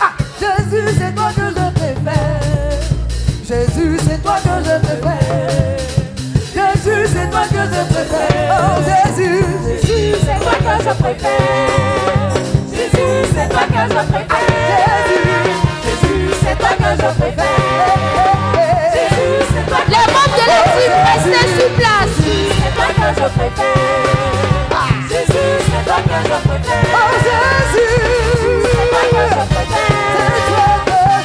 Ah, 0.00 0.12
Jésus, 0.38 0.88
c'est 0.96 1.12
toi 1.12 1.30
que 1.34 1.42
je 1.48 1.64
préfère. 1.80 2.40
Jésus, 3.42 3.98
c'est 4.06 4.22
toi 4.22 4.36
que 4.44 4.54
je 4.62 4.74
préfère. 4.86 5.78
Jésus, 6.54 7.02
c'est 7.12 7.28
toi 7.30 7.44
que 7.50 7.62
je 7.64 7.82
préfère. 7.92 8.48
Oh 8.60 8.78
Jésus, 8.86 9.44
Jésus, 9.66 10.14
c'est 10.24 10.38
toi 10.40 10.54
que 10.54 10.74
je 10.84 10.92
préfère. 11.02 11.72
Jésus, 12.70 13.14
c'est 13.34 13.48
toi 13.48 13.64
que 13.66 13.82
je 13.90 14.02
préfère. 14.12 15.02
Jésus, 15.84 16.30
c'est 16.44 16.56
toi 16.58 16.72
que 16.78 16.90
je 16.94 17.10
préfère. 17.18 17.58
Jésus, 18.94 19.34
c'est 19.52 19.66
toi 19.66 19.80
que 19.84 19.90
Les 19.90 20.06
membres 20.12 20.36
de 20.36 20.44
l'équipe, 20.46 20.98
restez 21.06 21.44
sur 21.58 21.70
place. 21.74 22.23
Jésus, 23.04 23.20
c'est 24.40 24.64
toi 24.64 24.80
que 24.80 24.80
je 24.80 24.80
préfère. 24.80 24.88
Jésus, 25.14 25.58
c'est 25.64 25.84
toi 25.84 25.98
que 26.04 26.18
je 26.24 26.38
préfère. 26.48 26.88
Oh 26.94 27.12
Jésus, 27.24 27.92
c'est 28.64 28.88
toi 28.90 29.04
que 29.10 29.22
je 29.28 29.42
préfère. 29.52 29.92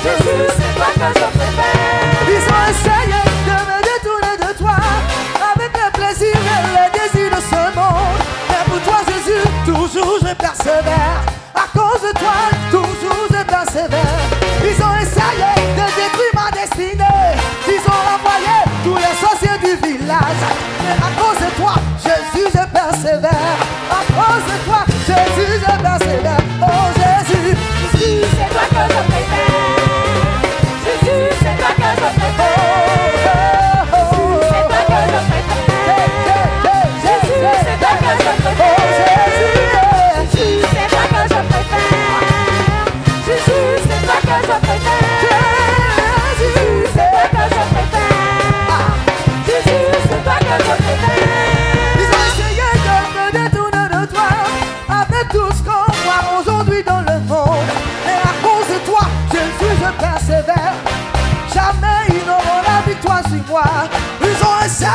Jésus, 0.03 0.43
c'est 0.58 0.74
toi 0.75 0.90
que 0.93 1.08
je 1.19 1.27
préfère. 1.38 2.19
Ils 2.27 2.45
ont 2.51 2.66
essayé 2.69 3.22
de 3.48 3.56
me 3.69 3.77
détourner 3.90 4.35
de 4.45 4.51
toi 4.58 4.77
avec 5.53 5.72
les 5.74 5.91
plaisirs 5.93 6.35
et 6.35 6.61
les 6.75 6.90
désirs 6.99 7.32
de 7.32 7.41
ce 7.41 7.61
monde. 7.77 8.19
Mais 8.49 8.64
pour 8.67 8.82
toi, 8.82 8.99
Jésus, 9.08 9.43
toujours 9.66 10.17
je 10.22 10.33
persévère. 10.33 11.19
À 11.56 11.66
cause 11.77 12.01
de 12.01 12.11
toi, 12.19 12.38
toujours 12.72 12.89
persévère. 23.02 23.32
Cause 24.08 24.45
de 24.45 24.66
toi, 24.66 24.86
Jésus, 25.08 25.61
je 25.61 25.82
persévère. 25.82 26.38
Oh 26.61 26.99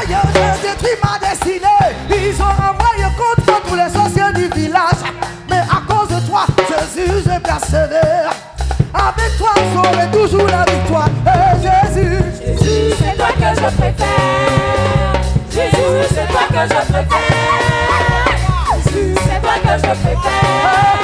Essayé 0.02 0.16
de 0.26 0.62
détruire 0.62 0.98
ma 1.02 1.18
destinée. 1.18 1.90
Ils 2.10 2.42
ont 2.42 2.47
envoyé 2.47 3.06
contre 3.16 3.62
tous 3.62 3.74
les 3.74 3.89
sorciers 3.89 4.32
du 4.34 4.48
village. 4.60 5.02
Mais 5.48 5.58
à 5.60 5.82
cause 5.86 6.08
de 6.08 6.26
toi, 6.26 6.47
Jésus, 6.68 7.23
je 7.24 7.39
persévère. 7.39 8.31
Avec 8.92 9.39
toi, 9.39 9.50
j'aurai 9.73 10.10
toujours 10.10 10.48
la 10.48 10.64
victoire. 10.64 11.08
Jésus, 11.62 12.18
Jésus, 12.44 12.94
c'est 12.98 13.16
toi 13.16 13.28
que 13.28 13.55
je 13.55 13.76
préfère. 13.76 15.12
Jésus, 15.50 16.08
c'est 16.08 16.28
toi 16.28 16.44
que 16.48 16.62
je 16.62 16.92
préfère. 16.92 17.39
Jésus, 18.84 19.14
c'est 19.14 19.40
toi 19.40 19.55
que 19.62 19.78
je 19.78 19.92
préfère. 20.02 21.03